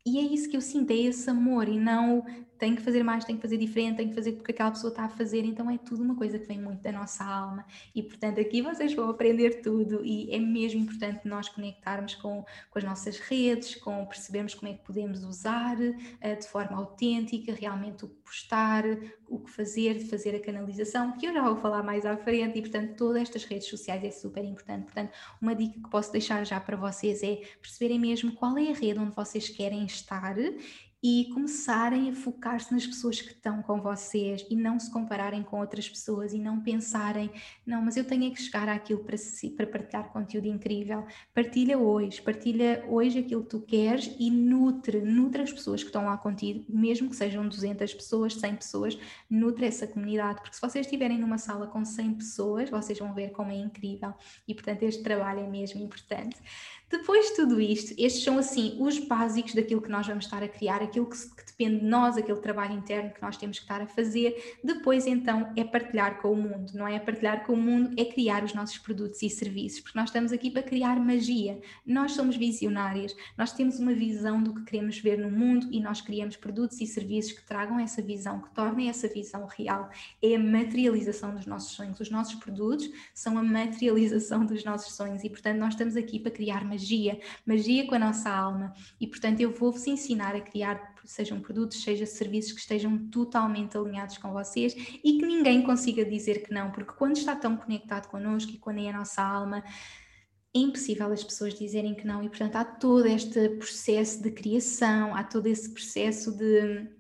e 0.09 0.19
é 0.19 0.23
isso 0.23 0.49
que 0.49 0.57
eu 0.57 0.61
sinto, 0.61 0.91
é 0.91 0.97
esse 0.97 1.29
amor 1.29 1.69
e 1.69 1.79
não 1.79 2.25
tenho 2.59 2.77
que 2.77 2.83
fazer 2.83 3.03
mais, 3.03 3.25
tenho 3.25 3.39
que 3.39 3.43
fazer 3.43 3.57
diferente, 3.57 3.97
tenho 3.97 4.09
que 4.09 4.15
fazer 4.15 4.33
porque 4.33 4.53
aquela 4.53 4.71
pessoa 4.71 4.91
está 4.91 5.05
a 5.05 5.09
fazer, 5.09 5.45
então 5.45 5.71
é 5.71 5.79
tudo 5.79 6.03
uma 6.03 6.17
coisa 6.17 6.39
que 6.39 6.47
vem 6.47 6.61
muito 6.61 6.83
da 6.83 6.93
nossa 6.93 7.25
alma. 7.25 7.65
E 7.95 8.03
portanto 8.03 8.41
aqui 8.41 8.61
vocês 8.61 8.93
vão 8.95 9.09
aprender 9.09 9.63
tudo. 9.63 10.05
E 10.05 10.31
é 10.35 10.39
mesmo 10.39 10.81
importante 10.81 11.27
nós 11.27 11.49
conectarmos 11.49 12.15
com, 12.17 12.45
com 12.71 12.79
as 12.79 12.85
nossas 12.85 13.19
redes, 13.19 13.77
com 13.77 14.05
percebermos 14.07 14.55
como 14.55 14.73
é 14.73 14.75
que 14.75 14.85
podemos 14.85 15.23
usar 15.23 15.77
uh, 15.77 16.39
de 16.39 16.49
forma 16.49 16.77
autêntica, 16.77 17.55
realmente 17.55 18.05
o 18.05 18.09
que 18.09 18.17
postar, 18.17 18.85
o 19.29 19.39
que 19.39 19.51
fazer, 19.51 20.01
fazer 20.01 20.35
a 20.35 20.41
canalização, 20.41 21.17
que 21.17 21.27
eu 21.27 21.33
já 21.33 21.43
vou 21.43 21.57
falar 21.57 21.83
mais 21.83 22.05
à 22.05 22.17
frente. 22.17 22.59
E 22.59 22.63
portanto 22.63 22.97
todas 22.97 23.23
estas 23.23 23.45
redes 23.45 23.69
sociais 23.69 24.03
é 24.03 24.11
super 24.11 24.45
importante, 24.45 24.85
portanto 24.85 25.13
uma 25.41 25.55
dica 25.55 25.81
que 25.81 25.91
posso 25.91 26.11
deixar 26.13 26.45
já 26.45 26.59
para 26.59 26.77
vocês 26.77 27.23
é 27.23 27.37
perceberem 27.61 27.99
mesmo 27.99 28.33
qual 28.33 28.57
é 28.59 28.71
a 28.71 28.75
rede 28.75 28.99
onde 28.99 29.15
vocês 29.15 29.49
querem 29.49 29.85
estar 29.85 30.37
e 31.03 31.31
começarem 31.33 32.11
a 32.11 32.13
focar-se 32.13 32.73
nas 32.73 32.87
pessoas 32.87 33.21
que 33.21 33.33
estão 33.33 33.63
com 33.63 33.81
vocês 33.81 34.45
e 34.51 34.57
não 34.57 34.81
se 34.81 34.91
compararem 34.91 35.45
com 35.45 35.61
outras 35.61 35.89
pessoas 35.89 36.33
e 36.33 36.39
não 36.39 36.61
pensarem, 36.61 37.31
não, 37.65 37.81
mas 37.81 37.97
eu 37.97 38.05
tenho 38.05 38.33
que 38.33 38.43
chegar 38.43 38.69
àquilo 38.69 39.05
para, 39.05 39.17
si, 39.17 39.51
para 39.51 39.67
partilhar 39.67 40.13
conteúdo 40.13 40.49
incrível. 40.49 41.07
Partilha 41.33 41.79
hoje, 41.79 42.21
partilha 42.21 42.85
hoje 42.89 43.21
aquilo 43.21 43.43
que 43.43 43.51
tu 43.51 43.61
queres 43.61 44.13
e 44.19 44.29
nutre, 44.31 45.01
nutre 45.01 45.43
as 45.43 45.53
pessoas 45.53 45.83
que 45.83 45.89
estão 45.89 46.07
lá 46.07 46.19
contigo, 46.19 46.65
mesmo 46.69 47.09
que 47.09 47.17
sejam 47.17 47.47
200 47.47 47.95
pessoas, 47.95 48.35
100 48.35 48.57
pessoas, 48.57 48.99
nutre 49.31 49.67
essa 49.67 49.87
comunidade, 49.87 50.41
porque 50.41 50.57
se 50.57 50.61
vocês 50.61 50.85
estiverem 50.85 51.19
numa 51.19 51.39
sala 51.39 51.69
com 51.69 51.85
100 51.85 52.15
pessoas, 52.15 52.71
vocês 52.71 52.99
vão 52.99 53.15
ver 53.15 53.31
como 53.31 53.53
é 53.53 53.57
incrível 53.57 54.13
e 54.49 54.55
portanto 54.55 54.83
este 54.83 55.03
trabalho 55.03 55.41
é 55.41 55.49
mesmo 55.49 55.81
importante. 55.81 56.37
Depois 56.91 57.27
de 57.27 57.37
tudo 57.37 57.61
isto, 57.61 57.95
estes 57.99 58.25
são 58.25 58.39
assim 58.39 58.77
os 58.81 58.99
básicos 58.99 59.55
daquilo 59.55 59.83
que 59.83 59.91
nós 59.91 60.07
vamos 60.07 60.25
estar 60.25 60.43
a 60.43 60.49
criar, 60.49 60.83
aquilo 60.89 61.07
que, 61.07 61.17
que, 61.17 61.47
depende 61.47 61.81
de 61.81 61.87
nós, 61.87 62.17
aquele 62.17 62.41
trabalho 62.41 62.75
interno 62.75 63.11
que 63.11 63.23
nós 63.23 63.37
temos 63.37 63.59
que 63.59 63.65
estar 63.65 63.81
a 63.81 63.87
fazer. 63.87 64.59
Depois, 64.63 65.07
então, 65.07 65.53
é 65.57 65.65
partilhar 65.65 66.21
com 66.21 66.33
o 66.33 66.37
mundo, 66.37 66.73
não 66.75 66.87
é? 66.87 66.99
Partilhar 66.99 67.47
com 67.47 67.55
o 67.55 67.57
mundo 67.57 67.95
é 67.97 68.05
criar 68.05 68.45
os 68.45 68.55
nossos 68.55 68.79
produtos 68.79 69.23
e 69.23 69.31
serviços, 69.31 69.81
porque 69.81 69.99
nós 69.99 70.09
estamos 70.09 70.33
aqui 70.33 70.51
para 70.51 70.63
criar 70.63 70.99
magia. 70.99 71.61
Nós 71.87 72.13
somos 72.13 72.37
visionárias, 72.37 73.15
nós 73.37 73.53
temos 73.53 73.79
uma 73.79 73.95
visão 73.95 74.43
do 74.43 74.55
que 74.55 74.65
queremos 74.65 74.99
ver 74.99 75.19
no 75.19 75.31
mundo 75.31 75.69
e 75.71 75.81
nós 75.81 76.01
criamos 76.01 76.37
produtos 76.37 76.81
e 76.81 76.87
serviços 76.87 77.33
que 77.33 77.47
tragam 77.47 77.79
essa 77.79 78.03
visão, 78.03 78.41
que 78.41 78.51
tornem 78.51 78.89
essa 78.89 79.09
visão 79.09 79.47
real. 79.47 79.89
É 80.23 80.35
a 80.35 80.39
materialização 80.39 81.35
dos 81.35 81.47
nossos 81.47 81.73
sonhos. 81.73 82.01
Os 82.01 82.11
nossos 82.11 82.35
produtos 82.37 82.91
são 83.15 83.39
a 83.39 83.43
materialização 83.43 84.45
dos 84.45 84.65
nossos 84.65 84.95
sonhos 84.95 85.23
e, 85.25 85.31
portanto, 85.31 85.59
nós 85.59 85.75
estamos 85.75 85.97
aqui 85.97 86.19
para 86.19 86.31
criar 86.31 86.65
magia 86.65 87.19
magia, 87.47 87.87
com 87.87 87.95
a 87.95 87.99
nossa 87.99 88.31
alma. 88.31 88.75
E 89.01 89.07
portanto, 89.07 89.41
eu 89.41 89.53
vou-vos 89.53 89.87
ensinar 89.87 90.35
a 90.35 90.41
criar, 90.41 90.78
sejam 91.05 91.41
produtos, 91.41 91.83
sejam 91.83 92.07
serviços 92.07 92.53
que 92.53 92.61
estejam 92.61 92.99
totalmente 93.09 93.77
alinhados 93.77 94.19
com 94.19 94.33
vocês 94.33 94.75
e 94.75 95.19
que 95.19 95.27
ninguém 95.27 95.63
consiga 95.63 96.05
dizer 96.05 96.43
que 96.43 96.53
não, 96.53 96.71
porque 96.71 96.93
quando 96.93 97.17
está 97.17 97.35
tão 97.35 97.57
conectado 97.57 98.09
connosco 98.09 98.53
e 98.53 98.59
quando 98.59 98.81
é 98.81 98.89
a 98.89 98.93
nossa 98.93 99.23
alma, 99.23 99.65
é 100.55 100.59
impossível 100.59 101.13
as 101.13 101.25
pessoas 101.25 101.55
dizerem 101.55 101.95
que 101.95 102.07
não, 102.07 102.23
e 102.23 102.29
portanto 102.29 102.57
há 102.57 102.65
todo 102.65 103.07
este 103.07 103.49
processo 103.51 104.23
de 104.23 104.31
criação, 104.31 105.15
há 105.15 105.23
todo 105.25 105.47
esse 105.47 105.73
processo 105.73 106.37
de 106.37 106.98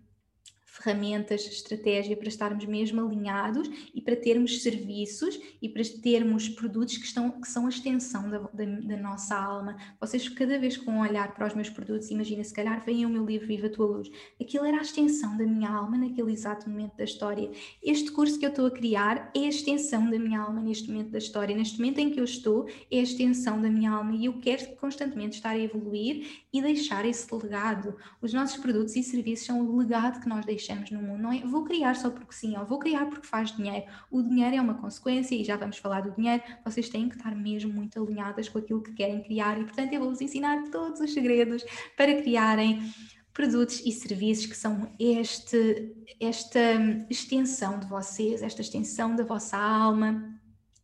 ferramentas, 0.78 1.44
estratégia 1.46 2.16
para 2.16 2.28
estarmos 2.28 2.64
mesmo 2.64 3.04
alinhados 3.04 3.68
e 3.94 4.00
para 4.00 4.14
termos 4.14 4.62
serviços 4.62 5.38
e 5.60 5.68
para 5.68 5.83
termos 6.00 6.48
produtos 6.48 6.96
que, 6.96 7.04
estão, 7.04 7.31
que 7.31 7.48
são 7.48 7.66
a 7.66 7.68
extensão 7.68 8.31
da, 8.31 8.38
da, 8.38 8.64
da 8.64 8.96
nossa 8.96 9.35
alma. 9.35 9.76
Vocês, 10.00 10.29
cada 10.29 10.58
vez 10.58 10.76
que 10.76 10.87
vão 10.87 11.00
olhar 11.00 11.35
para 11.35 11.46
os 11.46 11.54
meus 11.54 11.68
produtos, 11.68 12.10
imagina, 12.10 12.44
se 12.44 12.54
calhar 12.54 12.85
vem 12.85 13.04
o 13.04 13.08
meu 13.08 13.24
livro 13.24 13.46
Viva 13.46 13.66
a 13.66 13.70
Tua 13.70 13.87
Luz. 13.87 14.10
Aquilo 14.40 14.64
era 14.64 14.79
a 14.79 14.83
extensão 14.83 15.37
da 15.37 15.44
minha 15.44 15.68
alma 15.68 15.98
naquele 15.98 16.33
exato 16.33 16.68
momento 16.70 16.96
da 16.96 17.04
história. 17.04 17.50
Este 17.83 18.12
curso 18.12 18.38
que 18.38 18.46
eu 18.46 18.50
estou 18.50 18.66
a 18.66 18.70
criar 18.70 19.31
é 19.35 19.40
a 19.40 19.48
extensão 19.48 20.08
da 20.08 20.18
minha 20.18 20.40
alma 20.40 20.60
neste 20.60 20.88
momento 20.90 21.10
da 21.10 21.18
história. 21.18 21.56
Neste 21.56 21.79
momento 21.79 21.98
em 21.98 22.10
que 22.10 22.20
eu 22.20 22.24
estou, 22.24 22.68
é 22.90 23.00
a 23.00 23.02
extensão 23.02 23.60
da 23.60 23.68
minha 23.68 23.90
alma 23.90 24.14
e 24.14 24.26
eu 24.26 24.38
quero 24.40 24.76
constantemente 24.76 25.37
estar 25.37 25.50
a 25.50 25.58
evoluir 25.58 26.44
e 26.52 26.62
deixar 26.62 27.04
esse 27.04 27.26
legado. 27.35 27.96
Os 28.22 28.33
nossos 28.33 28.56
produtos 28.58 28.94
e 28.94 29.02
serviços 29.02 29.46
são 29.46 29.60
o 29.60 29.76
legado 29.76 30.20
que 30.20 30.29
nós 30.29 30.44
deixamos 30.44 30.67
no 30.90 31.02
mundo. 31.02 31.23
Não 31.23 31.33
é 31.33 31.40
vou 31.40 31.64
criar 31.64 31.94
só 31.94 32.10
porque 32.10 32.33
sim, 32.33 32.56
ou 32.56 32.64
vou 32.64 32.79
criar 32.79 33.06
porque 33.06 33.27
faz 33.27 33.54
dinheiro. 33.54 33.87
O 34.10 34.23
dinheiro 34.23 34.56
é 34.56 34.60
uma 34.60 34.75
consequência 34.75 35.35
e 35.35 35.44
já 35.44 35.56
vamos 35.56 35.79
falar 35.79 36.02
do 36.02 36.10
dinheiro. 36.12 36.42
Vocês 36.64 36.88
têm 36.88 37.08
que 37.08 37.16
estar 37.16 37.35
mesmo 37.35 37.73
muito 37.73 38.02
alinhadas 38.02 38.48
com 38.48 38.58
aquilo 38.58 38.83
que 38.83 38.92
querem 38.92 39.23
criar 39.23 39.60
e, 39.60 39.64
portanto, 39.64 39.92
eu 39.92 40.00
vou-vos 40.00 40.21
ensinar 40.21 40.71
todos 40.71 41.00
os 41.00 41.12
segredos 41.12 41.64
para 41.96 42.21
criarem 42.21 42.92
produtos 43.33 43.81
e 43.87 43.92
serviços 43.92 44.46
que 44.46 44.56
são 44.56 44.90
este, 44.98 45.94
esta 46.21 46.58
extensão 47.08 47.79
de 47.79 47.87
vocês, 47.87 48.42
esta 48.42 48.60
extensão 48.60 49.14
da 49.14 49.23
vossa 49.23 49.56
alma, 49.56 50.37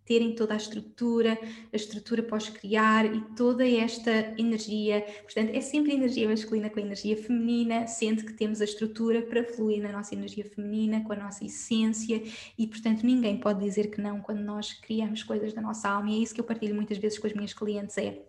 terem 0.05 0.34
toda 0.34 0.55
a 0.55 0.57
estrutura, 0.57 1.38
a 1.72 1.76
estrutura 1.76 2.22
pós-criar 2.22 3.07
e 3.07 3.20
toda 3.34 3.66
esta 3.66 4.11
energia. 4.38 5.00
Portanto, 5.22 5.50
é 5.55 5.61
sempre 5.61 5.94
energia 5.94 6.28
masculina 6.28 6.68
com 6.68 6.78
a 6.78 6.82
energia 6.82 7.16
feminina, 7.16 7.86
sendo 7.86 8.24
que 8.24 8.32
temos 8.34 8.61
a 8.61 8.64
estrutura 8.64 9.22
para 9.22 9.44
fluir 9.44 9.82
na 9.82 9.90
nossa 9.90 10.14
energia 10.14 10.44
feminina, 10.44 11.02
com 11.02 11.12
a 11.12 11.16
nossa 11.16 11.44
essência, 11.44 12.22
e 12.59 12.66
portanto 12.66 13.05
ninguém 13.05 13.38
pode 13.38 13.61
dizer 13.61 13.90
que 13.90 14.00
não 14.00 14.20
quando 14.20 14.40
nós 14.40 14.72
criamos 14.72 15.22
coisas 15.22 15.52
da 15.52 15.62
nossa 15.62 15.88
alma, 15.88 16.11
e 16.11 16.14
é 16.14 16.18
isso 16.18 16.34
que 16.34 16.40
eu 16.40 16.44
partilho 16.44 16.74
muitas 16.74 16.98
vezes 16.98 17.18
com 17.18 17.26
as 17.26 17.32
minhas 17.32 17.55
clientes, 17.55 17.96
é 17.98 18.22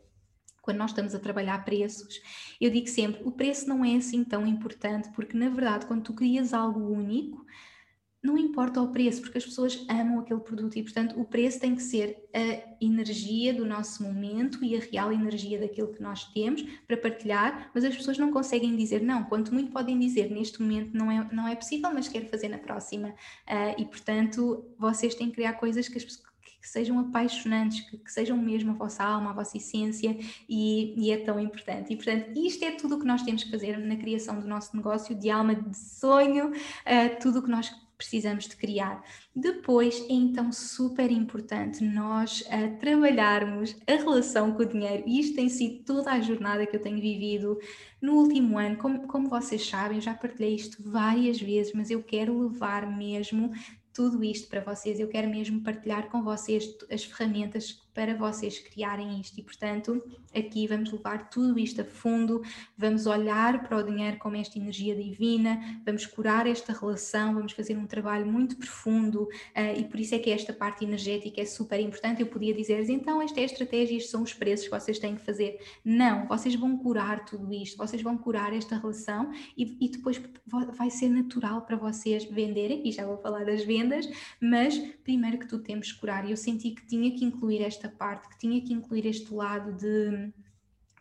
quando 0.62 0.78
nós 0.78 0.92
estamos 0.92 1.14
a 1.14 1.20
trabalhar 1.20 1.64
preços, 1.64 2.20
eu 2.60 2.72
digo 2.72 2.88
sempre, 2.88 3.22
o 3.24 3.32
preço 3.32 3.70
não 3.70 3.86
é 3.86 3.96
assim 3.96 4.24
tão 4.24 4.48
importante, 4.48 5.10
porque 5.14 5.38
na 5.38 5.50
verdade 5.50 5.86
quando 5.86 6.04
tu 6.04 6.14
crias 6.14 6.54
algo 6.54 6.80
único, 6.80 7.46
não 8.26 8.38
importa 8.38 8.82
o 8.82 8.88
preço, 8.88 9.22
porque 9.22 9.38
as 9.38 9.46
pessoas 9.46 9.86
amam 9.88 10.20
aquele 10.20 10.40
produto 10.40 10.76
e, 10.78 10.84
portanto, 10.84 11.20
o 11.20 11.24
preço 11.24 11.60
tem 11.60 11.76
que 11.76 11.84
ser 11.84 12.28
a 12.34 12.76
energia 12.84 13.54
do 13.54 13.66
nosso 13.66 14.04
momento 14.04 14.64
e 14.64 14.76
a 14.76 14.80
real 14.80 15.12
energia 15.12 15.60
daquilo 15.60 15.94
que 15.94 16.02
nós 16.02 16.26
temos 16.34 16.64
para 16.88 16.98
partilhar, 16.98 17.70
mas 17.74 17.84
as 17.84 17.96
pessoas 17.96 18.18
não 18.18 18.32
conseguem 18.32 18.76
dizer 18.76 19.02
não, 19.02 19.24
quanto 19.24 19.54
muito 19.54 19.72
podem 19.72 19.98
dizer 20.00 20.32
neste 20.32 20.62
momento 20.62 20.98
não 20.98 21.12
é, 21.12 21.28
não 21.32 21.48
é 21.48 21.56
possível, 21.56 21.92
mas 21.94 22.08
quero 22.08 22.26
fazer 22.28 22.50
na 22.50 22.58
próxima. 22.58 23.10
Uh, 23.10 23.80
e, 23.80 23.86
portanto, 23.86 24.66
vocês 24.78 25.14
têm 25.14 25.28
que 25.28 25.36
criar 25.36 25.54
coisas 25.54 25.88
que 25.88 25.98
as 25.98 26.06
que 26.66 26.70
sejam 26.72 26.98
apaixonantes, 26.98 27.88
que, 27.88 27.96
que, 27.96 28.12
sejam 28.12 28.36
mesmo 28.36 28.72
a 28.72 28.74
vossa 28.74 29.04
alma, 29.04 29.30
a 29.30 29.34
vossa 29.34 29.56
essência 29.56 30.18
e, 30.50 30.96
e, 30.98 31.12
é 31.12 31.18
tão 31.18 31.40
importante. 31.40 31.94
E 31.94 31.96
portanto, 31.96 32.36
isto 32.36 32.66
é 32.66 32.72
tudo 32.72 32.96
o 32.96 33.00
que 33.00 33.06
nós 33.06 33.22
temos 33.22 33.44
que 33.44 33.52
fazer 33.52 33.78
na 33.78 33.96
criação 33.96 34.40
do 34.40 34.48
nosso 34.48 34.76
negócio 34.76 35.14
de 35.14 35.30
alma, 35.30 35.54
de 35.54 35.78
sonho, 35.78 36.50
uh, 36.50 37.20
tudo 37.22 37.38
o 37.38 37.44
que 37.44 37.52
nós 37.52 37.72
precisamos 37.98 38.48
de 38.48 38.56
criar. 38.56 39.04
Depois 39.36 40.02
é 40.10 40.14
então 40.14 40.52
super 40.52 41.12
importante 41.12 41.84
nós 41.84 42.42
uh, 42.42 42.78
trabalharmos 42.80 43.76
a 43.88 43.94
relação 43.94 44.54
com 44.54 44.64
o 44.64 44.66
dinheiro, 44.66 45.04
e 45.06 45.20
isto 45.20 45.36
tem 45.36 45.50
sido 45.50 45.84
toda 45.84 46.12
a 46.12 46.22
jornada 46.22 46.66
que 46.66 46.76
eu 46.76 46.82
tenho 46.82 47.00
vivido 47.00 47.58
no 48.02 48.14
último 48.14 48.58
ano. 48.58 48.78
Como, 48.78 49.08
como 49.08 49.30
vocês 49.30 49.68
sabem, 49.68 49.98
eu 49.98 50.02
já 50.02 50.14
partilhei 50.14 50.56
isto 50.56 50.82
várias 50.84 51.40
vezes, 51.40 51.74
mas 51.74 51.90
eu 51.90 52.04
quero 52.04 52.40
levar 52.40 52.86
mesmo 52.86 53.52
tudo 53.94 54.24
isto 54.24 54.50
para 54.50 54.62
vocês. 54.62 55.00
Eu 55.00 55.08
quero 55.08 55.30
mesmo 55.30 55.62
partilhar 55.62 56.10
com 56.10 56.22
vocês 56.22 56.76
as 56.92 57.04
ferramentas 57.06 57.85
para 57.96 58.14
vocês 58.14 58.60
criarem 58.60 59.22
isto. 59.22 59.40
E, 59.40 59.42
portanto, 59.42 60.04
aqui 60.36 60.68
vamos 60.68 60.92
levar 60.92 61.30
tudo 61.30 61.58
isto 61.58 61.82
a 61.82 61.86
fundo, 61.86 62.44
vamos 62.78 63.08
olhar 63.08 63.64
para 63.64 63.78
o 63.78 63.84
dinheiro 63.84 64.18
como 64.18 64.36
esta 64.36 64.60
energia 64.60 64.94
divina, 64.94 65.82
vamos 65.86 66.06
curar 66.06 66.46
esta 66.46 66.74
relação, 66.74 67.34
vamos 67.34 67.54
fazer 67.54 67.78
um 67.78 67.88
trabalho 67.88 68.28
muito 68.28 68.58
profundo 68.58 69.24
uh, 69.24 69.80
e 69.80 69.86
por 69.86 69.98
isso 69.98 70.14
é 70.14 70.20
que 70.20 70.30
esta 70.30 70.52
parte 70.52 70.84
energética 70.84 71.42
é 71.42 71.46
super 71.46 71.80
importante. 71.80 72.22
Eu 72.22 72.28
podia 72.28 72.54
dizer 72.54 72.88
então, 72.90 73.22
esta 73.22 73.40
é 73.40 73.44
a 73.44 73.46
estratégia, 73.46 73.96
estes 73.96 74.12
são 74.12 74.22
os 74.22 74.34
preços 74.34 74.68
que 74.68 74.72
vocês 74.72 75.00
têm 75.00 75.16
que 75.16 75.24
fazer. 75.24 75.58
Não, 75.84 76.28
vocês 76.28 76.54
vão 76.56 76.78
curar 76.78 77.24
tudo 77.24 77.54
isto, 77.54 77.78
vocês 77.78 78.02
vão 78.02 78.18
curar 78.18 78.54
esta 78.54 78.78
relação 78.78 79.32
e, 79.58 79.78
e 79.80 79.90
depois 79.90 80.22
vai 80.46 80.90
ser 80.90 81.08
natural 81.08 81.62
para 81.62 81.78
vocês 81.78 82.26
venderem, 82.26 82.86
e 82.86 82.92
já 82.92 83.06
vou 83.06 83.18
falar 83.18 83.46
das 83.46 83.64
vendas, 83.64 84.10
mas 84.42 84.78
primeiro 85.04 85.40
que 85.40 85.48
tudo 85.48 85.64
temos 85.64 85.94
que 85.94 86.00
curar. 86.00 86.30
Eu 86.30 86.36
senti 86.36 86.72
que 86.72 86.86
tinha 86.86 87.10
que 87.12 87.24
incluir 87.24 87.62
esta 87.62 87.85
esta 87.86 87.90
parte, 87.90 88.30
que 88.30 88.38
tinha 88.38 88.62
que 88.62 88.74
incluir 88.74 89.06
este 89.06 89.34
lado 89.34 89.74
de 89.74 90.34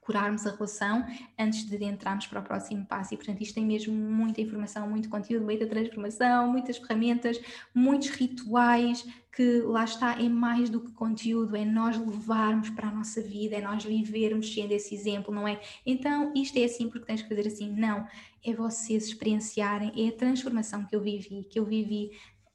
curarmos 0.01 0.47
a 0.47 0.51
relação 0.51 1.07
antes 1.39 1.65
de 1.65 1.83
entrarmos 1.83 2.27
para 2.27 2.41
o 2.41 2.43
próximo 2.43 2.85
passo. 2.85 3.15
E, 3.15 3.17
portanto, 3.17 3.41
isto 3.41 3.55
tem 3.55 3.65
mesmo 3.65 3.95
muita 3.95 4.43
informação, 4.43 4.89
muito 4.89 5.09
conteúdo, 5.09 5.47
muita 5.47 5.67
transformação, 5.67 6.47
muitas 6.47 6.77
ferramentas, 6.77 7.41
muitos 7.75 8.11
rituais, 8.11 9.07
que 9.35 9.63
lá 9.63 9.83
está, 9.83 10.21
é 10.21 10.29
mais 10.29 10.69
do 10.69 10.81
que 10.81 10.93
conteúdo, 10.93 11.57
é 11.57 11.65
nós 11.65 11.97
levarmos 11.99 12.69
para 12.71 12.89
a 12.89 12.91
nossa 12.91 13.21
vida, 13.23 13.57
é 13.57 13.63
nós 13.63 13.83
vivermos 13.83 14.53
sendo 14.53 14.73
esse 14.73 14.95
exemplo, 14.95 15.35
não 15.35 15.49
é? 15.49 15.59
Então, 15.87 16.33
isto 16.37 16.59
é 16.59 16.65
assim 16.65 16.89
porque 16.89 17.07
tens 17.07 17.23
que 17.23 17.29
fazer 17.29 17.49
assim. 17.49 17.73
Não, 17.75 18.07
é 18.45 18.53
vocês 18.53 19.07
experienciarem, 19.07 19.91
é 19.97 20.11
a 20.11 20.13
transformação 20.13 20.85
que 20.85 20.95
eu 20.95 21.01
vivi, 21.01 21.45
que 21.45 21.59
eu 21.59 21.65
vivi 21.65 22.11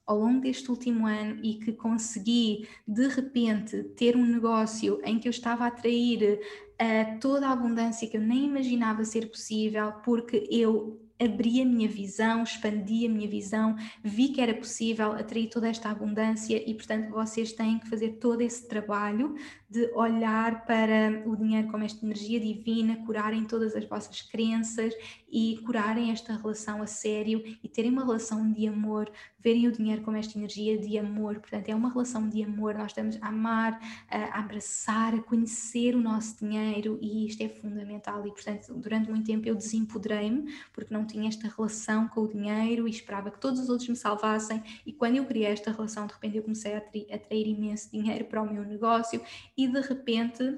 ao 0.09 0.17
longo 0.17 0.41
deste 0.41 0.71
último 0.71 1.05
ano 1.05 1.39
e 1.43 1.53
que 1.53 1.71
consegui 1.71 2.67
de 2.87 3.07
repente 3.07 3.83
ter 3.95 4.17
um 4.17 4.25
negócio 4.25 4.99
em 5.05 5.19
que 5.19 5.27
eu 5.27 5.29
estava 5.29 5.65
a 5.65 5.67
atrair 5.67 6.39
uh, 6.81 7.19
toda 7.19 7.47
a 7.47 7.51
abundância 7.51 8.07
que 8.07 8.17
eu 8.17 8.21
nem 8.21 8.45
imaginava 8.45 9.05
ser 9.05 9.29
possível, 9.29 9.91
porque 10.03 10.47
eu 10.49 10.99
abri 11.21 11.61
a 11.61 11.65
minha 11.65 11.87
visão, 11.87 12.41
expandi 12.41 13.05
a 13.05 13.09
minha 13.09 13.27
visão, 13.27 13.75
vi 14.03 14.29
que 14.29 14.41
era 14.41 14.55
possível 14.55 15.11
atrair 15.11 15.47
toda 15.47 15.69
esta 15.69 15.91
abundância 15.91 16.57
e, 16.67 16.73
portanto, 16.73 17.11
vocês 17.11 17.51
têm 17.51 17.77
que 17.77 17.87
fazer 17.87 18.13
todo 18.13 18.41
esse 18.41 18.67
trabalho 18.67 19.35
de 19.69 19.91
olhar 19.93 20.65
para 20.65 21.21
o 21.27 21.35
dinheiro 21.35 21.67
como 21.67 21.83
esta 21.83 22.03
energia 22.03 22.39
divina, 22.39 22.97
curarem 23.05 23.45
todas 23.45 23.75
as 23.75 23.85
vossas 23.85 24.21
crenças 24.21 24.95
e 25.31 25.59
curarem 25.63 26.11
esta 26.11 26.35
relação 26.35 26.81
a 26.81 26.87
sério 26.87 27.43
e 27.63 27.69
terem 27.69 27.91
uma 27.91 28.03
relação 28.03 28.51
de 28.51 28.67
amor, 28.67 29.11
verem 29.39 29.67
o 29.67 29.71
dinheiro 29.71 30.01
como 30.01 30.17
esta 30.17 30.37
energia 30.37 30.75
de 30.75 30.97
amor. 30.97 31.39
Portanto, 31.39 31.69
é 31.69 31.75
uma 31.75 31.91
relação 31.91 32.27
de 32.27 32.43
amor, 32.43 32.73
nós 32.73 32.87
estamos 32.87 33.17
a 33.21 33.27
amar, 33.27 33.79
a 34.09 34.39
abraçar, 34.39 35.13
a 35.13 35.21
conhecer 35.21 35.95
o 35.95 36.01
nosso 36.01 36.39
dinheiro 36.39 36.97
e 36.99 37.27
isto 37.27 37.43
é 37.43 37.49
fundamental. 37.49 38.25
E, 38.25 38.31
portanto, 38.31 38.73
durante 38.73 39.09
muito 39.09 39.27
tempo 39.27 39.47
eu 39.47 39.53
desempoderei-me 39.53 40.51
porque 40.73 40.91
não 40.91 41.05
tinha 41.05 41.29
esta 41.29 41.47
relação 41.47 42.07
com 42.07 42.21
o 42.21 42.27
dinheiro 42.27 42.87
e 42.87 42.91
esperava 42.91 43.29
que 43.29 43.39
todos 43.39 43.59
os 43.59 43.69
outros 43.69 43.87
me 43.87 43.95
salvassem. 43.95 44.63
E 44.83 44.91
quando 44.91 45.17
eu 45.17 45.25
criei 45.25 45.51
esta 45.51 45.71
relação, 45.71 46.07
de 46.07 46.13
repente 46.13 46.37
eu 46.37 46.43
comecei 46.43 46.73
a 46.73 46.79
atrair, 46.79 47.07
a 47.11 47.15
atrair 47.15 47.47
imenso 47.47 47.91
dinheiro 47.91 48.25
para 48.25 48.41
o 48.41 48.51
meu 48.51 48.63
negócio 48.63 49.21
e 49.59 49.67
de 49.67 49.81
repente 49.81 50.57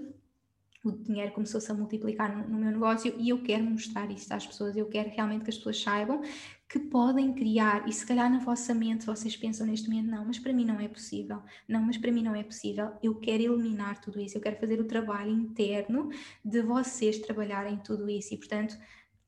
o 0.84 0.92
dinheiro 0.92 1.32
começou-se 1.32 1.72
a 1.72 1.74
multiplicar 1.74 2.36
no, 2.36 2.48
no, 2.48 2.58
meu 2.58 2.72
negócio 2.72 3.14
e 3.18 3.30
eu 3.30 3.42
quero 3.42 3.64
mostrar 3.64 4.10
isso 4.12 4.32
às 4.32 4.46
pessoas, 4.46 4.78
eu 4.78 4.86
quero 4.88 5.10
realmente 5.10 5.44
que 5.44 5.50
as 5.50 5.58
pessoas 5.58 5.82
saibam 5.82 6.22
que 6.70 6.80
podem 6.80 7.34
criar 7.34 7.88
e 7.88 7.94
se 7.94 8.06
calhar 8.06 8.32
na 8.32 8.40
vossa 8.40 8.74
mente 8.74 9.06
vocês 9.06 9.36
pensam 9.36 9.66
neste 9.66 9.90
momento, 9.90 10.10
não, 10.10 10.26
mas 10.26 10.38
para 10.38 10.54
mim 10.54 10.66
não 10.66 10.80
é 10.80 10.88
possível, 10.88 11.42
não, 11.68 11.82
mas 11.82 11.98
para 11.98 12.12
mim 12.12 12.24
não 12.24 12.36
é 12.36 12.44
possível, 12.44 12.92
eu 13.02 13.16
quero 13.16 13.44
eliminar 13.44 14.00
tudo 14.02 14.20
isso, 14.20 14.38
eu 14.38 14.42
quero 14.42 14.60
fazer 14.60 14.80
o 14.80 14.86
trabalho 14.86 15.32
interno 15.32 16.10
de 16.46 16.62
vocês 16.62 17.18
trabalharem 17.20 17.78
tudo 17.78 18.10
isso. 18.10 18.34
E 18.34 18.38
portanto 18.38 18.78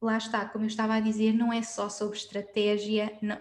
lá 0.04 0.18
está, 0.18 0.46
como 0.46 0.66
eu 0.66 0.68
estava 0.68 0.96
a 0.96 1.00
dizer, 1.00 1.34
não 1.34 1.52
é 1.52 1.62
só 1.62 1.90
sobre 1.90 2.18
estratégia, 2.18 3.18
não, 3.22 3.36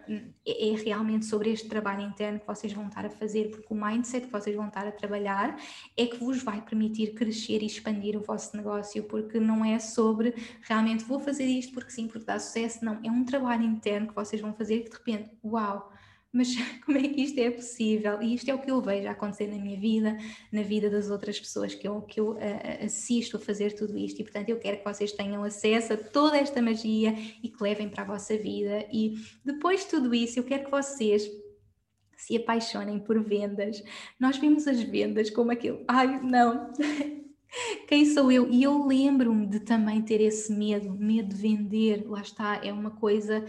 é, 0.47 0.71
é 0.71 0.77
realmente 0.77 1.27
sobre 1.27 1.51
este 1.51 1.69
trabalho 1.69 2.03
interno 2.03 2.41
que 2.41 2.47
vocês 2.47 2.73
vão 2.73 2.89
estar 2.89 3.05
a 3.05 3.11
fazer, 3.11 3.51
porque 3.51 3.67
o 3.71 3.75
mindset 3.75 4.27
que 4.27 4.33
vocês 4.33 4.57
vão 4.57 4.69
estar 4.69 4.87
a 4.87 4.93
trabalhar 4.93 5.57
é 5.97 6.07
que 6.07 6.17
vos 6.19 6.43
vai 6.43 6.61
permitir 6.63 7.15
crescer 7.15 7.63
e 7.63 7.67
expandir 7.67 8.17
o 8.17 8.23
vosso 8.23 8.57
negócio, 8.57 9.05
porque 9.05 9.39
não 9.39 9.65
é 9.65 9.79
sobre 9.79 10.35
realmente 10.63 11.05
vou 11.05 11.21
fazer 11.21 11.45
isto 11.45 11.73
porque 11.75 11.91
sim, 11.91 12.09
porque 12.09 12.25
dá 12.25 12.39
sucesso, 12.39 12.85
não, 12.85 12.99
é 13.05 13.11
um 13.11 13.25
trabalho 13.25 13.65
interno 13.65 14.09
que 14.09 14.15
vocês 14.15 14.41
vão 14.41 14.55
fazer 14.55 14.81
que 14.81 14.91
de 14.91 14.97
repente, 14.97 15.31
uau, 15.45 15.92
mas 16.33 16.49
como 16.85 16.99
é 16.99 17.03
que 17.03 17.21
isto 17.21 17.39
é 17.39 17.51
possível? 17.51 18.23
E 18.23 18.35
isto 18.35 18.49
é 18.49 18.55
o 18.55 18.59
que 18.59 18.71
eu 18.71 18.81
vejo 18.81 19.09
acontecer 19.09 19.47
na 19.49 19.63
minha 19.63 19.79
vida, 19.79 20.17
na 20.51 20.63
vida 20.63 20.89
das 20.89 21.11
outras 21.11 21.39
pessoas 21.39 21.75
que 21.75 21.87
eu, 21.87 22.01
que 22.03 22.19
eu 22.19 22.33
uh, 22.33 22.85
assisto 22.85 23.37
a 23.37 23.41
fazer 23.41 23.75
tudo 23.75 23.99
isto. 23.99 24.21
E 24.21 24.25
portanto, 24.25 24.49
eu 24.49 24.59
quero 24.59 24.79
que 24.79 24.85
vocês 24.85 25.13
tenham 25.13 25.45
acesso 25.45 25.93
a 25.93 25.97
toda 25.97 26.39
esta 26.39 26.63
magia 26.63 27.15
e 27.43 27.49
que 27.49 27.63
levem 27.63 27.89
para 27.89 28.03
a 28.03 28.07
vossa 28.07 28.37
vida. 28.37 28.87
E 28.91 29.15
depois 29.45 29.81
de 29.81 29.91
tudo 29.91 30.15
isso, 30.15 30.39
eu 30.39 30.45
quero 30.45 30.65
que 30.65 30.71
vocês 30.71 31.31
se 32.17 32.37
apaixonem 32.37 32.99
por 32.99 33.23
vendas. 33.23 33.83
Nós 34.19 34.39
vimos 34.39 34.67
as 34.67 34.81
vendas 34.81 35.29
como 35.29 35.51
aquilo, 35.51 35.85
ai 35.89 36.21
não, 36.23 36.73
quem 37.89 38.07
sou 38.07 38.31
eu? 38.31 38.49
E 38.49 38.63
eu 38.63 38.87
lembro-me 38.87 39.47
de 39.47 39.61
também 39.61 40.01
ter 40.01 40.21
esse 40.21 40.53
medo, 40.53 40.93
medo 40.93 41.35
de 41.35 41.41
vender, 41.41 42.05
lá 42.09 42.21
está, 42.21 42.61
é 42.65 42.73
uma 42.73 42.93
coisa 42.93 43.45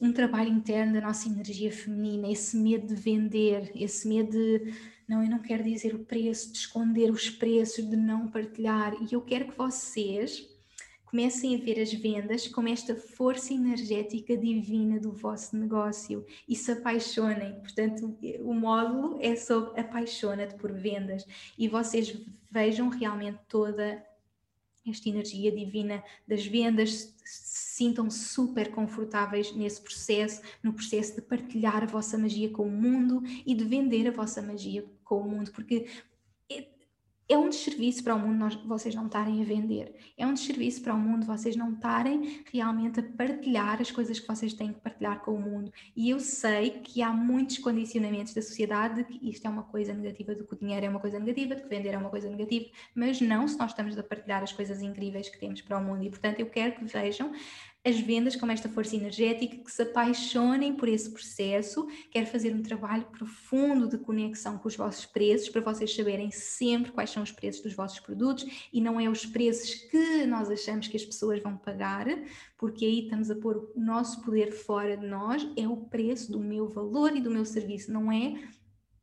um 0.00 0.12
trabalho 0.12 0.50
interno 0.50 0.94
da 0.94 1.00
nossa 1.00 1.28
energia 1.28 1.70
feminina, 1.70 2.30
esse 2.30 2.56
medo 2.56 2.86
de 2.86 2.94
vender, 2.94 3.70
esse 3.74 4.06
medo 4.08 4.30
de 4.30 4.74
não, 5.06 5.22
eu 5.22 5.28
não 5.28 5.38
quero 5.38 5.62
dizer 5.62 5.94
o 5.94 6.04
preço, 6.04 6.50
de 6.50 6.58
esconder 6.58 7.10
os 7.10 7.28
preços, 7.28 7.88
de 7.88 7.96
não 7.96 8.28
partilhar. 8.28 8.94
E 9.02 9.12
eu 9.12 9.20
quero 9.20 9.48
que 9.48 9.56
vocês 9.56 10.48
comecem 11.04 11.54
a 11.54 11.58
ver 11.58 11.80
as 11.80 11.92
vendas 11.92 12.48
como 12.48 12.68
esta 12.68 12.96
força 12.96 13.52
energética 13.52 14.36
divina 14.36 14.98
do 14.98 15.12
vosso 15.12 15.56
negócio 15.56 16.26
e 16.48 16.56
se 16.56 16.72
apaixonem. 16.72 17.60
Portanto, 17.60 18.18
o 18.40 18.54
módulo 18.54 19.18
é 19.20 19.36
sobre 19.36 19.78
apaixona-te 19.78 20.56
por 20.56 20.72
vendas 20.72 21.24
e 21.56 21.68
vocês 21.68 22.18
vejam 22.50 22.88
realmente 22.88 23.38
toda 23.48 24.04
esta 24.86 25.08
energia 25.08 25.52
divina 25.52 26.02
das 26.26 26.44
vendas, 26.46 27.14
sintam 27.74 28.08
super 28.08 28.70
confortáveis 28.70 29.52
nesse 29.52 29.80
processo, 29.80 30.40
no 30.62 30.72
processo 30.72 31.16
de 31.16 31.20
partilhar 31.20 31.82
a 31.82 31.86
vossa 31.86 32.16
magia 32.16 32.48
com 32.48 32.68
o 32.68 32.70
mundo 32.70 33.20
e 33.44 33.52
de 33.52 33.64
vender 33.64 34.06
a 34.06 34.12
vossa 34.12 34.40
magia 34.40 34.84
com 35.02 35.18
o 35.18 35.28
mundo, 35.28 35.50
porque 35.50 35.88
é 37.28 37.38
um 37.38 37.48
desserviço 37.48 38.04
para 38.04 38.14
o 38.14 38.18
mundo 38.18 38.38
nós, 38.38 38.54
vocês 38.54 38.94
não 38.94 39.06
estarem 39.06 39.40
a 39.40 39.44
vender. 39.44 39.94
É 40.16 40.26
um 40.26 40.34
desserviço 40.34 40.82
para 40.82 40.94
o 40.94 40.98
mundo 40.98 41.24
vocês 41.24 41.56
não 41.56 41.72
estarem 41.72 42.44
realmente 42.52 43.00
a 43.00 43.02
partilhar 43.02 43.80
as 43.80 43.90
coisas 43.90 44.20
que 44.20 44.26
vocês 44.26 44.52
têm 44.52 44.72
que 44.72 44.80
partilhar 44.80 45.20
com 45.20 45.32
o 45.32 45.40
mundo. 45.40 45.72
E 45.96 46.10
eu 46.10 46.20
sei 46.20 46.70
que 46.70 47.02
há 47.02 47.10
muitos 47.12 47.58
condicionamentos 47.58 48.34
da 48.34 48.42
sociedade 48.42 49.02
de 49.02 49.04
que 49.04 49.30
isto 49.30 49.46
é 49.46 49.50
uma 49.50 49.62
coisa 49.62 49.94
negativa, 49.94 50.34
de 50.34 50.44
que 50.44 50.54
o 50.54 50.58
dinheiro 50.58 50.84
é 50.84 50.88
uma 50.88 51.00
coisa 51.00 51.18
negativa, 51.18 51.54
de 51.54 51.62
que 51.62 51.68
vender 51.68 51.94
é 51.94 51.98
uma 51.98 52.10
coisa 52.10 52.28
negativa, 52.28 52.66
mas 52.94 53.20
não 53.20 53.48
se 53.48 53.58
nós 53.58 53.70
estamos 53.70 53.96
a 53.96 54.02
partilhar 54.02 54.42
as 54.42 54.52
coisas 54.52 54.82
incríveis 54.82 55.28
que 55.28 55.38
temos 55.38 55.62
para 55.62 55.78
o 55.78 55.82
mundo. 55.82 56.04
E 56.04 56.10
portanto 56.10 56.40
eu 56.40 56.46
quero 56.46 56.74
que 56.74 56.84
vejam 56.84 57.32
as 57.84 58.00
vendas 58.00 58.34
como 58.34 58.50
esta 58.50 58.68
força 58.68 58.96
energética, 58.96 59.56
que 59.56 59.70
se 59.70 59.82
apaixonem 59.82 60.74
por 60.74 60.88
esse 60.88 61.10
processo. 61.10 61.86
Quero 62.10 62.26
fazer 62.26 62.54
um 62.54 62.62
trabalho 62.62 63.04
profundo 63.12 63.88
de 63.88 63.98
conexão 63.98 64.56
com 64.56 64.68
os 64.68 64.76
vossos 64.76 65.04
preços, 65.04 65.50
para 65.50 65.60
vocês 65.60 65.94
saberem 65.94 66.30
sempre 66.30 66.92
quais 66.92 67.10
são 67.10 67.22
os 67.22 67.30
preços 67.30 67.62
dos 67.62 67.74
vossos 67.74 68.00
produtos 68.00 68.68
e 68.72 68.80
não 68.80 68.98
é 68.98 69.08
os 69.08 69.26
preços 69.26 69.74
que 69.90 70.24
nós 70.24 70.50
achamos 70.50 70.88
que 70.88 70.96
as 70.96 71.04
pessoas 71.04 71.42
vão 71.42 71.56
pagar, 71.56 72.06
porque 72.56 72.86
aí 72.86 73.04
estamos 73.04 73.30
a 73.30 73.36
pôr 73.36 73.70
o 73.74 73.80
nosso 73.80 74.22
poder 74.22 74.52
fora 74.52 74.96
de 74.96 75.06
nós, 75.06 75.46
é 75.56 75.68
o 75.68 75.76
preço 75.76 76.32
do 76.32 76.40
meu 76.40 76.68
valor 76.68 77.14
e 77.14 77.20
do 77.20 77.30
meu 77.30 77.44
serviço, 77.44 77.92
não 77.92 78.10
é 78.10 78.34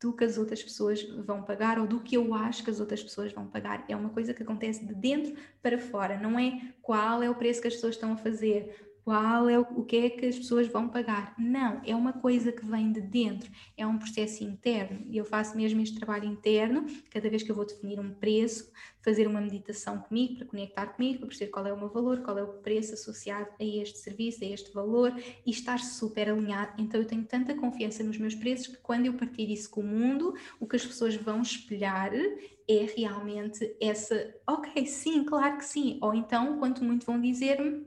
do 0.02 0.12
que 0.12 0.24
as 0.24 0.38
outras 0.38 0.64
pessoas 0.64 1.04
vão 1.04 1.44
pagar 1.44 1.78
ou 1.78 1.86
do 1.86 2.00
que 2.00 2.18
eu 2.18 2.34
acho 2.34 2.64
que 2.64 2.72
as 2.72 2.80
outras 2.80 3.04
pessoas 3.04 3.32
vão 3.32 3.46
pagar. 3.46 3.86
É 3.88 3.96
uma 3.96 4.10
coisa 4.10 4.34
que 4.34 4.42
acontece 4.42 4.84
de 4.84 4.96
dentro 4.96 5.36
para 5.62 5.78
fora, 5.78 6.20
não 6.20 6.40
é 6.40 6.60
qual 6.82 7.22
é 7.22 7.30
o 7.30 7.36
preço 7.36 7.62
que 7.62 7.68
as 7.68 7.76
pessoas 7.76 7.96
estão 7.96 8.14
a 8.14 8.18
fazer, 8.18 8.91
qual 9.04 9.50
é 9.50 9.58
o, 9.58 9.62
o 9.62 9.84
que 9.84 9.98
é 9.98 10.10
que 10.10 10.26
as 10.26 10.38
pessoas 10.38 10.68
vão 10.68 10.88
pagar. 10.88 11.34
Não, 11.38 11.82
é 11.86 11.96
uma 11.96 12.14
coisa 12.14 12.52
que 12.52 12.66
vem 12.66 12.92
de 12.92 13.02
dentro, 13.02 13.52
é 13.76 13.86
um 13.86 13.98
processo 13.98 14.44
interno. 14.44 15.06
E 15.10 15.18
eu 15.18 15.26
faço 15.26 15.58
mesmo 15.58 15.82
este 15.82 15.98
trabalho 15.98 16.26
interno, 16.26 16.86
cada 17.10 17.30
vez 17.30 17.44
que 17.44 17.52
eu 17.52 17.56
vou 17.56 17.66
definir 17.66 18.00
um 18.00 18.14
preço, 18.14 18.72
fazer 19.04 19.28
uma 19.28 19.42
meditação 19.42 20.00
comigo, 20.00 20.36
para 20.36 20.48
conectar 20.48 20.86
comigo, 20.88 21.20
para 21.20 21.28
perceber 21.28 21.52
qual 21.52 21.66
é 21.66 21.74
o 21.74 21.78
meu 21.78 21.90
valor, 21.90 22.22
qual 22.22 22.38
é 22.38 22.44
o 22.44 22.54
preço 22.60 22.94
associado 22.94 23.50
a 23.60 23.64
este 23.64 23.98
serviço, 24.00 24.44
a 24.44 24.48
este 24.48 24.72
valor 24.72 25.14
e 25.46 25.50
estar 25.50 25.80
super 25.80 26.30
alinhado. 26.30 26.74
Então 26.78 27.02
eu 27.02 27.08
tenho 27.08 27.24
tanta 27.26 27.56
confiança 27.56 28.04
nos 28.04 28.18
meus 28.18 28.36
preços 28.36 28.68
que 28.68 28.78
quando 28.78 29.08
eu 29.08 29.14
partilho 29.14 29.52
isso 29.52 29.70
com 29.70 29.82
o 29.82 29.88
mundo, 29.88 30.36
o 30.60 30.68
que 30.68 30.76
as 30.76 30.86
pessoas 30.86 31.16
vão 31.16 31.42
espelhar 31.42 32.12
é 32.14 32.86
realmente 32.96 33.76
essa, 33.82 34.34
ok, 34.48 34.86
sim, 34.86 35.24
claro 35.24 35.58
que 35.58 35.66
sim. 35.66 35.98
Ou 36.02 36.14
então, 36.14 36.60
quanto 36.60 36.84
muito 36.84 37.06
vão 37.06 37.20
dizer-me, 37.20 37.86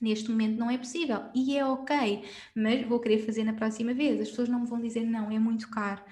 Neste 0.00 0.30
momento 0.30 0.58
não 0.58 0.70
é 0.70 0.78
possível 0.78 1.24
e 1.34 1.56
é 1.56 1.64
ok, 1.64 2.24
mas 2.54 2.86
vou 2.86 3.00
querer 3.00 3.18
fazer 3.18 3.44
na 3.44 3.52
próxima 3.52 3.92
vez. 3.92 4.20
As 4.20 4.30
pessoas 4.30 4.48
não 4.48 4.60
me 4.60 4.66
vão 4.66 4.80
dizer 4.80 5.04
não, 5.04 5.30
é 5.30 5.38
muito 5.38 5.68
caro 5.70 6.02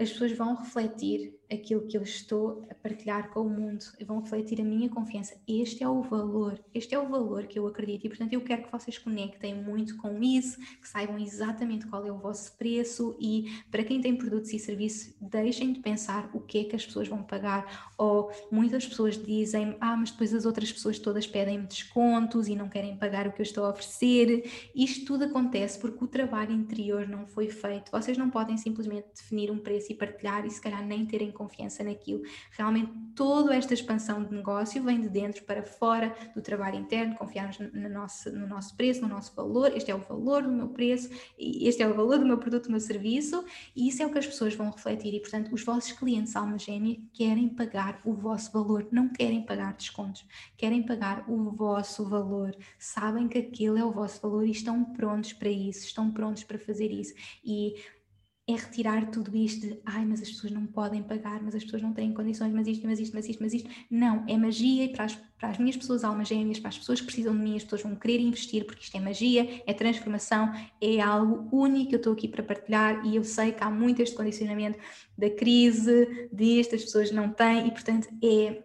as 0.00 0.10
pessoas 0.10 0.32
vão 0.32 0.54
refletir 0.54 1.38
aquilo 1.52 1.86
que 1.86 1.96
eu 1.96 2.02
estou 2.02 2.62
a 2.70 2.74
partilhar 2.74 3.30
com 3.30 3.40
o 3.40 3.50
mundo, 3.50 3.84
vão 4.06 4.20
refletir 4.20 4.60
a 4.60 4.64
minha 4.64 4.88
confiança. 4.88 5.34
Este 5.46 5.82
é 5.82 5.88
o 5.88 6.02
valor, 6.02 6.58
este 6.72 6.94
é 6.94 6.98
o 6.98 7.08
valor 7.08 7.46
que 7.46 7.58
eu 7.58 7.66
acredito 7.66 8.06
e, 8.06 8.08
portanto, 8.08 8.32
eu 8.32 8.40
quero 8.40 8.62
que 8.62 8.72
vocês 8.72 8.98
conectem 8.98 9.54
muito 9.54 9.96
com 9.96 10.22
isso, 10.22 10.58
que 10.80 10.88
saibam 10.88 11.18
exatamente 11.18 11.86
qual 11.86 12.06
é 12.06 12.12
o 12.12 12.18
vosso 12.18 12.56
preço 12.56 13.16
e, 13.20 13.50
para 13.70 13.82
quem 13.82 14.00
tem 14.00 14.16
produtos 14.16 14.52
e 14.52 14.58
serviços, 14.58 15.14
deixem 15.20 15.72
de 15.72 15.80
pensar 15.80 16.30
o 16.32 16.40
que 16.40 16.58
é 16.58 16.64
que 16.64 16.76
as 16.76 16.86
pessoas 16.86 17.08
vão 17.08 17.22
pagar. 17.22 17.90
Ou 17.98 18.30
muitas 18.50 18.86
pessoas 18.86 19.20
dizem, 19.22 19.76
ah, 19.80 19.96
mas 19.96 20.10
depois 20.10 20.32
as 20.32 20.44
outras 20.44 20.72
pessoas 20.72 20.98
todas 20.98 21.26
pedem-me 21.26 21.66
descontos 21.66 22.48
e 22.48 22.54
não 22.54 22.68
querem 22.68 22.96
pagar 22.96 23.26
o 23.26 23.32
que 23.32 23.40
eu 23.40 23.44
estou 23.44 23.64
a 23.64 23.70
oferecer. 23.70 24.70
Isto 24.74 25.04
tudo 25.06 25.24
acontece 25.24 25.78
porque 25.78 26.04
o 26.04 26.08
trabalho 26.08 26.52
interior 26.52 27.08
não 27.08 27.26
foi 27.26 27.48
feito. 27.48 27.90
Vocês 27.90 28.16
não 28.16 28.30
podem 28.30 28.56
simplesmente 28.56 29.08
definir 29.14 29.50
um 29.50 29.58
preço 29.58 29.92
e 29.92 29.94
partilhar 29.94 30.46
e 30.46 30.50
se 30.50 30.60
calhar 30.60 30.84
nem 30.86 31.04
terem 31.06 31.32
confiança 31.40 31.82
naquilo. 31.82 32.22
Realmente 32.50 32.92
toda 33.14 33.54
esta 33.54 33.72
expansão 33.72 34.22
de 34.22 34.34
negócio 34.34 34.82
vem 34.82 35.00
de 35.00 35.08
dentro 35.08 35.42
para 35.44 35.62
fora 35.62 36.14
do 36.34 36.42
trabalho 36.42 36.76
interno, 36.76 37.16
confiarmos 37.16 37.58
no 37.58 37.88
nosso, 37.88 38.30
no 38.30 38.46
nosso 38.46 38.76
preço, 38.76 39.00
no 39.00 39.08
nosso 39.08 39.34
valor, 39.34 39.74
este 39.74 39.90
é 39.90 39.94
o 39.94 40.00
valor 40.00 40.42
do 40.42 40.52
meu 40.52 40.68
preço, 40.68 41.08
este 41.38 41.82
é 41.82 41.88
o 41.88 41.94
valor 41.94 42.18
do 42.18 42.26
meu 42.26 42.38
produto, 42.38 42.64
do 42.64 42.70
meu 42.70 42.80
serviço, 42.80 43.44
e 43.74 43.88
isso 43.88 44.02
é 44.02 44.06
o 44.06 44.12
que 44.12 44.18
as 44.18 44.26
pessoas 44.26 44.54
vão 44.54 44.70
refletir 44.70 45.14
e 45.14 45.20
portanto 45.20 45.52
os 45.52 45.64
vossos 45.64 45.92
clientes 45.92 46.36
alma 46.36 46.58
gêmea 46.58 46.98
querem 47.12 47.48
pagar 47.48 48.00
o 48.04 48.12
vosso 48.12 48.52
valor, 48.52 48.86
não 48.92 49.08
querem 49.08 49.42
pagar 49.42 49.74
descontos, 49.74 50.24
querem 50.56 50.82
pagar 50.82 51.24
o 51.28 51.50
vosso 51.50 52.04
valor, 52.04 52.54
sabem 52.78 53.28
que 53.28 53.38
aquele 53.38 53.80
é 53.80 53.84
o 53.84 53.92
vosso 53.92 54.20
valor 54.20 54.46
e 54.46 54.50
estão 54.50 54.84
prontos 54.84 55.32
para 55.32 55.48
isso, 55.48 55.86
estão 55.86 56.10
prontos 56.10 56.44
para 56.44 56.58
fazer 56.58 56.90
isso 56.90 57.14
e 57.44 57.74
é 58.48 58.52
retirar 58.52 59.10
tudo 59.10 59.36
isto 59.36 59.66
de 59.66 59.80
ai, 59.84 60.04
mas 60.04 60.20
as 60.20 60.28
pessoas 60.28 60.52
não 60.52 60.66
podem 60.66 61.02
pagar, 61.02 61.42
mas 61.42 61.54
as 61.54 61.62
pessoas 61.62 61.82
não 61.82 61.92
têm 61.92 62.12
condições, 62.12 62.52
mas 62.52 62.66
isto, 62.66 62.86
mas 62.86 62.98
isto, 62.98 63.14
mas 63.14 63.28
isto, 63.28 63.42
mas 63.42 63.54
isto. 63.54 63.70
Não, 63.90 64.24
é 64.28 64.36
magia 64.36 64.84
e 64.84 64.88
para 64.88 65.04
as, 65.04 65.14
para 65.38 65.50
as 65.50 65.58
minhas 65.58 65.76
pessoas 65.76 66.02
almas 66.02 66.28
gêmeas, 66.28 66.58
para 66.58 66.68
as 66.68 66.78
pessoas 66.78 67.00
que 67.00 67.06
precisam 67.06 67.36
de 67.36 67.42
mim, 67.42 67.56
as 67.56 67.64
pessoas 67.64 67.82
vão 67.82 67.94
querer 67.94 68.20
investir 68.20 68.64
porque 68.64 68.82
isto 68.82 68.96
é 68.96 69.00
magia, 69.00 69.62
é 69.66 69.72
transformação, 69.72 70.52
é 70.80 71.00
algo 71.00 71.48
único 71.56 71.94
eu 71.94 71.98
estou 71.98 72.12
aqui 72.12 72.26
para 72.28 72.42
partilhar 72.42 73.06
e 73.06 73.16
eu 73.16 73.24
sei 73.24 73.52
que 73.52 73.62
há 73.62 73.70
muito 73.70 74.02
este 74.02 74.16
condicionamento 74.16 74.78
da 75.16 75.30
crise, 75.30 76.28
disto, 76.32 76.74
as 76.74 76.82
pessoas 76.82 77.10
não 77.12 77.30
têm 77.30 77.68
e 77.68 77.70
portanto 77.70 78.08
é 78.22 78.64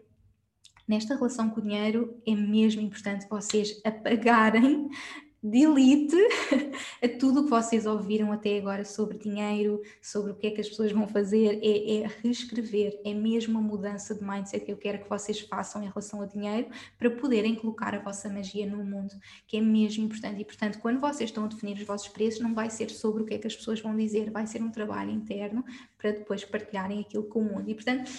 nesta 0.87 1.15
relação 1.15 1.49
com 1.49 1.59
o 1.59 1.63
dinheiro 1.63 2.21
é 2.27 2.35
mesmo 2.35 2.81
importante 2.81 3.27
vocês 3.27 3.81
apagarem 3.83 4.89
delete 5.41 6.15
a 7.03 7.07
tudo 7.19 7.41
o 7.41 7.43
que 7.43 7.49
vocês 7.49 7.85
ouviram 7.85 8.31
até 8.31 8.57
agora 8.57 8.83
sobre 8.83 9.17
dinheiro, 9.17 9.81
sobre 10.01 10.31
o 10.31 10.35
que 10.35 10.47
é 10.47 10.51
que 10.51 10.61
as 10.61 10.69
pessoas 10.69 10.91
vão 10.91 11.07
fazer, 11.07 11.59
é, 11.61 11.97
é, 11.97 12.07
reescrever, 12.21 12.99
é 13.05 13.13
mesmo 13.13 13.59
uma 13.59 13.61
mudança 13.61 14.15
de 14.15 14.23
mindset 14.23 14.65
que 14.65 14.71
eu 14.71 14.77
quero 14.77 15.03
que 15.03 15.09
vocês 15.09 15.39
façam 15.41 15.83
em 15.83 15.87
relação 15.87 16.21
ao 16.21 16.27
dinheiro 16.27 16.67
para 16.97 17.09
poderem 17.09 17.55
colocar 17.55 17.93
a 17.93 17.99
vossa 17.99 18.29
magia 18.29 18.65
no 18.65 18.83
mundo, 18.83 19.13
que 19.47 19.57
é 19.57 19.61
mesmo 19.61 20.05
importante. 20.05 20.41
E 20.41 20.45
portanto, 20.45 20.79
quando 20.79 20.99
vocês 20.99 21.29
estão 21.29 21.45
a 21.45 21.47
definir 21.47 21.77
os 21.77 21.83
vossos 21.83 22.07
preços, 22.07 22.41
não 22.41 22.53
vai 22.53 22.69
ser 22.69 22.89
sobre 22.89 23.23
o 23.23 23.25
que 23.25 23.33
é 23.33 23.37
que 23.37 23.47
as 23.47 23.55
pessoas 23.55 23.79
vão 23.79 23.95
dizer, 23.95 24.31
vai 24.31 24.47
ser 24.47 24.61
um 24.61 24.71
trabalho 24.71 25.11
interno 25.11 25.63
para 25.97 26.11
depois 26.11 26.43
partilharem 26.43 27.01
aquilo 27.01 27.23
com 27.23 27.41
o 27.41 27.45
mundo. 27.45 27.69
E 27.69 27.75
portanto, 27.75 28.11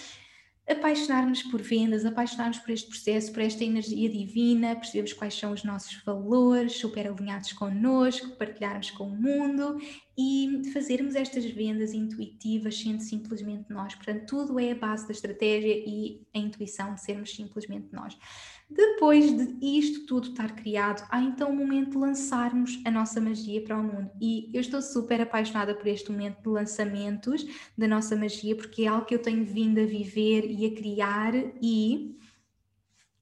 apaixonar-nos 0.69 1.43
por 1.43 1.61
vendas, 1.61 2.05
apaixonar-nos 2.05 2.59
por 2.59 2.71
este 2.71 2.89
processo, 2.89 3.31
por 3.31 3.41
esta 3.41 3.63
energia 3.63 4.09
divina, 4.09 4.75
percebemos 4.75 5.13
quais 5.13 5.33
são 5.33 5.53
os 5.53 5.63
nossos 5.63 6.03
valores, 6.03 6.73
super 6.73 7.07
alinhados 7.07 7.53
connosco, 7.53 8.35
partilharmos 8.35 8.91
com 8.91 9.05
o 9.05 9.15
mundo 9.15 9.77
e 10.17 10.63
fazermos 10.73 11.15
estas 11.15 11.45
vendas 11.45 11.93
intuitivas 11.93 12.79
sendo 12.79 13.01
simplesmente 13.01 13.69
nós. 13.69 13.95
Portanto, 13.95 14.25
tudo 14.25 14.59
é 14.59 14.71
a 14.71 14.75
base 14.75 15.05
da 15.05 15.13
estratégia 15.13 15.83
e 15.85 16.21
a 16.35 16.39
intuição 16.39 16.93
de 16.93 17.01
sermos 17.01 17.33
simplesmente 17.33 17.87
nós. 17.93 18.17
Depois 18.69 19.31
de 19.31 19.57
isto 19.61 20.05
tudo 20.05 20.27
estar 20.27 20.53
criado, 20.53 21.07
há 21.09 21.21
então 21.21 21.49
o 21.49 21.55
momento 21.55 21.91
de 21.91 21.97
lançarmos 21.97 22.81
a 22.83 22.91
nossa 22.91 23.21
magia 23.21 23.61
para 23.61 23.77
o 23.77 23.83
mundo. 23.83 24.11
E 24.21 24.49
eu 24.53 24.59
estou 24.59 24.81
super 24.81 25.21
apaixonada 25.21 25.73
por 25.73 25.87
este 25.87 26.11
momento 26.11 26.41
de 26.41 26.49
lançamentos 26.49 27.45
da 27.77 27.87
nossa 27.87 28.15
magia, 28.15 28.55
porque 28.55 28.83
é 28.83 28.87
algo 28.87 29.05
que 29.05 29.15
eu 29.15 29.21
tenho 29.21 29.45
vindo 29.45 29.79
a 29.79 29.85
viver 29.85 30.45
e 30.51 30.65
a 30.65 30.75
criar 30.75 31.33
e 31.61 32.17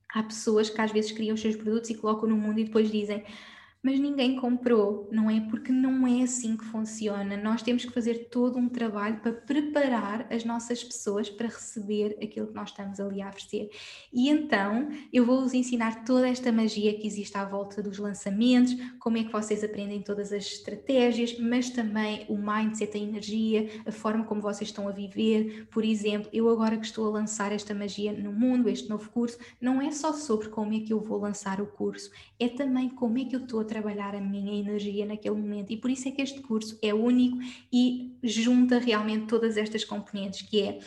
há 0.09 0.23
pessoas 0.23 0.69
que 0.69 0.81
às 0.81 0.91
vezes 0.91 1.11
criam 1.11 1.35
os 1.35 1.41
seus 1.41 1.55
produtos 1.55 1.89
e 1.91 1.95
colocam 1.95 2.27
no 2.27 2.35
mundo 2.35 2.59
e 2.59 2.63
depois 2.63 2.89
dizem 2.89 3.23
mas 3.85 3.99
ninguém 3.99 4.35
comprou, 4.35 5.07
não 5.11 5.29
é? 5.29 5.39
Porque 5.41 5.71
não 5.71 6.07
é 6.07 6.23
assim 6.23 6.57
que 6.57 6.65
funciona. 6.65 7.37
Nós 7.37 7.61
temos 7.61 7.85
que 7.85 7.91
fazer 7.91 8.29
todo 8.31 8.57
um 8.57 8.67
trabalho 8.67 9.19
para 9.19 9.31
preparar 9.31 10.25
as 10.33 10.43
nossas 10.43 10.83
pessoas 10.83 11.29
para 11.29 11.45
receber 11.45 12.17
aquilo 12.19 12.47
que 12.47 12.55
nós 12.55 12.69
estamos 12.69 12.99
ali 12.99 13.21
a 13.21 13.29
oferecer. 13.29 13.69
E 14.11 14.27
então 14.27 14.89
eu 15.13 15.23
vou-vos 15.23 15.53
ensinar 15.53 16.03
toda 16.03 16.27
esta 16.27 16.51
magia 16.51 16.97
que 16.97 17.05
existe 17.05 17.37
à 17.37 17.45
volta 17.45 17.83
dos 17.83 17.99
lançamentos, 17.99 18.75
como 18.99 19.19
é 19.19 19.23
que 19.23 19.31
vocês 19.31 19.63
aprendem 19.63 20.01
todas 20.01 20.33
as 20.33 20.45
estratégias, 20.47 21.37
mas 21.37 21.69
também 21.69 22.25
o 22.27 22.35
mindset, 22.35 22.97
a 22.97 22.99
energia, 22.99 23.69
a 23.85 23.91
forma 23.91 24.23
como 24.23 24.41
vocês 24.41 24.71
estão 24.71 24.87
a 24.87 24.91
viver. 24.91 25.67
Por 25.69 25.85
exemplo, 25.85 26.27
eu 26.33 26.49
agora 26.49 26.75
que 26.75 26.87
estou 26.87 27.05
a 27.05 27.11
lançar 27.11 27.51
esta 27.51 27.75
magia 27.75 28.11
no 28.13 28.33
mundo, 28.33 28.67
este 28.67 28.89
novo 28.89 29.07
curso, 29.11 29.37
não 29.61 29.79
é 29.79 29.91
só 29.91 30.11
sobre 30.11 30.49
como 30.49 30.73
é 30.73 30.79
que 30.79 30.91
eu 30.91 30.99
vou 30.99 31.19
lançar 31.19 31.61
o 31.61 31.67
curso, 31.67 32.09
é 32.39 32.49
também 32.49 32.89
como 32.89 33.19
é 33.19 33.25
que 33.25 33.35
eu 33.35 33.41
estou 33.41 33.59
a 33.59 33.74
trabalhar 33.75 34.15
a 34.15 34.21
minha 34.21 34.57
energia 34.57 35.05
naquele 35.05 35.35
momento. 35.35 35.71
E 35.71 35.77
por 35.77 35.91
isso 35.91 36.07
é 36.07 36.11
que 36.11 36.21
este 36.21 36.39
curso 36.39 36.79
é 36.81 36.93
único 36.93 37.37
e 37.71 38.17
junta 38.23 38.79
realmente 38.79 39.27
todas 39.27 39.57
estas 39.57 39.83
componentes, 39.83 40.43
que 40.43 40.61
é 40.61 40.79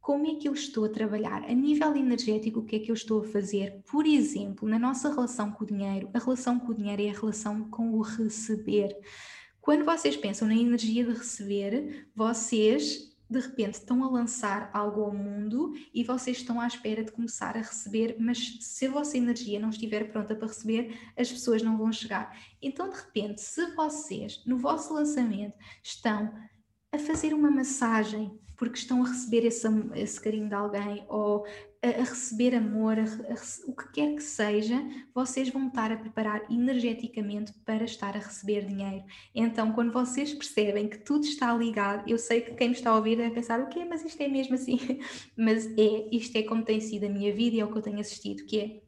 como 0.00 0.26
é 0.26 0.36
que 0.36 0.48
eu 0.48 0.52
estou 0.52 0.84
a 0.84 0.88
trabalhar 0.88 1.42
a 1.42 1.52
nível 1.52 1.94
energético, 1.96 2.60
o 2.60 2.64
que 2.64 2.76
é 2.76 2.78
que 2.78 2.90
eu 2.90 2.94
estou 2.94 3.20
a 3.20 3.24
fazer? 3.24 3.82
Por 3.90 4.06
exemplo, 4.06 4.68
na 4.68 4.78
nossa 4.78 5.08
relação 5.08 5.50
com 5.50 5.64
o 5.64 5.66
dinheiro, 5.66 6.08
a 6.14 6.18
relação 6.18 6.58
com 6.58 6.72
o 6.72 6.74
dinheiro 6.74 7.02
é 7.02 7.10
a 7.10 7.18
relação 7.18 7.68
com 7.68 7.92
o 7.94 8.00
receber. 8.00 8.96
Quando 9.60 9.84
vocês 9.84 10.16
pensam 10.16 10.46
na 10.48 10.54
energia 10.54 11.04
de 11.04 11.12
receber, 11.12 12.08
vocês 12.14 13.09
de 13.30 13.38
repente 13.38 13.74
estão 13.74 14.02
a 14.02 14.10
lançar 14.10 14.68
algo 14.74 15.02
ao 15.02 15.14
mundo 15.14 15.72
e 15.94 16.02
vocês 16.02 16.38
estão 16.38 16.60
à 16.60 16.66
espera 16.66 17.04
de 17.04 17.12
começar 17.12 17.56
a 17.56 17.60
receber, 17.60 18.16
mas 18.18 18.58
se 18.60 18.86
a 18.86 18.90
vossa 18.90 19.16
energia 19.16 19.60
não 19.60 19.70
estiver 19.70 20.10
pronta 20.10 20.34
para 20.34 20.48
receber, 20.48 20.98
as 21.16 21.30
pessoas 21.30 21.62
não 21.62 21.78
vão 21.78 21.92
chegar. 21.92 22.36
Então, 22.60 22.90
de 22.90 22.96
repente, 22.96 23.40
se 23.40 23.64
vocês 23.76 24.42
no 24.44 24.58
vosso 24.58 24.92
lançamento 24.92 25.54
estão 25.80 26.34
a 26.90 26.98
fazer 26.98 27.32
uma 27.32 27.52
massagem 27.52 28.36
porque 28.60 28.78
estão 28.78 29.02
a 29.02 29.08
receber 29.08 29.46
esse, 29.46 29.66
esse 29.94 30.20
carinho 30.20 30.46
de 30.46 30.54
alguém 30.54 31.02
ou 31.08 31.46
a, 31.82 31.88
a 31.88 32.04
receber 32.04 32.54
amor, 32.54 32.98
a, 32.98 33.04
a, 33.04 33.34
o 33.66 33.74
que 33.74 33.90
quer 33.90 34.14
que 34.14 34.22
seja, 34.22 34.76
vocês 35.14 35.48
vão 35.48 35.68
estar 35.68 35.90
a 35.90 35.96
preparar 35.96 36.42
energeticamente 36.50 37.54
para 37.64 37.84
estar 37.84 38.14
a 38.14 38.20
receber 38.20 38.66
dinheiro. 38.66 39.02
Então, 39.34 39.72
quando 39.72 39.90
vocês 39.90 40.34
percebem 40.34 40.90
que 40.90 40.98
tudo 40.98 41.24
está 41.24 41.54
ligado, 41.54 42.06
eu 42.06 42.18
sei 42.18 42.42
que 42.42 42.52
quem 42.52 42.68
me 42.68 42.74
está 42.74 42.90
a 42.90 42.96
ouvir 42.96 43.16
deve 43.16 43.34
pensar, 43.34 43.60
o 43.60 43.68
quê? 43.70 43.82
Mas 43.86 44.04
isto 44.04 44.20
é 44.20 44.28
mesmo 44.28 44.56
assim? 44.56 44.78
Mas 45.34 45.64
é, 45.78 46.08
isto 46.12 46.36
é 46.36 46.42
como 46.42 46.62
tem 46.62 46.82
sido 46.82 47.06
a 47.06 47.08
minha 47.08 47.34
vida 47.34 47.56
e 47.56 47.60
é 47.60 47.64
o 47.64 47.72
que 47.72 47.78
eu 47.78 47.82
tenho 47.82 48.00
assistido, 48.00 48.44
que 48.44 48.60
é 48.60 48.82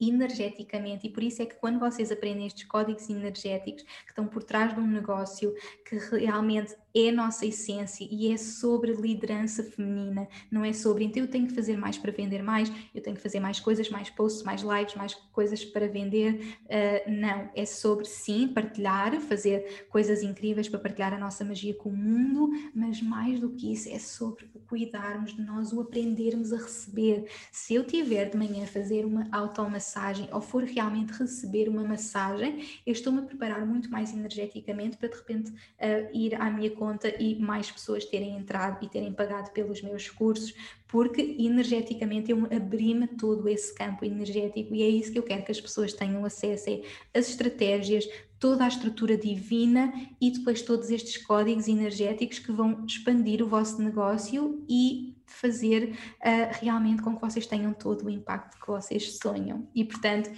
energeticamente, 0.00 1.06
e 1.06 1.10
por 1.10 1.22
isso 1.22 1.42
é 1.42 1.46
que 1.46 1.54
quando 1.56 1.78
vocês 1.78 2.10
aprendem 2.10 2.46
estes 2.46 2.64
códigos 2.64 3.08
energéticos 3.08 3.82
que 3.82 4.10
estão 4.10 4.26
por 4.26 4.42
trás 4.42 4.74
de 4.74 4.80
um 4.80 4.86
negócio 4.86 5.54
que 5.84 5.96
realmente 5.96 6.74
é 6.94 7.08
a 7.08 7.12
nossa 7.12 7.46
essência 7.46 8.06
e 8.10 8.32
é 8.32 8.36
sobre 8.36 8.92
liderança 8.92 9.62
feminina, 9.62 10.28
não 10.50 10.64
é 10.64 10.72
sobre 10.72 11.04
então 11.04 11.22
eu 11.22 11.28
tenho 11.28 11.46
que 11.46 11.54
fazer 11.54 11.76
mais 11.76 11.96
para 11.98 12.12
vender 12.12 12.42
mais, 12.42 12.70
eu 12.94 13.02
tenho 13.02 13.16
que 13.16 13.22
fazer 13.22 13.40
mais 13.40 13.60
coisas, 13.60 13.88
mais 13.88 14.10
posts, 14.10 14.42
mais 14.42 14.62
lives, 14.62 14.94
mais 14.94 15.14
coisas 15.32 15.64
para 15.64 15.88
vender. 15.88 16.58
Uh, 16.64 17.10
não, 17.10 17.50
é 17.54 17.64
sobre 17.64 18.04
sim 18.04 18.48
partilhar, 18.48 19.20
fazer 19.20 19.86
coisas 19.88 20.22
incríveis 20.22 20.68
para 20.68 20.78
partilhar 20.78 21.12
a 21.12 21.18
nossa 21.18 21.44
magia 21.44 21.74
com 21.74 21.88
o 21.88 21.96
mundo, 21.96 22.50
mas 22.74 23.00
mais 23.00 23.40
do 23.40 23.50
que 23.50 23.72
isso, 23.72 23.88
é 23.88 23.98
sobre 23.98 24.48
o 24.54 24.60
cuidarmos 24.60 25.34
de 25.34 25.42
nós, 25.42 25.72
o 25.72 25.80
aprendermos 25.80 26.52
a 26.52 26.56
receber. 26.56 27.28
Se 27.50 27.74
eu 27.74 27.84
tiver 27.84 28.30
de 28.30 28.36
manhã 28.36 28.66
fazer 28.66 29.04
uma 29.04 29.28
automassagem 29.32 30.28
ou 30.32 30.40
for 30.40 30.62
realmente 30.64 31.12
receber 31.12 31.68
uma 31.68 31.84
massagem, 31.84 32.80
eu 32.86 32.92
estou-me 32.92 33.20
a 33.20 33.22
preparar 33.22 33.66
muito 33.66 33.90
mais 33.90 34.12
energeticamente 34.12 34.96
para 34.96 35.08
de 35.08 35.16
repente 35.16 35.50
uh, 35.50 36.16
ir 36.16 36.34
à 36.34 36.50
minha 36.50 36.70
conta 36.82 37.14
e 37.22 37.38
mais 37.38 37.70
pessoas 37.70 38.04
terem 38.04 38.36
entrado 38.36 38.84
e 38.84 38.88
terem 38.88 39.12
pagado 39.12 39.52
pelos 39.52 39.80
meus 39.82 40.10
cursos, 40.10 40.52
porque 40.88 41.36
energeticamente 41.38 42.32
eu 42.32 42.44
abri-me 42.46 43.06
todo 43.06 43.48
esse 43.48 43.72
campo 43.72 44.04
energético 44.04 44.74
e 44.74 44.82
é 44.82 44.88
isso 44.88 45.12
que 45.12 45.18
eu 45.20 45.22
quero 45.22 45.44
que 45.44 45.52
as 45.52 45.60
pessoas 45.60 45.92
tenham 45.92 46.24
acesso, 46.24 46.68
é 46.68 46.82
as 47.16 47.28
estratégias, 47.28 48.08
toda 48.40 48.64
a 48.64 48.68
estrutura 48.68 49.16
divina 49.16 49.92
e 50.20 50.32
depois 50.32 50.60
todos 50.60 50.90
estes 50.90 51.24
códigos 51.24 51.68
energéticos 51.68 52.40
que 52.40 52.50
vão 52.50 52.84
expandir 52.84 53.40
o 53.40 53.46
vosso 53.46 53.80
negócio 53.80 54.64
e 54.68 55.16
fazer 55.24 55.96
uh, 56.18 56.58
realmente 56.60 57.00
com 57.00 57.14
que 57.14 57.20
vocês 57.20 57.46
tenham 57.46 57.72
todo 57.72 58.06
o 58.06 58.10
impacto 58.10 58.60
que 58.60 58.66
vocês 58.66 59.18
sonham. 59.18 59.68
E 59.72 59.84
portanto, 59.84 60.30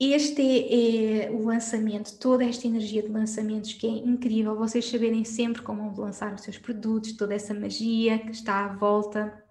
este 0.00 0.40
é, 0.40 1.26
é, 1.26 1.30
o 1.30 1.44
lançamento, 1.44 2.18
toda 2.18 2.42
esta 2.42 2.66
energia 2.66 3.02
de 3.02 3.08
lançamentos 3.08 3.74
que 3.74 3.86
é 3.86 3.90
incrível, 3.90 4.56
vocês 4.56 4.88
saberem 4.88 5.24
sempre 5.24 5.60
como 5.60 5.94
lançar 6.00 6.32
os 6.34 6.40
seus 6.40 6.56
produtos, 6.56 7.12
toda 7.12 7.34
essa 7.34 7.52
magia 7.52 8.18
que 8.18 8.30
está 8.30 8.64
à 8.64 8.68
volta 8.68 9.44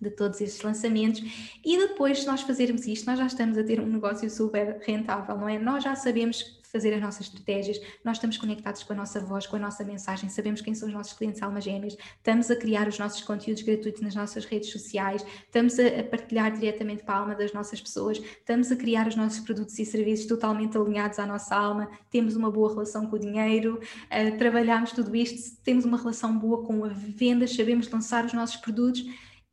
de 0.00 0.10
todos 0.10 0.40
esses 0.40 0.62
lançamentos 0.62 1.20
e 1.64 1.76
depois 1.76 2.20
se 2.20 2.26
nós 2.26 2.40
fazermos 2.42 2.86
isto, 2.86 3.06
nós 3.06 3.18
já 3.18 3.26
estamos 3.26 3.58
a 3.58 3.64
ter 3.64 3.80
um 3.80 3.86
negócio 3.86 4.30
super 4.30 4.80
rentável, 4.86 5.36
não 5.36 5.48
é? 5.48 5.58
Nós 5.58 5.82
já 5.82 5.94
sabemos 5.96 6.59
fazer 6.70 6.94
as 6.94 7.00
nossas 7.00 7.26
estratégias, 7.26 7.80
nós 8.04 8.16
estamos 8.16 8.36
conectados 8.36 8.82
com 8.82 8.92
a 8.92 8.96
nossa 8.96 9.20
voz, 9.20 9.46
com 9.46 9.56
a 9.56 9.58
nossa 9.58 9.84
mensagem, 9.84 10.28
sabemos 10.28 10.60
quem 10.60 10.74
são 10.74 10.88
os 10.88 10.94
nossos 10.94 11.12
clientes 11.12 11.42
almas 11.42 11.64
gêmeas, 11.64 11.96
estamos 12.16 12.50
a 12.50 12.56
criar 12.56 12.88
os 12.88 12.98
nossos 12.98 13.22
conteúdos 13.22 13.62
gratuitos 13.62 14.00
nas 14.00 14.14
nossas 14.14 14.44
redes 14.44 14.70
sociais, 14.70 15.24
estamos 15.44 15.78
a, 15.78 16.02
partilhar 16.04 16.52
diretamente 16.52 17.02
para 17.02 17.14
a 17.14 17.18
alma 17.18 17.34
das 17.34 17.52
nossas 17.52 17.80
pessoas, 17.80 18.18
estamos 18.18 18.70
a 18.70 18.76
criar 18.76 19.06
os 19.06 19.16
nossos 19.16 19.40
produtos 19.40 19.78
e 19.78 19.84
serviços 19.84 20.26
totalmente 20.26 20.76
alinhados 20.76 21.18
à 21.18 21.26
nossa 21.26 21.54
alma, 21.54 21.90
temos 22.10 22.36
uma 22.36 22.50
boa 22.50 22.70
relação 22.70 23.06
com 23.06 23.16
o 23.16 23.18
dinheiro, 23.18 23.78
uh, 23.78 24.38
trabalhamos 24.38 24.92
tudo 24.92 25.14
isto, 25.14 25.60
temos 25.62 25.84
uma 25.84 25.96
relação 25.96 26.38
boa 26.38 26.64
com 26.64 26.84
a 26.84 26.88
venda, 26.88 27.46
sabemos 27.46 27.90
lançar 27.90 28.24
os 28.24 28.32
nossos 28.32 28.56
produtos 28.56 29.04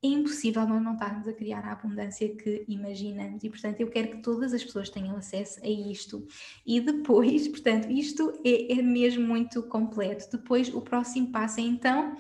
é 0.08 0.20
impossível 0.20 0.68
nós 0.68 0.82
não 0.82 0.94
estarmos 0.94 1.28
a 1.28 1.34
criar 1.34 1.66
a 1.66 1.72
abundância 1.72 2.28
que 2.36 2.64
imaginamos 2.68 3.44
e, 3.44 3.50
portanto, 3.50 3.80
eu 3.80 3.88
quero 3.90 4.10
que 4.10 4.18
todas 4.18 4.54
as 4.54 4.64
pessoas 4.64 4.90
tenham 4.90 5.16
acesso 5.16 5.60
a 5.64 5.68
isto. 5.68 6.26
E 6.66 6.80
depois, 6.80 7.48
portanto, 7.50 7.90
isto 7.90 8.34
é, 8.44 8.80
é 8.80 8.82
mesmo 8.82 9.26
muito 9.26 9.64
completo. 9.64 10.30
Depois, 10.32 10.74
o 10.74 10.82
próximo 10.82 11.32
passo 11.32 11.60
é 11.60 11.64
então 11.64 12.16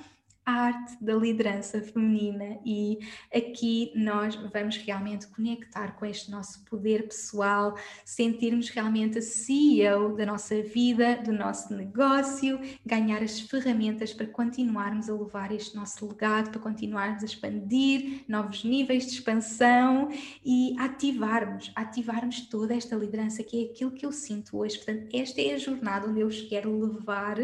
a 0.48 0.52
arte 0.52 0.95
da 1.04 1.14
liderança 1.14 1.82
feminina 1.82 2.58
e 2.66 3.00
aqui 3.36 3.91
nós 3.93 4.34
vamos 4.36 4.78
realmente 4.78 5.28
conectar 5.28 5.98
com 5.98 6.06
este 6.06 6.32
nosso 6.32 6.64
poder 6.64 7.04
pessoal, 7.04 7.78
sentirmos 8.06 8.70
realmente 8.70 9.18
a 9.18 9.22
CEO 9.22 10.16
da 10.16 10.26
nossa 10.26 10.62
vida, 10.62 11.18
do 11.18 11.34
nosso 11.34 11.76
negócio, 11.76 12.62
ganhar 12.86 13.22
as 13.22 13.41
ferramentas 13.41 14.14
para 14.14 14.26
continuarmos 14.26 15.10
a 15.10 15.14
levar 15.14 15.52
este 15.52 15.76
nosso 15.76 16.08
legado, 16.08 16.50
para 16.50 16.62
continuarmos 16.62 17.24
a 17.24 17.26
expandir 17.26 18.24
novos 18.26 18.64
níveis 18.64 19.06
de 19.06 19.16
expansão 19.16 20.08
e 20.45 20.74
ativarmos, 20.80 21.74
ativarmos 21.76 22.48
toda 22.48 22.74
esta 22.74 22.95
liderança 22.95 23.43
que 23.43 23.66
é 23.66 23.70
aquilo 23.70 23.91
que 23.91 24.06
eu 24.06 24.14
sinto 24.14 24.58
hoje. 24.60 24.78
Portanto, 24.78 25.10
esta 25.14 25.41
é 25.41 25.56
a 25.56 25.58
jornada 25.58 26.08
onde 26.08 26.22
eu 26.22 26.30
quero 26.48 26.80
levar 26.80 27.38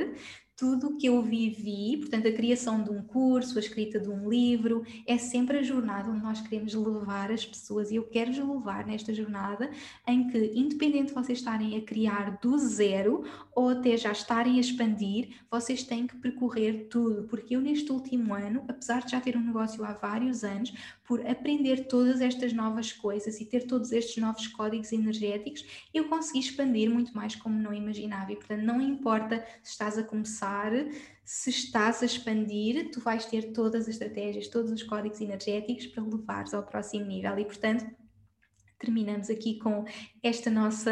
tudo 0.55 0.97
que 0.97 1.07
eu 1.07 1.21
vivi, 1.21 1.97
portanto, 1.97 2.27
a 2.27 2.31
criação 2.31 2.83
de 2.83 2.91
um 2.91 3.01
curso, 3.01 3.57
a 3.57 3.59
escrita 3.59 3.99
de 3.99 4.09
um 4.09 4.29
livro, 4.29 4.83
é 5.07 5.17
sempre 5.17 5.57
a 5.57 5.63
jornada 5.63 6.11
onde 6.11 6.21
nós 6.21 6.41
queremos 6.41 6.73
levar 6.73 7.31
as 7.31 7.45
pessoas 7.45 7.89
e 7.89 7.95
eu 7.95 8.03
quero-vos 8.03 8.37
levar 8.37 8.85
nesta 8.85 9.13
jornada 9.13 9.71
em 10.07 10.27
que, 10.27 10.51
independente 10.53 11.07
de 11.07 11.13
vocês 11.13 11.39
estarem 11.39 11.75
a 11.77 11.81
criar 11.81 12.37
do 12.41 12.57
zero 12.57 13.23
ou 13.55 13.69
até 13.69 13.97
já 13.97 14.11
estarem 14.11 14.57
a 14.57 14.61
expandir, 14.61 15.29
vocês 15.49 15.83
têm 15.83 16.05
que 16.05 16.17
percorrer 16.17 16.87
tudo, 16.89 17.23
porque 17.23 17.55
eu 17.55 17.61
neste 17.61 17.91
último 17.91 18.33
ano, 18.33 18.63
apesar 18.67 19.03
de 19.03 19.11
já 19.11 19.19
ter 19.19 19.35
um 19.35 19.43
negócio 19.43 19.83
há 19.83 19.93
vários 19.93 20.43
anos, 20.43 20.73
por 21.03 21.25
aprender 21.27 21.87
todas 21.87 22.21
estas 22.21 22.53
novas 22.53 22.91
coisas 22.91 23.39
e 23.39 23.45
ter 23.45 23.67
todos 23.67 23.91
estes 23.91 24.17
novos 24.17 24.47
códigos 24.47 24.91
energéticos, 24.91 25.65
eu 25.93 26.07
consegui 26.07 26.39
expandir 26.39 26.89
muito 26.89 27.13
mais 27.13 27.35
como 27.35 27.59
não 27.59 27.73
imaginava. 27.73 28.31
E 28.31 28.35
portanto, 28.35 28.61
não 28.61 28.81
importa 28.81 29.45
se 29.61 29.71
estás 29.71 29.97
a 29.97 30.03
começar, 30.03 30.42
se 31.25 31.49
estás 31.49 32.01
a 32.03 32.05
expandir, 32.05 32.91
tu 32.91 32.99
vais 32.99 33.25
ter 33.25 33.53
todas 33.53 33.83
as 33.83 33.89
estratégias, 33.89 34.47
todos 34.47 34.71
os 34.71 34.83
códigos 34.83 35.21
energéticos 35.21 35.87
para 35.87 36.03
levares 36.03 36.53
ao 36.53 36.63
próximo 36.63 37.05
nível. 37.05 37.37
E 37.39 37.45
portanto, 37.45 37.85
terminamos 38.83 39.29
aqui 39.29 39.57
com 39.57 39.85
esta 40.21 40.51
nossa 40.51 40.91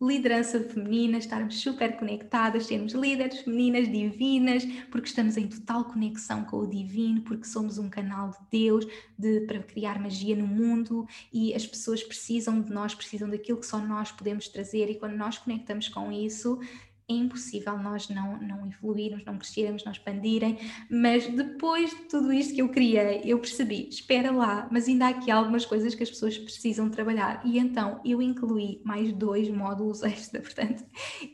liderança 0.00 0.60
feminina, 0.60 1.18
estarmos 1.18 1.58
super 1.58 1.96
conectadas, 1.96 2.66
sermos 2.66 2.92
líderes 2.92 3.40
femininas 3.40 3.90
divinas, 3.90 4.64
porque 4.90 5.08
estamos 5.08 5.36
em 5.36 5.48
total 5.48 5.84
conexão 5.86 6.44
com 6.44 6.58
o 6.58 6.66
divino, 6.68 7.22
porque 7.22 7.46
somos 7.46 7.76
um 7.78 7.90
canal 7.90 8.30
de 8.30 8.38
Deus 8.50 8.86
de, 9.18 9.40
para 9.40 9.62
criar 9.62 10.00
magia 10.00 10.36
no 10.36 10.46
mundo 10.46 11.06
e 11.32 11.52
as 11.54 11.66
pessoas 11.66 12.04
precisam 12.04 12.60
de 12.60 12.72
nós, 12.72 12.94
precisam 12.94 13.28
daquilo 13.28 13.58
que 13.58 13.66
só 13.66 13.78
nós 13.78 14.12
podemos 14.12 14.46
trazer, 14.48 14.88
e 14.88 14.94
quando 14.94 15.16
nós 15.16 15.36
conectamos 15.38 15.88
com 15.88 16.12
isso, 16.12 16.60
é 17.08 17.14
impossível 17.14 17.76
nós 17.78 18.08
não, 18.08 18.38
não 18.40 18.66
evoluirmos, 18.66 19.24
não 19.24 19.36
crescermos, 19.36 19.84
não 19.84 19.92
expandirem, 19.92 20.58
mas 20.90 21.26
depois 21.26 21.90
de 21.90 22.04
tudo 22.08 22.32
isto 22.32 22.54
que 22.54 22.62
eu 22.62 22.68
criei, 22.70 23.20
eu 23.24 23.38
percebi, 23.38 23.88
espera 23.88 24.30
lá, 24.30 24.68
mas 24.72 24.88
ainda 24.88 25.06
há 25.06 25.08
aqui 25.10 25.30
algumas 25.30 25.66
coisas 25.66 25.94
que 25.94 26.02
as 26.02 26.10
pessoas 26.10 26.38
precisam 26.38 26.88
trabalhar. 26.88 27.42
E 27.44 27.58
então 27.58 28.00
eu 28.04 28.22
incluí 28.22 28.80
mais 28.84 29.12
dois 29.12 29.50
módulos 29.50 30.02
extra, 30.04 30.40
portanto, 30.40 30.84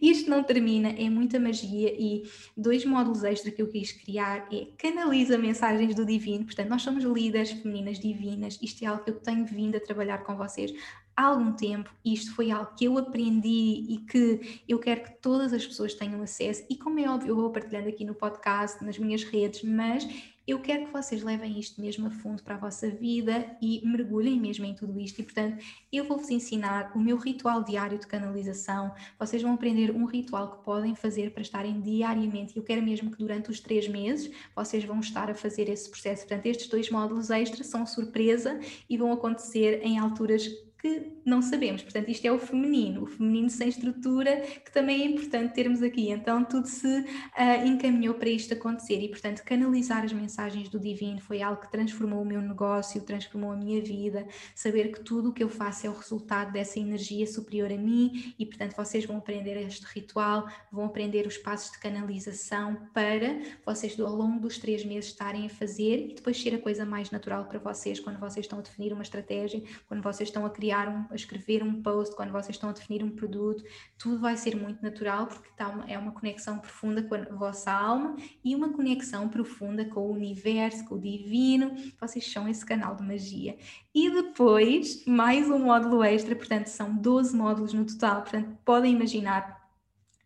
isto 0.02 0.28
não 0.28 0.42
termina, 0.42 0.88
é 0.88 1.08
muita 1.08 1.38
magia 1.38 1.94
e 1.96 2.24
dois 2.56 2.84
módulos 2.84 3.22
extra 3.22 3.50
que 3.50 3.62
eu 3.62 3.68
quis 3.68 3.92
criar 3.92 4.48
é 4.52 4.66
canaliza 4.76 5.38
mensagens 5.38 5.94
do 5.94 6.04
divino, 6.04 6.44
portanto, 6.44 6.68
nós 6.68 6.82
somos 6.82 7.04
líderes 7.04 7.52
femininas 7.52 7.98
divinas, 7.98 8.58
isto 8.60 8.84
é 8.84 8.88
algo 8.88 9.04
que 9.04 9.10
eu 9.10 9.20
tenho 9.20 9.44
vindo 9.44 9.76
a 9.76 9.80
trabalhar 9.80 10.18
com 10.18 10.36
vocês 10.36 10.72
algum 11.20 11.52
tempo, 11.52 11.90
isto 12.04 12.34
foi 12.34 12.50
algo 12.50 12.74
que 12.76 12.84
eu 12.84 12.98
aprendi 12.98 13.86
e 13.88 13.98
que 14.08 14.62
eu 14.68 14.78
quero 14.78 15.02
que 15.02 15.12
todas 15.20 15.52
as 15.52 15.66
pessoas 15.66 15.94
tenham 15.94 16.22
acesso, 16.22 16.64
e 16.68 16.76
como 16.76 16.98
é 16.98 17.08
óbvio, 17.08 17.30
eu 17.30 17.36
vou 17.36 17.50
partilhando 17.50 17.88
aqui 17.88 18.04
no 18.04 18.14
podcast, 18.14 18.84
nas 18.84 18.98
minhas 18.98 19.24
redes, 19.24 19.62
mas 19.62 20.06
eu 20.50 20.58
quero 20.58 20.86
que 20.86 20.92
vocês 20.92 21.22
levem 21.22 21.60
isto 21.60 21.80
mesmo 21.80 22.08
a 22.08 22.10
fundo 22.10 22.42
para 22.42 22.56
a 22.56 22.58
vossa 22.58 22.90
vida 22.90 23.56
e 23.62 23.80
mergulhem 23.84 24.40
mesmo 24.40 24.64
em 24.64 24.74
tudo 24.74 24.98
isto. 24.98 25.20
E, 25.20 25.22
portanto, 25.22 25.62
eu 25.92 26.04
vou-vos 26.04 26.28
ensinar 26.28 26.90
o 26.92 26.98
meu 26.98 27.16
ritual 27.16 27.62
diário 27.62 27.98
de 27.98 28.06
canalização. 28.06 28.92
Vocês 29.16 29.42
vão 29.42 29.52
aprender 29.54 29.92
um 29.92 30.06
ritual 30.06 30.50
que 30.50 30.64
podem 30.64 30.96
fazer 30.96 31.30
para 31.30 31.42
estarem 31.42 31.80
diariamente. 31.80 32.56
Eu 32.56 32.64
quero 32.64 32.82
mesmo 32.82 33.12
que 33.12 33.18
durante 33.18 33.48
os 33.48 33.60
três 33.60 33.86
meses 33.86 34.28
vocês 34.56 34.82
vão 34.82 34.98
estar 34.98 35.30
a 35.30 35.34
fazer 35.34 35.68
esse 35.68 35.88
processo. 35.88 36.26
Portanto, 36.26 36.46
estes 36.46 36.66
dois 36.68 36.90
módulos 36.90 37.30
extras 37.30 37.68
são 37.68 37.86
surpresa 37.86 38.58
e 38.88 38.96
vão 38.96 39.12
acontecer 39.12 39.80
em 39.84 40.00
alturas 40.00 40.48
que 40.80 41.12
não 41.26 41.42
sabemos. 41.42 41.82
Portanto, 41.82 42.08
isto 42.08 42.24
é 42.24 42.32
o 42.32 42.38
feminino, 42.38 43.02
o 43.02 43.06
feminino 43.06 43.50
sem 43.50 43.68
estrutura, 43.68 44.40
que 44.40 44.72
também 44.72 45.02
é 45.02 45.04
importante 45.04 45.54
termos 45.54 45.82
aqui. 45.82 46.10
Então, 46.10 46.42
tudo 46.42 46.66
se 46.66 46.86
uh, 46.86 47.66
encaminhou 47.66 48.14
para 48.14 48.30
isto 48.30 48.54
acontecer 48.54 48.98
e, 49.00 49.08
portanto, 49.08 49.42
canalizar 49.44 50.04
as 50.04 50.12
mensagens 50.12 50.70
do 50.70 50.80
divino 50.80 51.20
foi 51.20 51.42
algo 51.42 51.60
que 51.60 51.70
transformou 51.70 52.22
o 52.22 52.24
meu 52.24 52.40
negócio, 52.40 53.02
transformou 53.02 53.52
a 53.52 53.56
minha 53.56 53.82
vida. 53.82 54.26
Saber 54.54 54.90
que 54.90 55.00
tudo 55.00 55.30
o 55.30 55.32
que 55.32 55.44
eu 55.44 55.50
faço 55.50 55.86
é 55.86 55.90
o 55.90 55.92
resultado 55.92 56.52
dessa 56.52 56.78
energia 56.78 57.26
superior 57.26 57.70
a 57.70 57.76
mim 57.76 58.34
e, 58.38 58.46
portanto, 58.46 58.74
vocês 58.74 59.04
vão 59.04 59.18
aprender 59.18 59.56
este 59.60 59.84
ritual, 59.84 60.48
vão 60.72 60.86
aprender 60.86 61.26
os 61.26 61.36
passos 61.36 61.72
de 61.72 61.78
canalização 61.78 62.88
para 62.94 63.38
vocês, 63.66 63.98
ao 64.00 64.14
longo 64.14 64.40
dos 64.40 64.56
três 64.56 64.82
meses, 64.84 65.10
estarem 65.10 65.44
a 65.44 65.50
fazer 65.50 66.10
e 66.10 66.14
depois 66.14 66.40
ser 66.40 66.54
a 66.54 66.58
coisa 66.58 66.86
mais 66.86 67.10
natural 67.10 67.44
para 67.44 67.58
vocês 67.58 68.00
quando 68.00 68.18
vocês 68.18 68.46
estão 68.46 68.58
a 68.58 68.62
definir 68.62 68.94
uma 68.94 69.02
estratégia, 69.02 69.62
quando 69.86 70.02
vocês 70.02 70.28
estão 70.28 70.46
a 70.46 70.50
criar 70.50 70.69
criar 70.70 70.88
um, 70.88 71.04
a 71.10 71.16
escrever 71.16 71.64
um 71.64 71.82
post, 71.82 72.14
quando 72.14 72.30
vocês 72.30 72.50
estão 72.54 72.70
a 72.70 72.72
definir 72.72 73.02
um 73.02 73.10
produto, 73.10 73.64
tudo 73.98 74.20
vai 74.20 74.36
ser 74.36 74.54
muito 74.54 74.80
natural 74.80 75.26
porque 75.26 75.50
tá 75.56 75.68
uma, 75.68 75.90
é 75.90 75.98
uma 75.98 76.12
conexão 76.12 76.58
profunda 76.58 77.02
com 77.02 77.16
a 77.16 77.24
vossa 77.24 77.72
alma 77.72 78.14
e 78.44 78.54
uma 78.54 78.72
conexão 78.72 79.28
profunda 79.28 79.84
com 79.84 80.00
o 80.00 80.12
universo, 80.12 80.84
com 80.84 80.94
o 80.94 81.00
divino. 81.00 81.74
Vocês 82.00 82.30
são 82.30 82.48
esse 82.48 82.64
canal 82.64 82.94
de 82.94 83.02
magia. 83.02 83.58
E 83.92 84.08
depois, 84.10 85.04
mais 85.06 85.50
um 85.50 85.58
módulo 85.58 86.04
extra, 86.04 86.36
portanto, 86.36 86.68
são 86.68 86.94
12 86.94 87.36
módulos 87.36 87.72
no 87.72 87.84
total. 87.84 88.22
Portanto, 88.22 88.56
podem 88.64 88.94
imaginar 88.94 89.59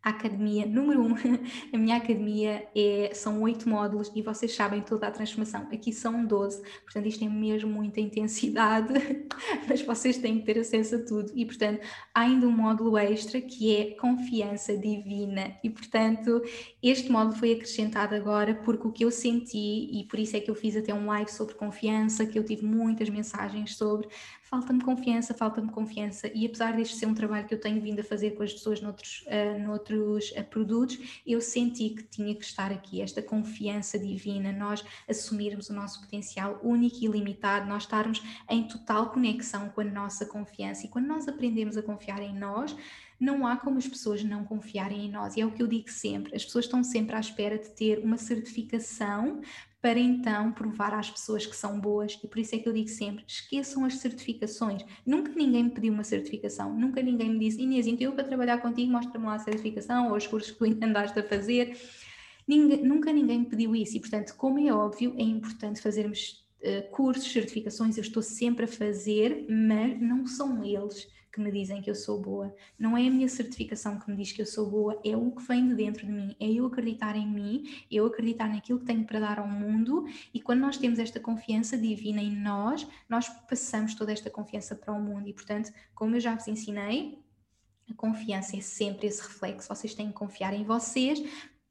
a 0.04 0.10
academia 0.10 0.66
número 0.66 1.02
um, 1.02 1.14
a 1.72 1.78
minha 1.78 1.96
academia 1.96 2.68
é, 2.76 3.10
são 3.14 3.40
oito 3.40 3.66
módulos 3.66 4.12
e 4.14 4.20
vocês 4.20 4.54
sabem 4.54 4.82
toda 4.82 5.06
a 5.06 5.10
transformação. 5.10 5.66
Aqui 5.72 5.92
são 5.92 6.26
12, 6.26 6.62
portanto, 6.82 7.06
isto 7.06 7.24
é 7.24 7.28
mesmo 7.28 7.70
muita 7.70 8.00
intensidade, 8.00 8.92
mas 9.66 9.80
vocês 9.80 10.18
têm 10.18 10.38
que 10.38 10.44
ter 10.44 10.60
acesso 10.60 10.96
a 10.96 10.98
tudo. 10.98 11.32
E, 11.34 11.46
portanto, 11.46 11.80
há 12.14 12.20
ainda 12.20 12.46
um 12.46 12.52
módulo 12.52 12.98
extra 12.98 13.40
que 13.40 13.74
é 13.74 13.94
confiança 13.94 14.76
divina. 14.76 15.56
E, 15.64 15.70
portanto, 15.70 16.42
este 16.82 17.10
módulo 17.10 17.36
foi 17.36 17.52
acrescentado 17.52 18.14
agora 18.14 18.54
porque 18.54 18.86
o 18.86 18.92
que 18.92 19.04
eu 19.06 19.10
senti, 19.10 19.88
e 19.90 20.04
por 20.04 20.18
isso 20.18 20.36
é 20.36 20.40
que 20.40 20.50
eu 20.50 20.54
fiz 20.54 20.76
até 20.76 20.92
um 20.92 21.06
live 21.06 21.32
sobre 21.32 21.54
confiança, 21.54 22.26
que 22.26 22.38
eu 22.38 22.44
tive 22.44 22.66
muitas 22.66 23.08
mensagens 23.08 23.74
sobre, 23.76 24.06
falta-me 24.54 24.80
confiança, 24.82 25.34
falta-me 25.34 25.68
confiança. 25.68 26.30
E 26.32 26.46
apesar 26.46 26.76
deste 26.76 26.96
ser 26.96 27.06
um 27.06 27.14
trabalho 27.14 27.46
que 27.46 27.54
eu 27.54 27.60
tenho 27.60 27.80
vindo 27.80 28.00
a 28.00 28.04
fazer 28.04 28.32
com 28.32 28.42
as 28.44 28.52
pessoas 28.52 28.80
noutros, 28.80 29.24
uh, 29.26 29.58
noutros 29.58 30.30
uh, 30.30 30.44
produtos, 30.44 31.20
eu 31.26 31.40
senti 31.40 31.90
que 31.90 32.04
tinha 32.04 32.34
que 32.34 32.44
estar 32.44 32.70
aqui, 32.70 33.00
esta 33.00 33.20
confiança 33.20 33.98
divina, 33.98 34.52
nós 34.52 34.84
assumirmos 35.08 35.70
o 35.70 35.74
nosso 35.74 36.00
potencial 36.00 36.60
único 36.62 36.98
e 37.00 37.06
ilimitado, 37.06 37.66
nós 37.66 37.82
estarmos 37.82 38.22
em 38.48 38.62
total 38.68 39.10
conexão 39.10 39.68
com 39.70 39.80
a 39.80 39.84
nossa 39.84 40.24
confiança. 40.24 40.86
E 40.86 40.88
quando 40.88 41.06
nós 41.06 41.26
aprendemos 41.26 41.76
a 41.76 41.82
confiar 41.82 42.22
em 42.22 42.32
nós, 42.32 42.76
não 43.18 43.46
há 43.46 43.56
como 43.56 43.78
as 43.78 43.88
pessoas 43.88 44.22
não 44.22 44.44
confiarem 44.44 45.06
em 45.06 45.10
nós. 45.10 45.36
E 45.36 45.40
é 45.40 45.46
o 45.46 45.50
que 45.50 45.62
eu 45.62 45.66
digo 45.66 45.90
sempre: 45.90 46.34
as 46.34 46.44
pessoas 46.44 46.66
estão 46.66 46.84
sempre 46.84 47.16
à 47.16 47.20
espera 47.20 47.58
de 47.58 47.70
ter 47.70 47.98
uma 47.98 48.18
certificação 48.18 49.40
para 49.84 50.00
então 50.00 50.50
provar 50.50 50.94
às 50.94 51.10
pessoas 51.10 51.44
que 51.44 51.54
são 51.54 51.78
boas. 51.78 52.18
E 52.24 52.26
por 52.26 52.38
isso 52.38 52.54
é 52.54 52.58
que 52.58 52.66
eu 52.66 52.72
digo 52.72 52.88
sempre: 52.88 53.22
esqueçam 53.28 53.84
as 53.84 53.96
certificações. 53.96 54.82
Nunca 55.04 55.30
ninguém 55.32 55.64
me 55.64 55.70
pediu 55.72 55.92
uma 55.92 56.02
certificação, 56.02 56.74
nunca 56.74 57.02
ninguém 57.02 57.28
me 57.28 57.38
disse, 57.38 57.60
Inês, 57.60 57.86
então 57.86 58.06
eu 58.06 58.14
para 58.14 58.24
trabalhar 58.24 58.62
contigo, 58.62 58.90
mostra-me 58.90 59.26
lá 59.26 59.34
a 59.34 59.38
certificação 59.38 60.08
ou 60.08 60.16
os 60.16 60.26
cursos 60.26 60.52
que 60.52 60.56
tu 60.56 60.64
andaste 60.82 61.18
a 61.18 61.22
fazer. 61.22 61.78
Ninguém, 62.48 62.82
nunca 62.82 63.12
ninguém 63.12 63.40
me 63.40 63.44
pediu 63.44 63.76
isso. 63.76 63.98
E 63.98 64.00
portanto, 64.00 64.34
como 64.38 64.58
é 64.58 64.72
óbvio, 64.72 65.14
é 65.18 65.22
importante 65.22 65.82
fazermos 65.82 66.42
uh, 66.62 66.90
cursos, 66.90 67.30
certificações, 67.30 67.98
eu 67.98 68.02
estou 68.02 68.22
sempre 68.22 68.64
a 68.64 68.68
fazer, 68.68 69.44
mas 69.50 70.00
não 70.00 70.26
são 70.26 70.64
eles 70.64 71.06
que 71.34 71.40
me 71.40 71.50
dizem 71.50 71.82
que 71.82 71.90
eu 71.90 71.96
sou 71.96 72.20
boa, 72.20 72.54
não 72.78 72.96
é 72.96 73.08
a 73.08 73.10
minha 73.10 73.28
certificação 73.28 73.98
que 73.98 74.08
me 74.08 74.16
diz 74.16 74.30
que 74.30 74.40
eu 74.40 74.46
sou 74.46 74.70
boa, 74.70 75.00
é 75.04 75.16
o 75.16 75.32
que 75.32 75.42
vem 75.42 75.68
de 75.68 75.74
dentro 75.74 76.06
de 76.06 76.12
mim, 76.12 76.36
é 76.38 76.48
eu 76.48 76.66
acreditar 76.66 77.16
em 77.16 77.26
mim, 77.26 77.64
eu 77.90 78.06
acreditar 78.06 78.48
naquilo 78.48 78.78
que 78.78 78.84
tenho 78.84 79.04
para 79.04 79.18
dar 79.18 79.40
ao 79.40 79.48
mundo. 79.48 80.06
E 80.32 80.40
quando 80.40 80.60
nós 80.60 80.76
temos 80.76 81.00
esta 81.00 81.18
confiança 81.18 81.76
divina 81.76 82.22
em 82.22 82.30
nós, 82.30 82.86
nós 83.08 83.28
passamos 83.48 83.94
toda 83.96 84.12
esta 84.12 84.30
confiança 84.30 84.76
para 84.76 84.94
o 84.94 85.02
mundo. 85.02 85.28
E, 85.28 85.32
portanto, 85.32 85.72
como 85.92 86.14
eu 86.14 86.20
já 86.20 86.36
vos 86.36 86.46
ensinei, 86.46 87.18
a 87.90 87.94
confiança 87.94 88.56
é 88.56 88.60
sempre 88.60 89.08
esse 89.08 89.20
reflexo. 89.20 89.68
Vocês 89.68 89.92
têm 89.92 90.08
que 90.08 90.14
confiar 90.14 90.54
em 90.54 90.62
vocês 90.62 91.20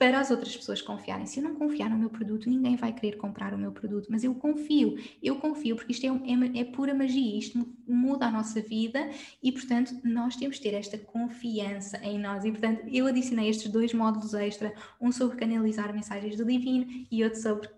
para 0.03 0.19
as 0.19 0.29
outras 0.29 0.53
pessoas 0.53 0.81
confiarem. 0.81 1.25
Se 1.25 1.39
eu 1.39 1.43
não 1.45 1.55
confiar 1.55 1.89
no 1.89 1.97
meu 1.97 2.09
produto, 2.09 2.49
ninguém 2.49 2.75
vai 2.75 2.91
querer 2.91 3.15
comprar 3.15 3.53
o 3.53 3.57
meu 3.57 3.71
produto, 3.71 4.07
mas 4.09 4.21
eu 4.21 4.35
confio, 4.35 4.97
eu 5.21 5.37
confio, 5.37 5.77
porque 5.77 5.93
isto 5.93 6.05
é, 6.05 6.09
é, 6.09 6.59
é 6.59 6.63
pura 6.65 6.93
magia, 6.93 7.39
isto 7.39 7.65
muda 7.87 8.25
a 8.25 8.31
nossa 8.31 8.59
vida 8.61 9.09
e, 9.41 9.49
portanto, 9.49 9.95
nós 10.03 10.35
temos 10.35 10.57
que 10.57 10.63
ter 10.63 10.75
esta 10.75 10.97
confiança 10.97 11.97
em 12.03 12.19
nós. 12.19 12.43
E, 12.43 12.51
portanto, 12.51 12.83
eu 12.91 13.07
adicionei 13.07 13.47
estes 13.49 13.71
dois 13.71 13.93
módulos 13.93 14.33
extra, 14.33 14.73
um 14.99 15.09
sobre 15.09 15.37
canalizar 15.37 15.93
mensagens 15.93 16.35
do 16.35 16.43
divino 16.43 16.85
e 17.09 17.23
outro 17.23 17.39
sobre 17.39 17.69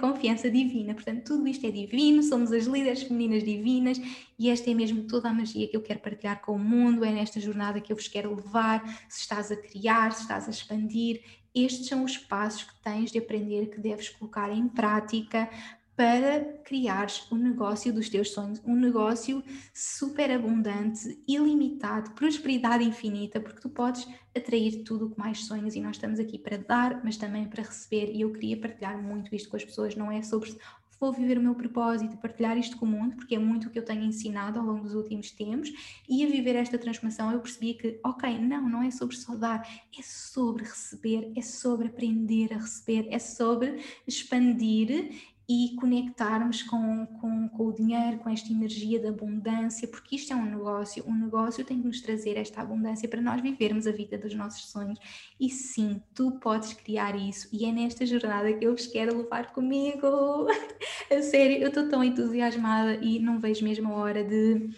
confiança 0.00 0.50
divina. 0.50 0.94
Portanto, 0.94 1.24
tudo 1.24 1.46
isto 1.46 1.66
é 1.66 1.70
divino, 1.70 2.22
somos 2.22 2.50
as 2.50 2.64
líderes 2.64 3.02
femininas 3.02 3.44
divinas 3.44 4.00
e 4.38 4.48
esta 4.48 4.70
é 4.70 4.74
mesmo 4.74 5.02
toda 5.02 5.28
a 5.28 5.34
magia 5.34 5.68
que 5.68 5.76
eu 5.76 5.82
quero 5.82 6.00
partilhar 6.00 6.40
com 6.40 6.52
o 6.52 6.58
mundo. 6.58 7.04
É 7.04 7.12
nesta 7.12 7.38
jornada 7.40 7.78
que 7.78 7.92
eu 7.92 7.96
vos 7.96 8.08
quero 8.08 8.34
levar. 8.34 8.82
Se 9.06 9.20
estás 9.20 9.52
a 9.52 9.56
criar, 9.56 10.12
se 10.12 10.22
estás 10.22 10.46
a 10.46 10.50
expandir, 10.50 11.20
estes 11.54 11.86
são 11.86 12.04
os 12.04 12.18
passos 12.18 12.64
que 12.64 12.74
tens 12.82 13.10
de 13.12 13.18
aprender, 13.18 13.70
que 13.70 13.80
deves 13.80 14.08
colocar 14.08 14.50
em 14.50 14.68
prática 14.68 15.48
para 15.96 16.42
criares 16.64 17.30
o 17.30 17.36
negócio 17.36 17.92
dos 17.92 18.08
teus 18.08 18.32
sonhos, 18.32 18.60
um 18.64 18.74
negócio 18.74 19.42
super 19.72 20.30
abundante, 20.30 21.22
ilimitado, 21.26 22.10
prosperidade 22.12 22.82
infinita, 22.82 23.40
porque 23.40 23.60
tu 23.60 23.68
podes 23.68 24.06
atrair 24.36 24.82
tudo 24.82 25.06
o 25.06 25.10
que 25.10 25.18
mais 25.18 25.44
sonhas 25.44 25.76
e 25.76 25.80
nós 25.80 25.96
estamos 25.96 26.18
aqui 26.18 26.36
para 26.36 26.58
dar, 26.58 27.00
mas 27.04 27.16
também 27.16 27.46
para 27.46 27.62
receber. 27.62 28.12
E 28.12 28.22
eu 28.22 28.32
queria 28.32 28.60
partilhar 28.60 29.00
muito 29.00 29.32
isto 29.34 29.48
com 29.48 29.56
as 29.56 29.64
pessoas, 29.64 29.94
não 29.94 30.10
é 30.10 30.20
sobre 30.22 30.56
vou 30.98 31.12
viver 31.12 31.38
o 31.38 31.42
meu 31.42 31.54
propósito, 31.54 32.16
partilhar 32.16 32.56
isto 32.56 32.76
com 32.76 32.86
o 32.86 32.88
mundo, 32.88 33.16
porque 33.16 33.34
é 33.34 33.38
muito 33.38 33.68
o 33.68 33.70
que 33.70 33.78
eu 33.78 33.84
tenho 33.84 34.04
ensinado 34.04 34.58
ao 34.58 34.66
longo 34.66 34.82
dos 34.82 34.94
últimos 34.94 35.30
tempos, 35.30 35.70
e 36.08 36.24
a 36.24 36.28
viver 36.28 36.56
esta 36.56 36.78
transformação 36.78 37.30
eu 37.32 37.40
percebi 37.40 37.74
que, 37.74 37.98
ok, 38.04 38.38
não, 38.38 38.68
não 38.68 38.82
é 38.82 38.90
sobre 38.90 39.16
só 39.16 39.34
dar, 39.34 39.66
é 39.98 40.02
sobre 40.02 40.64
receber, 40.64 41.32
é 41.36 41.42
sobre 41.42 41.88
aprender 41.88 42.52
a 42.52 42.58
receber, 42.58 43.08
é 43.10 43.18
sobre 43.18 43.80
expandir 44.06 45.33
e 45.48 45.74
conectarmos 45.76 46.62
com, 46.62 47.06
com, 47.20 47.48
com, 47.48 47.66
o 47.66 47.72
dinheiro, 47.72 48.18
com 48.18 48.30
esta 48.30 48.50
energia 48.50 48.98
da 48.98 49.10
abundância, 49.10 49.86
porque 49.86 50.16
isto 50.16 50.32
é 50.32 50.36
um 50.36 50.44
negócio. 50.44 51.04
Um 51.06 51.14
negócio 51.14 51.64
tem 51.64 51.80
que 51.80 51.86
nos 51.86 52.00
trazer 52.00 52.36
esta 52.36 52.62
abundância 52.62 53.08
para 53.08 53.20
nós 53.20 53.40
vivermos 53.42 53.86
a 53.86 53.92
vida 53.92 54.16
dos 54.16 54.34
nossos 54.34 54.70
sonhos. 54.70 54.98
E 55.38 55.50
sim, 55.50 56.00
tu 56.14 56.32
podes 56.40 56.72
criar 56.72 57.14
isso, 57.16 57.48
e 57.52 57.66
é 57.66 57.72
nesta 57.72 58.06
jornada 58.06 58.52
que 58.52 58.64
eu 58.64 58.72
vos 58.72 58.86
quero 58.86 59.16
levar 59.16 59.52
comigo. 59.52 60.46
a 61.12 61.22
sério, 61.22 61.58
eu 61.58 61.68
estou 61.68 61.88
tão 61.88 62.02
entusiasmada 62.02 62.96
e 62.96 63.18
não 63.18 63.38
vejo 63.38 63.64
mesmo 63.64 63.92
a 63.92 63.96
hora 63.96 64.24
de 64.24 64.70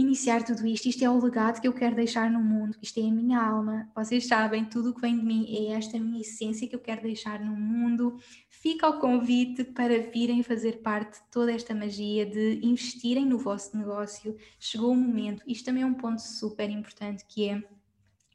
iniciar 0.00 0.44
tudo 0.44 0.66
isto. 0.66 0.86
Isto 0.88 1.04
é 1.04 1.10
o 1.10 1.18
legado 1.18 1.60
que 1.60 1.66
eu 1.66 1.72
quero 1.72 1.96
deixar 1.96 2.30
no 2.30 2.40
mundo, 2.40 2.76
isto 2.80 3.00
é 3.00 3.02
a 3.02 3.12
minha 3.12 3.40
alma. 3.40 3.90
Vocês 3.94 4.26
sabem, 4.26 4.64
tudo 4.64 4.90
o 4.90 4.94
que 4.94 5.00
vem 5.00 5.18
de 5.18 5.24
mim 5.24 5.46
é 5.48 5.72
esta 5.72 5.98
minha 5.98 6.20
essência 6.20 6.68
que 6.68 6.74
eu 6.74 6.80
quero 6.80 7.02
deixar 7.02 7.40
no 7.40 7.56
mundo. 7.56 8.16
Fica 8.60 8.88
o 8.88 8.98
convite 8.98 9.62
para 9.62 10.10
virem 10.10 10.42
fazer 10.42 10.78
parte 10.78 11.20
de 11.20 11.30
toda 11.30 11.52
esta 11.52 11.72
magia, 11.72 12.26
de 12.26 12.58
investirem 12.60 13.24
no 13.24 13.38
vosso 13.38 13.76
negócio. 13.78 14.36
Chegou 14.58 14.90
o 14.90 14.96
momento, 14.96 15.44
isto 15.46 15.66
também 15.66 15.84
é 15.84 15.86
um 15.86 15.94
ponto 15.94 16.20
super 16.20 16.68
importante 16.68 17.24
que 17.24 17.48
é. 17.48 17.62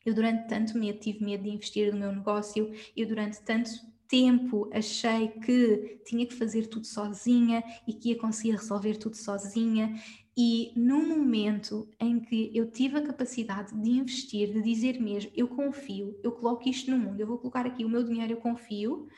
Eu 0.05 0.13
durante 0.13 0.47
tanto 0.47 0.77
medo 0.77 0.97
tive 0.99 1.21
medo 1.25 1.43
de 1.43 1.49
investir 1.49 1.91
no 1.91 1.99
meu 1.99 2.13
negócio, 2.13 2.71
eu 2.95 3.05
durante 3.05 3.41
tanto 3.41 3.69
tempo 4.07 4.69
achei 4.71 5.27
que 5.27 5.99
tinha 6.05 6.25
que 6.25 6.35
fazer 6.35 6.67
tudo 6.67 6.87
sozinha 6.87 7.61
e 7.85 7.93
que 7.93 8.09
ia 8.09 8.17
conseguir 8.17 8.51
resolver 8.51 8.95
tudo 8.95 9.17
sozinha 9.17 9.93
e 10.37 10.71
no 10.73 11.05
momento 11.05 11.85
em 11.99 12.21
que 12.21 12.49
eu 12.55 12.71
tive 12.71 12.97
a 12.97 13.01
capacidade 13.01 13.75
de 13.75 13.89
investir, 13.89 14.53
de 14.53 14.61
dizer 14.61 15.01
mesmo, 15.01 15.31
eu 15.35 15.49
confio, 15.49 16.17
eu 16.23 16.31
coloco 16.31 16.67
isto 16.69 16.89
no 16.89 16.97
mundo, 16.97 17.19
eu 17.19 17.27
vou 17.27 17.37
colocar 17.37 17.65
aqui 17.65 17.83
o 17.83 17.89
meu 17.89 18.03
dinheiro, 18.03 18.33
eu 18.33 18.37
confio, 18.37 19.09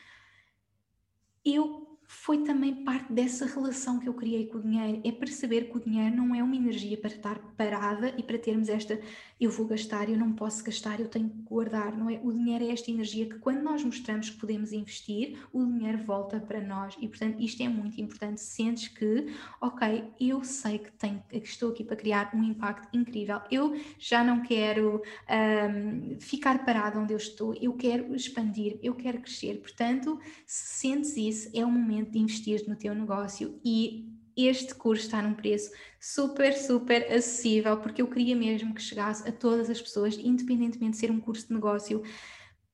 eu 1.46 1.86
foi 2.08 2.44
também 2.44 2.84
parte 2.84 3.12
dessa 3.12 3.46
relação 3.46 4.00
que 4.00 4.08
eu 4.08 4.14
criei 4.14 4.48
com 4.48 4.58
o 4.58 4.62
dinheiro. 4.62 5.02
É 5.04 5.12
perceber 5.12 5.66
que 5.70 5.78
o 5.78 5.80
dinheiro 5.80 6.16
não 6.16 6.36
é 6.36 6.44
uma 6.44 6.56
energia 6.56 6.98
para 6.98 7.10
estar 7.10 7.40
parada 7.58 8.14
e 8.18 8.24
para 8.24 8.38
termos 8.38 8.70
esta 8.70 9.00
eu 9.40 9.52
vou 9.52 9.66
gastar, 9.66 10.10
eu 10.10 10.18
não 10.18 10.32
posso 10.32 10.64
gastar, 10.64 11.00
eu 11.00 11.08
tenho 11.08 11.30
que 11.30 11.42
guardar. 11.42 11.96
Não 11.96 12.10
é? 12.10 12.20
O 12.24 12.32
dinheiro 12.32 12.64
é 12.64 12.70
esta 12.70 12.90
energia 12.90 13.26
que 13.26 13.38
quando 13.40 13.62
nós 13.62 13.84
mostramos 13.84 14.30
que 14.30 14.38
podemos 14.38 14.72
investir, 14.72 15.38
o 15.52 15.66
dinheiro 15.66 15.98
volta 16.04 16.40
para 16.40 16.62
nós. 16.62 16.96
E 17.02 17.08
portanto, 17.08 17.42
isto 17.42 17.62
é 17.62 17.68
muito 17.68 18.00
importante. 18.00 18.42
Sentes 18.42 18.88
que, 18.88 19.34
ok, 19.60 20.06
eu 20.20 20.44
sei 20.44 20.80
que, 20.80 20.92
tenho, 20.94 21.22
que 21.30 21.38
estou 21.38 21.72
aqui 21.72 21.84
para 21.84 21.96
criar 21.96 22.32
um 22.34 22.44
impacto 22.44 22.88
incrível. 22.96 23.42
Eu 23.52 23.76
já 24.00 24.24
não 24.24 24.42
quero 24.42 25.02
um, 25.30 26.20
ficar 26.20 26.64
parado 26.66 27.00
onde 27.00 27.14
eu 27.14 27.18
estou, 27.18 27.54
eu 27.56 27.74
quero 27.74 28.16
expandir, 28.16 28.80
eu 28.82 28.96
quero 28.96 29.20
crescer. 29.20 29.60
Portanto, 29.60 30.20
se 30.46 30.80
sentes 30.80 31.18
isso, 31.18 31.50
é 31.54 31.66
o 31.66 31.70
momento 31.70 32.12
de 32.12 32.20
investir 32.20 32.64
no 32.68 32.76
teu 32.76 32.96
negócio 32.96 33.60
e 33.64 34.16
este 34.36 34.76
curso 34.76 35.06
está 35.06 35.22
num 35.22 35.34
preço 35.34 35.72
super, 36.00 36.54
super 36.54 37.04
acessível, 37.12 37.78
porque 37.78 38.02
eu 38.02 38.08
queria 38.08 38.36
mesmo 38.36 38.74
que 38.74 38.82
chegasse 38.82 39.28
a 39.28 39.32
todas 39.32 39.70
as 39.70 39.82
pessoas, 39.82 40.18
independentemente 40.18 40.92
de 40.92 40.98
ser 40.98 41.12
um 41.12 41.20
curso 41.20 41.48
de 41.48 41.54
negócio. 41.54 42.04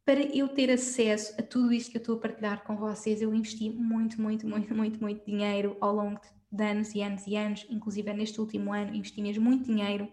Para 0.04 0.22
eu 0.36 0.48
ter 0.48 0.72
acesso 0.72 1.34
a 1.40 1.44
tudo 1.44 1.72
isto 1.72 1.92
que 1.92 1.98
eu 1.98 2.02
estou 2.02 2.16
a 2.16 2.20
partilhar 2.20 2.64
com 2.64 2.76
vocês, 2.76 3.22
eu 3.22 3.34
investi 3.34 3.70
muito, 3.70 4.20
muito, 4.22 4.48
muito, 4.48 4.74
muito, 4.76 5.00
muito 5.00 5.26
dinheiro 5.26 5.78
ao 5.80 5.94
longo 5.94 6.20
de 6.52 6.64
anos 6.64 6.94
e 6.96 7.02
anos 7.02 7.28
e 7.28 7.36
anos, 7.36 7.66
inclusive 7.70 8.12
neste 8.14 8.42
último 8.42 8.74
ano, 8.74 8.96
investi 8.96 9.22
mesmo 9.22 9.44
muito 9.44 9.66
dinheiro 9.66 10.12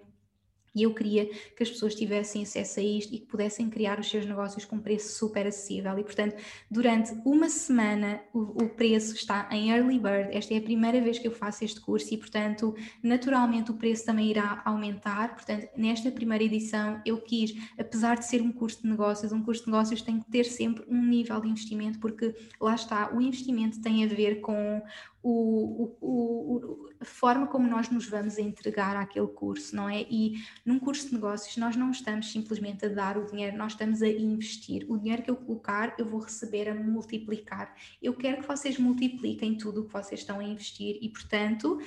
e 0.79 0.85
eu 0.85 0.95
queria 0.95 1.27
que 1.27 1.63
as 1.63 1.71
pessoas 1.71 1.95
tivessem 1.95 2.43
acesso 2.43 2.79
a 2.79 2.83
isto 2.83 3.15
e 3.15 3.19
que 3.19 3.27
pudessem 3.27 3.69
criar 3.69 3.99
os 3.99 4.09
seus 4.09 4.25
negócios 4.25 4.65
com 4.65 4.79
preço 4.79 5.19
super 5.19 5.47
acessível. 5.47 5.99
E, 5.99 6.05
portanto, 6.05 6.37
durante 6.71 7.13
uma 7.25 7.49
semana 7.49 8.21
o, 8.33 8.65
o, 8.65 8.69
preço 8.69 9.15
está 9.15 9.49
em 9.51 9.71
early 9.73 9.99
bird. 9.99 10.37
Esta 10.37 10.55
é 10.55 10.59
a 10.59 10.63
primeira 10.63 11.01
vez 11.01 11.19
que 11.19 11.27
eu 11.27 11.33
faço 11.33 11.65
este 11.65 11.81
curso 11.81 12.15
e, 12.15 12.17
portanto, 12.17 12.77
naturalmente 13.03 13.73
o 13.73 13.75
preço 13.75 14.05
também 14.05 14.31
irá 14.31 14.63
aumentar. 14.65 15.35
Portanto, 15.35 15.69
nesta 15.77 16.11
primeira 16.13 16.45
edição 16.45 17.01
eu 17.05 17.21
quis, 17.21 17.55
apesar 17.77 18.17
de 18.17 18.27
ser 18.27 18.41
um 18.41 18.53
curso 18.53 18.83
de 18.83 18.89
negócios, 18.89 19.33
um 19.33 19.43
curso 19.43 19.65
de 19.65 19.71
negócios 19.71 20.01
tem 20.01 20.21
que 20.21 20.31
ter 20.31 20.45
sempre 20.45 20.85
um 20.89 21.05
nível 21.05 21.41
de 21.41 21.49
investimento, 21.49 21.99
porque 21.99 22.35
lá 22.61 22.75
está, 22.75 23.13
o 23.13 23.21
investimento 23.21 23.81
tem 23.81 24.05
a 24.05 24.07
ver 24.07 24.41
com 24.41 24.83
o, 25.23 25.97
o, 26.01 26.89
a 27.01 27.05
forma 27.05 27.47
como 27.47 27.69
nós 27.69 27.91
nos 27.91 28.07
vamos 28.07 28.39
entregar 28.39 28.97
àquele 28.97 29.27
curso, 29.27 29.75
não 29.75 29.89
é? 29.89 30.03
E 30.03 30.35
num 30.65 30.79
curso 30.79 31.09
de 31.09 31.15
negócios 31.15 31.57
nós 31.57 31.77
não 31.77 31.91
estamos 31.91 32.31
simplesmente 32.31 32.87
a 32.87 32.89
dar 32.89 33.19
o 33.19 33.27
dinheiro, 33.27 33.57
nós 33.57 33.73
estamos 33.73 34.03
a 34.03 34.09
investir. 34.09 34.87
O 34.89 34.97
dinheiro 34.97 35.23
que 35.23 35.31
eu 35.31 35.37
colocar, 35.37 35.95
eu 35.99 36.07
vou 36.07 36.21
receber 36.21 36.69
a 36.69 36.75
multiplicar. 36.75 37.75
Eu 38.01 38.15
quero 38.15 38.43
que 38.43 38.49
vocês 38.49 38.79
multipliquem 38.79 39.57
tudo 39.57 39.83
o 39.83 39.87
que 39.87 39.93
vocês 39.93 40.21
estão 40.21 40.41
a 40.41 40.45
investir 40.45 40.99
e, 41.03 41.09
portanto, 41.09 41.79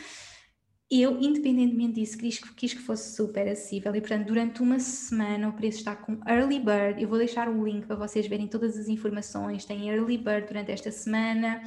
eu, 0.90 1.18
independentemente 1.22 1.94
disso, 1.94 2.18
quis, 2.18 2.40
quis, 2.40 2.74
que 2.74 2.82
fosse 2.82 3.16
super 3.16 3.48
acessível 3.48 3.96
e, 3.96 4.02
portanto, 4.02 4.28
durante 4.28 4.62
uma 4.62 4.78
semana 4.78 5.48
o 5.48 5.54
preço 5.54 5.78
está 5.78 5.96
com 5.96 6.20
Early 6.28 6.60
Bird. 6.60 7.02
Eu 7.02 7.08
vou 7.08 7.18
deixar 7.18 7.48
o 7.48 7.64
link 7.64 7.86
para 7.86 7.96
vocês 7.96 8.28
verem 8.28 8.46
todas 8.46 8.78
as 8.78 8.90
informações. 8.90 9.64
Tem 9.64 9.90
Early 9.90 10.18
Bird 10.18 10.48
durante 10.48 10.70
esta 10.70 10.92
semana, 10.92 11.62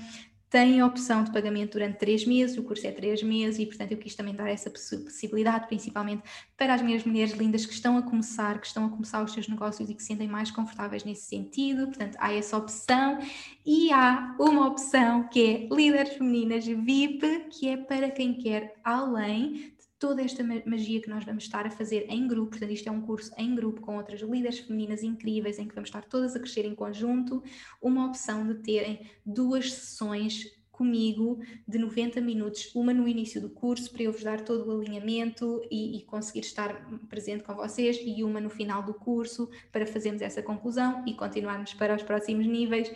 tem 0.54 0.78
a 0.78 0.86
opção 0.86 1.24
de 1.24 1.32
pagamento 1.32 1.72
durante 1.72 1.98
três 1.98 2.24
meses, 2.24 2.56
o 2.56 2.62
curso 2.62 2.86
é 2.86 2.92
três 2.92 3.20
meses 3.24 3.58
e, 3.58 3.66
portanto, 3.66 3.90
eu 3.90 3.98
quis 3.98 4.14
também 4.14 4.32
dar 4.32 4.48
essa 4.48 4.70
possibilidade, 4.70 5.66
principalmente 5.66 6.22
para 6.56 6.74
as 6.74 6.80
minhas 6.80 7.02
mulheres 7.02 7.32
lindas 7.32 7.66
que 7.66 7.72
estão 7.72 7.98
a 7.98 8.02
começar, 8.02 8.60
que 8.60 8.68
estão 8.68 8.86
a 8.86 8.88
começar 8.88 9.20
os 9.24 9.32
seus 9.32 9.48
negócios 9.48 9.90
e 9.90 9.94
que 9.96 10.00
se 10.00 10.06
sentem 10.06 10.28
mais 10.28 10.52
confortáveis 10.52 11.02
nesse 11.02 11.22
sentido. 11.22 11.86
Portanto, 11.88 12.16
há 12.20 12.32
essa 12.32 12.56
opção 12.56 13.18
e 13.66 13.92
há 13.92 14.36
uma 14.38 14.68
opção 14.68 15.26
que 15.26 15.44
é 15.44 15.74
Líderes 15.74 16.14
Femininas 16.14 16.64
VIP, 16.64 17.48
que 17.50 17.70
é 17.70 17.76
para 17.76 18.08
quem 18.12 18.34
quer 18.34 18.76
além 18.84 19.73
toda 20.04 20.20
esta 20.20 20.44
magia 20.66 21.00
que 21.00 21.08
nós 21.08 21.24
vamos 21.24 21.44
estar 21.44 21.66
a 21.66 21.70
fazer 21.70 22.04
em 22.10 22.28
grupo, 22.28 22.50
portanto, 22.50 22.72
isto 22.72 22.86
é 22.86 22.92
um 22.92 23.00
curso 23.00 23.32
em 23.38 23.54
grupo 23.54 23.80
com 23.80 23.96
outras 23.96 24.20
líderes 24.20 24.58
femininas 24.58 25.02
incríveis, 25.02 25.58
em 25.58 25.66
que 25.66 25.74
vamos 25.74 25.88
estar 25.88 26.04
todas 26.04 26.36
a 26.36 26.38
crescer 26.38 26.66
em 26.66 26.74
conjunto, 26.74 27.42
uma 27.80 28.06
opção 28.06 28.46
de 28.46 28.56
terem 28.56 29.00
duas 29.24 29.72
sessões 29.72 30.52
comigo 30.70 31.38
de 31.66 31.78
90 31.78 32.20
minutos, 32.20 32.70
uma 32.74 32.92
no 32.92 33.08
início 33.08 33.40
do 33.40 33.48
curso 33.48 33.90
para 33.90 34.02
eu 34.02 34.12
vos 34.12 34.22
dar 34.22 34.42
todo 34.42 34.68
o 34.68 34.78
alinhamento 34.78 35.62
e, 35.70 35.96
e, 35.96 36.02
conseguir 36.02 36.40
estar 36.40 36.86
presente 37.08 37.42
com 37.42 37.54
vocês 37.54 37.98
e 38.04 38.22
uma 38.22 38.40
no 38.42 38.50
final 38.50 38.82
do 38.82 38.92
curso 38.92 39.48
para 39.72 39.86
fazermos 39.86 40.20
essa 40.20 40.42
conclusão 40.42 41.02
e 41.06 41.14
continuarmos 41.14 41.72
para 41.72 41.94
os 41.94 42.02
próximos 42.02 42.46
níveis 42.46 42.92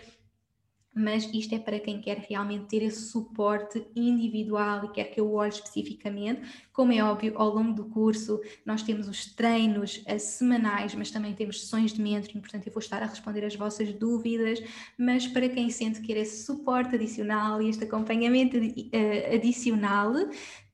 mas 0.98 1.24
isto 1.32 1.54
é 1.54 1.58
para 1.58 1.78
quem 1.78 2.00
quer 2.00 2.18
realmente 2.28 2.66
ter 2.66 2.82
esse 2.82 3.10
suporte 3.10 3.86
individual 3.94 4.84
e 4.84 4.88
quer 4.88 5.04
que 5.04 5.20
eu 5.20 5.32
olhe 5.32 5.50
especificamente. 5.50 6.42
Como 6.72 6.92
é 6.92 7.02
óbvio, 7.02 7.32
ao 7.36 7.54
longo 7.54 7.72
do 7.72 7.84
curso 7.86 8.40
nós 8.64 8.82
temos 8.82 9.08
os 9.08 9.26
treinos 9.26 10.02
uh, 10.06 10.18
semanais, 10.18 10.94
mas 10.94 11.10
também 11.10 11.34
temos 11.34 11.62
sessões 11.62 11.92
de 11.92 12.02
mentoring, 12.02 12.40
portanto 12.40 12.66
eu 12.66 12.72
vou 12.72 12.80
estar 12.80 13.02
a 13.02 13.06
responder 13.06 13.44
as 13.44 13.54
vossas 13.54 13.92
dúvidas, 13.92 14.60
mas 14.98 15.26
para 15.26 15.48
quem 15.48 15.70
sente 15.70 16.00
quer 16.00 16.16
esse 16.16 16.44
suporte 16.44 16.94
adicional 16.94 17.62
e 17.62 17.68
este 17.68 17.84
acompanhamento 17.84 18.56
uh, 18.56 19.34
adicional, 19.34 20.12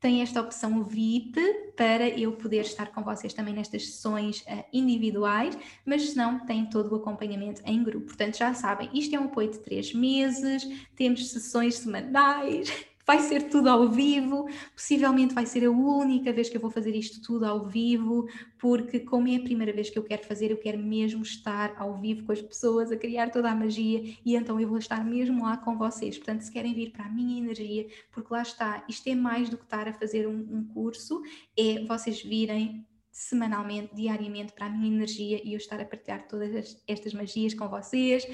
tem 0.04 0.20
esta 0.20 0.38
opção 0.38 0.84
VIP 0.84 1.40
para 1.74 2.06
eu 2.06 2.32
poder 2.32 2.60
estar 2.60 2.92
com 2.92 3.02
vocês 3.02 3.32
também 3.32 3.54
nestas 3.54 3.86
sessões 3.86 4.42
uh, 4.42 4.62
individuais, 4.70 5.56
mas 5.82 6.10
se 6.10 6.14
não, 6.14 6.40
tem 6.40 6.66
todo 6.66 6.92
o 6.92 6.96
acompanhamento 6.96 7.62
em 7.64 7.82
grupo. 7.82 8.08
Portanto, 8.08 8.36
já 8.36 8.52
sabem, 8.52 8.90
isto 8.92 9.16
é 9.16 9.18
um 9.18 9.24
apoio 9.24 9.50
de 9.50 9.60
três 9.60 9.94
meses, 9.94 10.68
temos 10.94 11.30
sessões 11.30 11.76
semanais 11.76 12.70
vai 13.06 13.20
ser 13.20 13.48
tudo 13.48 13.68
ao 13.68 13.88
vivo, 13.88 14.48
possivelmente 14.74 15.34
vai 15.34 15.46
ser 15.46 15.64
a 15.64 15.70
única 15.70 16.32
vez 16.32 16.48
que 16.48 16.56
eu 16.56 16.60
vou 16.60 16.70
fazer 16.70 16.94
isto 16.94 17.20
tudo 17.22 17.44
ao 17.44 17.64
vivo, 17.64 18.26
porque 18.58 19.00
como 19.00 19.28
é 19.28 19.36
a 19.36 19.42
primeira 19.42 19.72
vez 19.72 19.90
que 19.90 19.98
eu 19.98 20.02
quero 20.02 20.24
fazer, 20.24 20.50
eu 20.50 20.56
quero 20.56 20.78
mesmo 20.78 21.22
estar 21.22 21.74
ao 21.76 21.94
vivo 21.96 22.24
com 22.24 22.32
as 22.32 22.40
pessoas, 22.40 22.90
a 22.90 22.96
criar 22.96 23.30
toda 23.30 23.50
a 23.50 23.54
magia 23.54 24.02
e 24.24 24.34
então 24.34 24.58
eu 24.58 24.68
vou 24.68 24.78
estar 24.78 25.04
mesmo 25.04 25.44
lá 25.44 25.56
com 25.56 25.76
vocês. 25.76 26.16
Portanto, 26.16 26.42
se 26.42 26.52
querem 26.52 26.74
vir 26.74 26.90
para 26.90 27.04
a 27.04 27.10
minha 27.10 27.38
energia, 27.38 27.86
porque 28.10 28.32
lá 28.32 28.42
está, 28.42 28.84
isto 28.88 29.08
é 29.08 29.14
mais 29.14 29.50
do 29.50 29.58
que 29.58 29.64
estar 29.64 29.86
a 29.86 29.92
fazer 29.92 30.26
um, 30.26 30.38
um 30.50 30.64
curso, 30.64 31.22
é 31.56 31.84
vocês 31.84 32.22
virem 32.22 32.86
semanalmente, 33.14 33.94
diariamente 33.94 34.52
para 34.52 34.66
a 34.66 34.68
minha 34.68 34.92
energia 34.92 35.40
e 35.44 35.52
eu 35.52 35.56
estar 35.56 35.80
a 35.80 35.84
partilhar 35.84 36.26
todas 36.26 36.82
estas 36.88 37.14
magias 37.14 37.54
com 37.54 37.68
vocês, 37.68 38.26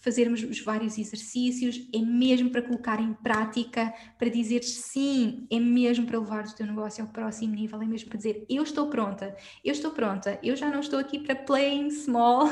fazermos 0.00 0.42
os 0.42 0.60
vários 0.60 0.98
exercícios, 0.98 1.88
é 1.94 1.98
mesmo 1.98 2.50
para 2.50 2.62
colocar 2.62 3.00
em 3.00 3.12
prática, 3.14 3.92
para 4.18 4.28
dizer 4.28 4.62
sim, 4.62 5.46
é 5.50 5.58
mesmo 5.58 6.06
para 6.06 6.18
levar 6.18 6.44
o 6.44 6.54
teu 6.54 6.66
negócio 6.66 7.04
ao 7.04 7.10
próximo 7.10 7.54
nível, 7.54 7.80
é 7.82 7.86
mesmo 7.86 8.08
para 8.08 8.18
dizer 8.18 8.44
eu 8.48 8.62
estou 8.62 8.88
pronta, 8.88 9.36
eu 9.64 9.72
estou 9.72 9.90
pronta, 9.90 10.38
eu 10.42 10.56
já 10.56 10.70
não 10.70 10.80
estou 10.80 10.98
aqui 10.98 11.18
para 11.18 11.34
playing 11.34 11.90
small, 11.90 12.46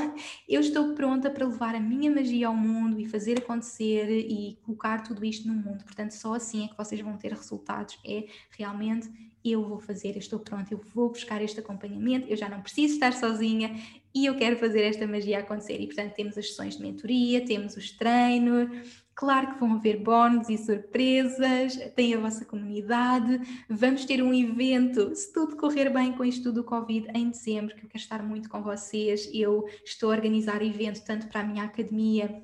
eu 0.49 0.61
estou 0.61 0.95
pronta 0.95 1.30
para 1.30 1.47
levar 1.47 1.74
a 1.74 1.80
minha 1.80 2.11
magia 2.11 2.49
ao 2.49 2.55
mundo 2.55 3.01
e 3.01 3.07
fazer 3.07 3.38
acontecer 3.38 4.09
e 4.11 4.59
colocar 4.62 5.03
tudo 5.03 5.24
isto 5.24 5.47
no 5.49 5.55
mundo. 5.55 5.84
Portanto, 5.84 6.12
só 6.12 6.34
assim 6.34 6.64
é 6.64 6.68
que 6.68 6.76
vocês 6.76 7.01
vão 7.01 7.16
ter 7.16 7.32
resultados, 7.32 7.99
é 8.05 8.26
realmente 8.51 9.11
eu 9.45 9.66
vou 9.66 9.80
fazer, 9.80 10.12
eu 10.12 10.18
estou 10.18 10.38
pronta, 10.38 10.72
eu 10.72 10.80
vou 10.95 11.11
buscar 11.11 11.43
este 11.43 11.59
acompanhamento, 11.59 12.28
eu 12.28 12.36
já 12.36 12.49
não 12.49 12.61
preciso 12.61 12.95
estar 12.95 13.12
sozinha 13.12 13.74
e 14.14 14.26
eu 14.26 14.36
quero 14.36 14.56
fazer 14.56 14.82
esta 14.82 15.06
magia 15.06 15.38
acontecer. 15.38 15.80
E 15.80 15.86
portanto 15.86 16.14
temos 16.14 16.36
as 16.36 16.48
sessões 16.48 16.76
de 16.76 16.82
mentoria, 16.82 17.44
temos 17.44 17.76
os 17.76 17.90
treinos, 17.90 18.68
claro 19.14 19.52
que 19.52 19.60
vão 19.60 19.74
haver 19.74 19.98
bónus 19.98 20.48
e 20.48 20.58
surpresas, 20.58 21.76
tem 21.94 22.14
a 22.14 22.18
vossa 22.18 22.44
comunidade, 22.44 23.40
vamos 23.68 24.04
ter 24.04 24.22
um 24.22 24.32
evento, 24.32 25.14
se 25.14 25.32
tudo 25.32 25.56
correr 25.56 25.90
bem 25.90 26.12
com 26.12 26.24
isto 26.24 26.52
do 26.52 26.64
Covid, 26.64 27.08
em 27.14 27.30
dezembro, 27.30 27.74
que 27.74 27.84
eu 27.84 27.88
quero 27.88 28.02
estar 28.02 28.22
muito 28.22 28.48
com 28.48 28.62
vocês, 28.62 29.30
eu 29.32 29.64
estou 29.84 30.10
a 30.10 30.14
organizar 30.14 30.62
evento 30.62 31.04
tanto 31.04 31.28
para 31.28 31.40
a 31.40 31.44
minha 31.44 31.64
academia 31.64 32.42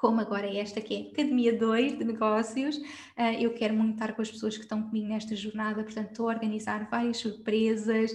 como 0.00 0.18
agora 0.18 0.46
é 0.46 0.56
esta 0.56 0.80
que 0.80 0.94
é 0.94 1.12
Academia 1.12 1.52
2 1.52 1.98
de 1.98 2.04
Negócios. 2.06 2.78
Uh, 2.78 3.36
eu 3.38 3.52
quero 3.52 3.74
muito 3.74 3.92
estar 3.92 4.14
com 4.14 4.22
as 4.22 4.30
pessoas 4.30 4.56
que 4.56 4.62
estão 4.62 4.82
comigo 4.82 5.06
nesta 5.06 5.36
jornada, 5.36 5.84
portanto, 5.84 6.12
estou 6.12 6.30
a 6.30 6.32
organizar 6.32 6.88
várias 6.90 7.18
surpresas 7.18 8.10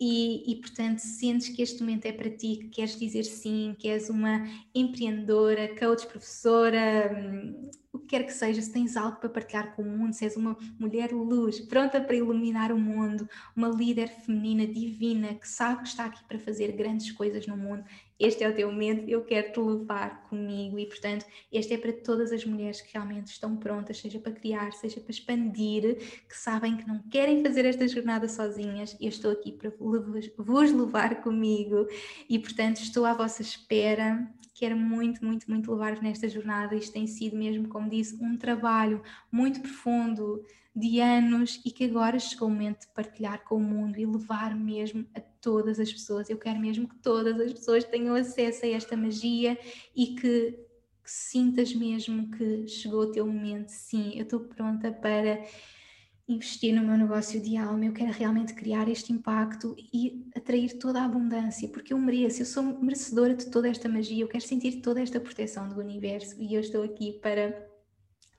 e, 0.00 0.52
e, 0.52 0.56
portanto, 0.60 1.00
sentes 1.00 1.48
que 1.48 1.60
este 1.60 1.80
momento 1.80 2.06
é 2.06 2.12
para 2.12 2.30
ti, 2.30 2.56
que 2.56 2.68
queres 2.68 2.98
dizer 2.98 3.24
sim, 3.24 3.74
que 3.78 3.88
és 3.88 4.08
uma 4.08 4.46
empreendedora, 4.72 5.74
coach, 5.76 6.06
professora, 6.06 7.10
hum, 7.12 7.68
o 7.92 7.98
que 7.98 8.06
quer 8.06 8.24
que 8.24 8.32
seja, 8.32 8.62
se 8.62 8.72
tens 8.72 8.96
algo 8.96 9.16
para 9.16 9.28
partilhar 9.28 9.74
com 9.74 9.82
o 9.82 9.84
mundo, 9.84 10.12
se 10.12 10.24
és 10.24 10.36
uma 10.36 10.56
mulher 10.78 11.10
luz, 11.12 11.58
pronta 11.60 12.00
para 12.00 12.14
iluminar 12.14 12.70
o 12.70 12.78
mundo, 12.78 13.28
uma 13.56 13.68
líder 13.68 14.08
feminina 14.08 14.66
divina 14.66 15.34
que 15.34 15.48
sabe 15.48 15.82
que 15.82 15.88
está 15.88 16.04
aqui 16.04 16.22
para 16.28 16.38
fazer 16.38 16.72
grandes 16.72 17.10
coisas 17.10 17.46
no 17.46 17.56
mundo, 17.56 17.84
este 18.18 18.42
é 18.42 18.48
o 18.48 18.54
teu 18.54 18.70
momento, 18.70 19.08
eu 19.08 19.22
quero 19.24 19.52
te 19.52 19.60
levar 19.60 20.28
comigo 20.28 20.78
e, 20.78 20.86
portanto, 20.86 21.24
este 21.52 21.74
é 21.74 21.78
para 21.78 21.92
todas 21.92 22.32
as 22.32 22.44
mulheres 22.44 22.80
que 22.80 22.92
realmente 22.92 23.28
estão 23.28 23.56
prontas, 23.56 23.98
seja 23.98 24.18
para 24.18 24.32
criar, 24.32 24.72
seja 24.72 25.00
para 25.00 25.10
expandir, 25.10 25.96
que 26.28 26.36
sabem 26.36 26.76
que 26.76 26.86
não 26.86 26.98
querem 27.10 27.42
fazer 27.42 27.64
esta 27.64 27.86
jornada 27.86 28.28
sozinhas. 28.28 28.96
Eu 29.00 29.08
estou 29.08 29.30
aqui 29.30 29.52
para 29.52 29.72
vos 29.78 30.72
levar 30.72 31.22
comigo 31.22 31.86
e, 32.28 32.38
portanto, 32.38 32.78
estou 32.78 33.04
à 33.04 33.14
vossa 33.14 33.42
espera 33.42 34.28
quero 34.58 34.76
muito, 34.76 35.24
muito, 35.24 35.48
muito 35.48 35.70
levar-vos 35.70 36.02
nesta 36.02 36.28
jornada. 36.28 36.74
Isto 36.74 36.92
tem 36.92 37.06
sido 37.06 37.36
mesmo, 37.36 37.68
como 37.68 37.88
disse, 37.88 38.16
um 38.22 38.36
trabalho 38.36 39.02
muito 39.30 39.60
profundo 39.60 40.44
de 40.74 41.00
anos 41.00 41.60
e 41.64 41.70
que 41.70 41.84
agora 41.84 42.18
chegou 42.18 42.48
o 42.48 42.50
momento 42.50 42.80
de 42.80 42.88
partilhar 42.88 43.44
com 43.44 43.56
o 43.56 43.60
mundo 43.60 43.98
e 43.98 44.06
levar 44.06 44.54
mesmo 44.56 45.06
a 45.14 45.20
todas 45.20 45.78
as 45.78 45.92
pessoas. 45.92 46.28
Eu 46.28 46.38
quero 46.38 46.58
mesmo 46.58 46.88
que 46.88 46.96
todas 46.96 47.38
as 47.40 47.52
pessoas 47.52 47.84
tenham 47.84 48.14
acesso 48.14 48.64
a 48.64 48.68
esta 48.68 48.96
magia 48.96 49.56
e 49.94 50.14
que, 50.16 50.52
que 51.02 51.10
sintas 51.10 51.72
mesmo 51.74 52.30
que 52.30 52.66
chegou 52.66 53.02
o 53.02 53.12
teu 53.12 53.26
momento. 53.26 53.68
Sim, 53.68 54.12
eu 54.16 54.24
estou 54.24 54.40
pronta 54.40 54.90
para 54.90 55.44
investir 56.28 56.74
no 56.74 56.86
meu 56.86 56.96
negócio 56.96 57.40
de 57.40 57.56
alma, 57.56 57.86
eu 57.86 57.92
quero 57.92 58.12
realmente 58.12 58.52
criar 58.52 58.88
este 58.88 59.12
impacto 59.12 59.74
e 59.92 60.26
atrair 60.36 60.78
toda 60.78 61.00
a 61.00 61.04
abundância, 61.06 61.68
porque 61.68 61.92
eu 61.92 61.98
mereço, 61.98 62.42
eu 62.42 62.46
sou 62.46 62.62
merecedora 62.62 63.34
de 63.34 63.46
toda 63.46 63.68
esta 63.68 63.88
magia, 63.88 64.22
eu 64.22 64.28
quero 64.28 64.44
sentir 64.44 64.80
toda 64.82 65.00
esta 65.00 65.18
proteção 65.18 65.68
do 65.68 65.80
universo 65.80 66.36
e 66.38 66.54
eu 66.54 66.60
estou 66.60 66.82
aqui 66.82 67.14
para 67.14 67.67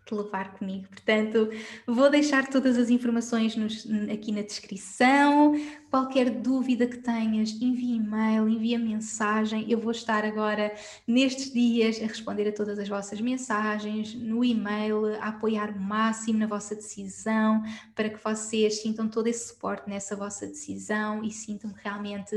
te 0.10 0.16
levar 0.16 0.57
comigo. 0.57 0.88
Portanto, 0.88 1.49
vou 1.86 2.10
deixar 2.10 2.47
todas 2.47 2.78
as 2.78 2.89
informações 2.89 3.55
nos, 3.55 3.88
aqui 4.12 4.32
na 4.32 4.41
descrição. 4.41 5.53
Qualquer 5.89 6.30
dúvida 6.30 6.88
que 6.88 6.97
tenhas, 6.97 7.51
envia 7.62 7.95
e-mail, 7.95 8.49
envia 8.49 8.80
mensagem. 8.80 9.70
Eu 9.70 9.80
vou 9.80 9.91
estar 9.91 10.26
agora, 10.26 10.74
nestes 11.07 11.53
dias, 11.53 12.01
a 12.01 12.07
responder 12.07 12.47
a 12.47 12.51
todas 12.51 12.80
as 12.80 12.89
vossas 12.89 13.22
mensagens, 13.22 14.14
no 14.16 14.43
e-mail, 14.43 15.05
a 15.22 15.30
apoiar 15.30 15.70
o 15.70 15.80
máximo 15.80 16.39
na 16.39 16.47
vossa 16.47 16.76
decisão, 16.76 17.62
para 17.93 18.10
que 18.10 18.24
vocês 18.24 18.82
sintam 18.82 19.07
todo 19.07 19.28
esse 19.28 19.49
suporte 19.49 19.89
nessa 19.89 20.16
vossa 20.16 20.47
decisão 20.47 21.24
e 21.24 21.32
sintam 21.32 21.72
realmente 21.84 22.36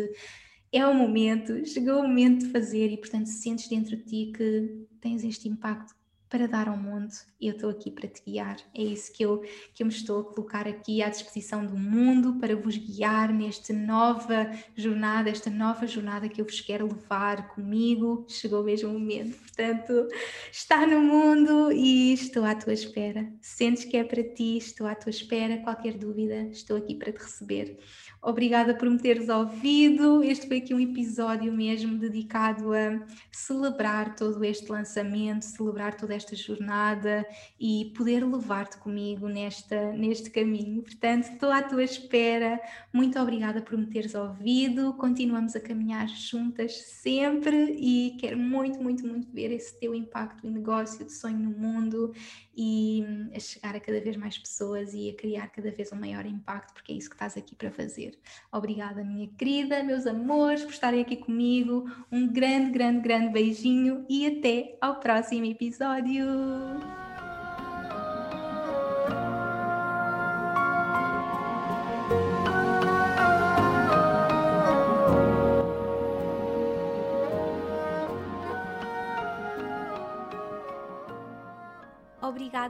é 0.75 0.87
o 0.87 0.95
momento, 0.95 1.67
chegou 1.67 2.01
o 2.01 2.09
momento 2.09 2.47
de 2.47 2.51
fazer 2.51 2.89
e, 2.89 2.97
portanto, 2.97 3.27
sentes 3.27 3.69
dentro 3.69 3.95
de 3.95 4.05
ti 4.05 4.33
que 4.35 4.87
tens 5.03 5.23
este 5.23 5.47
impacto 5.47 5.95
para 6.33 6.49
dar 6.49 6.67
ao 6.67 6.79
mundo 6.79 7.13
e 7.39 7.47
eu 7.47 7.53
estou 7.53 7.69
aqui 7.69 7.91
para 7.91 8.09
te 8.09 8.23
guiar. 8.25 8.57
É 8.75 8.83
isso 8.83 9.13
que 9.13 9.23
eu, 9.23 9.43
que 9.75 9.83
eu 9.83 9.87
me 9.87 9.93
estou 9.93 10.23
a 10.23 10.25
colocar 10.25 10.67
aqui 10.67 11.03
à 11.03 11.11
disposição 11.11 11.67
do 11.67 11.77
mundo 11.77 12.41
para 12.41 12.57
vos 12.57 12.75
guiar 12.75 13.31
nesta 13.31 13.75
nova 13.75 14.51
jornada, 14.75 15.29
esta 15.29 15.51
nova 15.51 15.87
jornada 15.87 16.31
que 16.31 16.41
eu 16.41 16.47
vos 16.47 16.59
quero 16.63 16.87
levar 16.87 17.49
comigo. 17.49 18.25
Chegou 18.31 18.65
mesmo 18.65 18.89
o 18.89 18.99
momento, 18.99 19.37
portanto, 19.37 20.09
está 20.51 20.87
no 20.87 21.03
mundo 21.03 21.71
e 21.71 22.15
estou 22.15 22.45
à 22.45 22.55
tua 22.55 22.73
espera. 22.73 23.31
Sentes 23.43 23.85
que 23.85 23.99
é 23.99 24.03
para 24.03 24.25
ti, 24.25 24.57
estou 24.57 24.87
à 24.87 24.95
tua 24.95 25.11
espera. 25.11 25.59
Qualquer 25.59 25.99
dúvida, 25.99 26.49
estou 26.51 26.79
aqui 26.79 26.95
para 26.95 27.13
te 27.13 27.19
receber. 27.19 27.79
Obrigada 28.25 28.73
por 28.73 28.89
me 28.89 28.99
teres 28.99 29.29
ouvido. 29.29 30.23
Este 30.23 30.47
foi 30.47 30.59
aqui 30.59 30.73
um 30.73 30.79
episódio 30.79 31.53
mesmo 31.53 31.99
dedicado 31.99 32.73
a 32.73 33.05
celebrar 33.33 34.15
todo 34.15 34.45
este 34.45 34.71
lançamento, 34.71 35.43
celebrar 35.43 35.97
toda 35.97 36.15
esta 36.15 36.37
jornada 36.37 37.27
e 37.59 37.93
poder 37.97 38.25
levar-te 38.25 38.79
comigo 38.79 39.27
nesta, 39.27 39.91
neste 39.95 40.31
caminho. 40.31 40.83
Portanto, 40.83 41.33
estou 41.33 41.51
à 41.51 41.63
tua 41.63 41.83
espera. 41.83 42.61
Muito 42.93 43.19
obrigada 43.19 43.61
por 43.61 43.77
me 43.77 43.87
teres 43.87 44.15
ouvido. 44.15 44.93
Continuamos 44.95 45.57
a 45.57 45.61
caminhar 45.61 46.07
juntas 46.07 46.77
sempre 46.77 47.77
e 47.77 48.17
quero 48.21 48.39
muito, 48.39 48.81
muito, 48.81 49.05
muito 49.05 49.33
ver 49.33 49.51
esse 49.51 49.77
teu 49.81 49.97
impacto 49.97 50.47
em 50.47 50.51
negócio, 50.53 51.05
de 51.05 51.13
sonho 51.13 51.41
no 51.41 51.51
mundo 51.51 52.15
e 52.57 53.05
a 53.35 53.39
chegar 53.39 53.75
a 53.75 53.81
cada 53.81 54.01
vez 54.01 54.17
mais 54.17 54.39
pessoas 54.39 54.93
e 54.95 55.11
a 55.11 55.15
criar 55.15 55.49
cada 55.49 55.71
vez 55.71 55.93
um 55.93 55.97
maior 55.97 56.27
impacto, 56.27 56.75
porque 56.75 56.93
é 56.93 56.97
isso 56.97 57.09
que 57.09 57.17
estás 57.17 57.37
aqui 57.37 57.55
para 57.55 57.71
fazer. 57.71 58.19
Obrigada, 58.53 59.05
minha 59.05 59.29
querida, 59.29 59.83
meus 59.83 60.07
amores, 60.07 60.63
por 60.63 60.73
estarem 60.73 61.01
aqui 61.01 61.17
comigo. 61.17 61.91
Um 62.11 62.31
grande, 62.31 62.71
grande, 62.71 63.01
grande 63.01 63.33
beijinho 63.33 64.05
e 64.09 64.27
até 64.27 64.77
ao 64.81 65.01
próximo 65.01 65.47
episódio. 65.47 67.02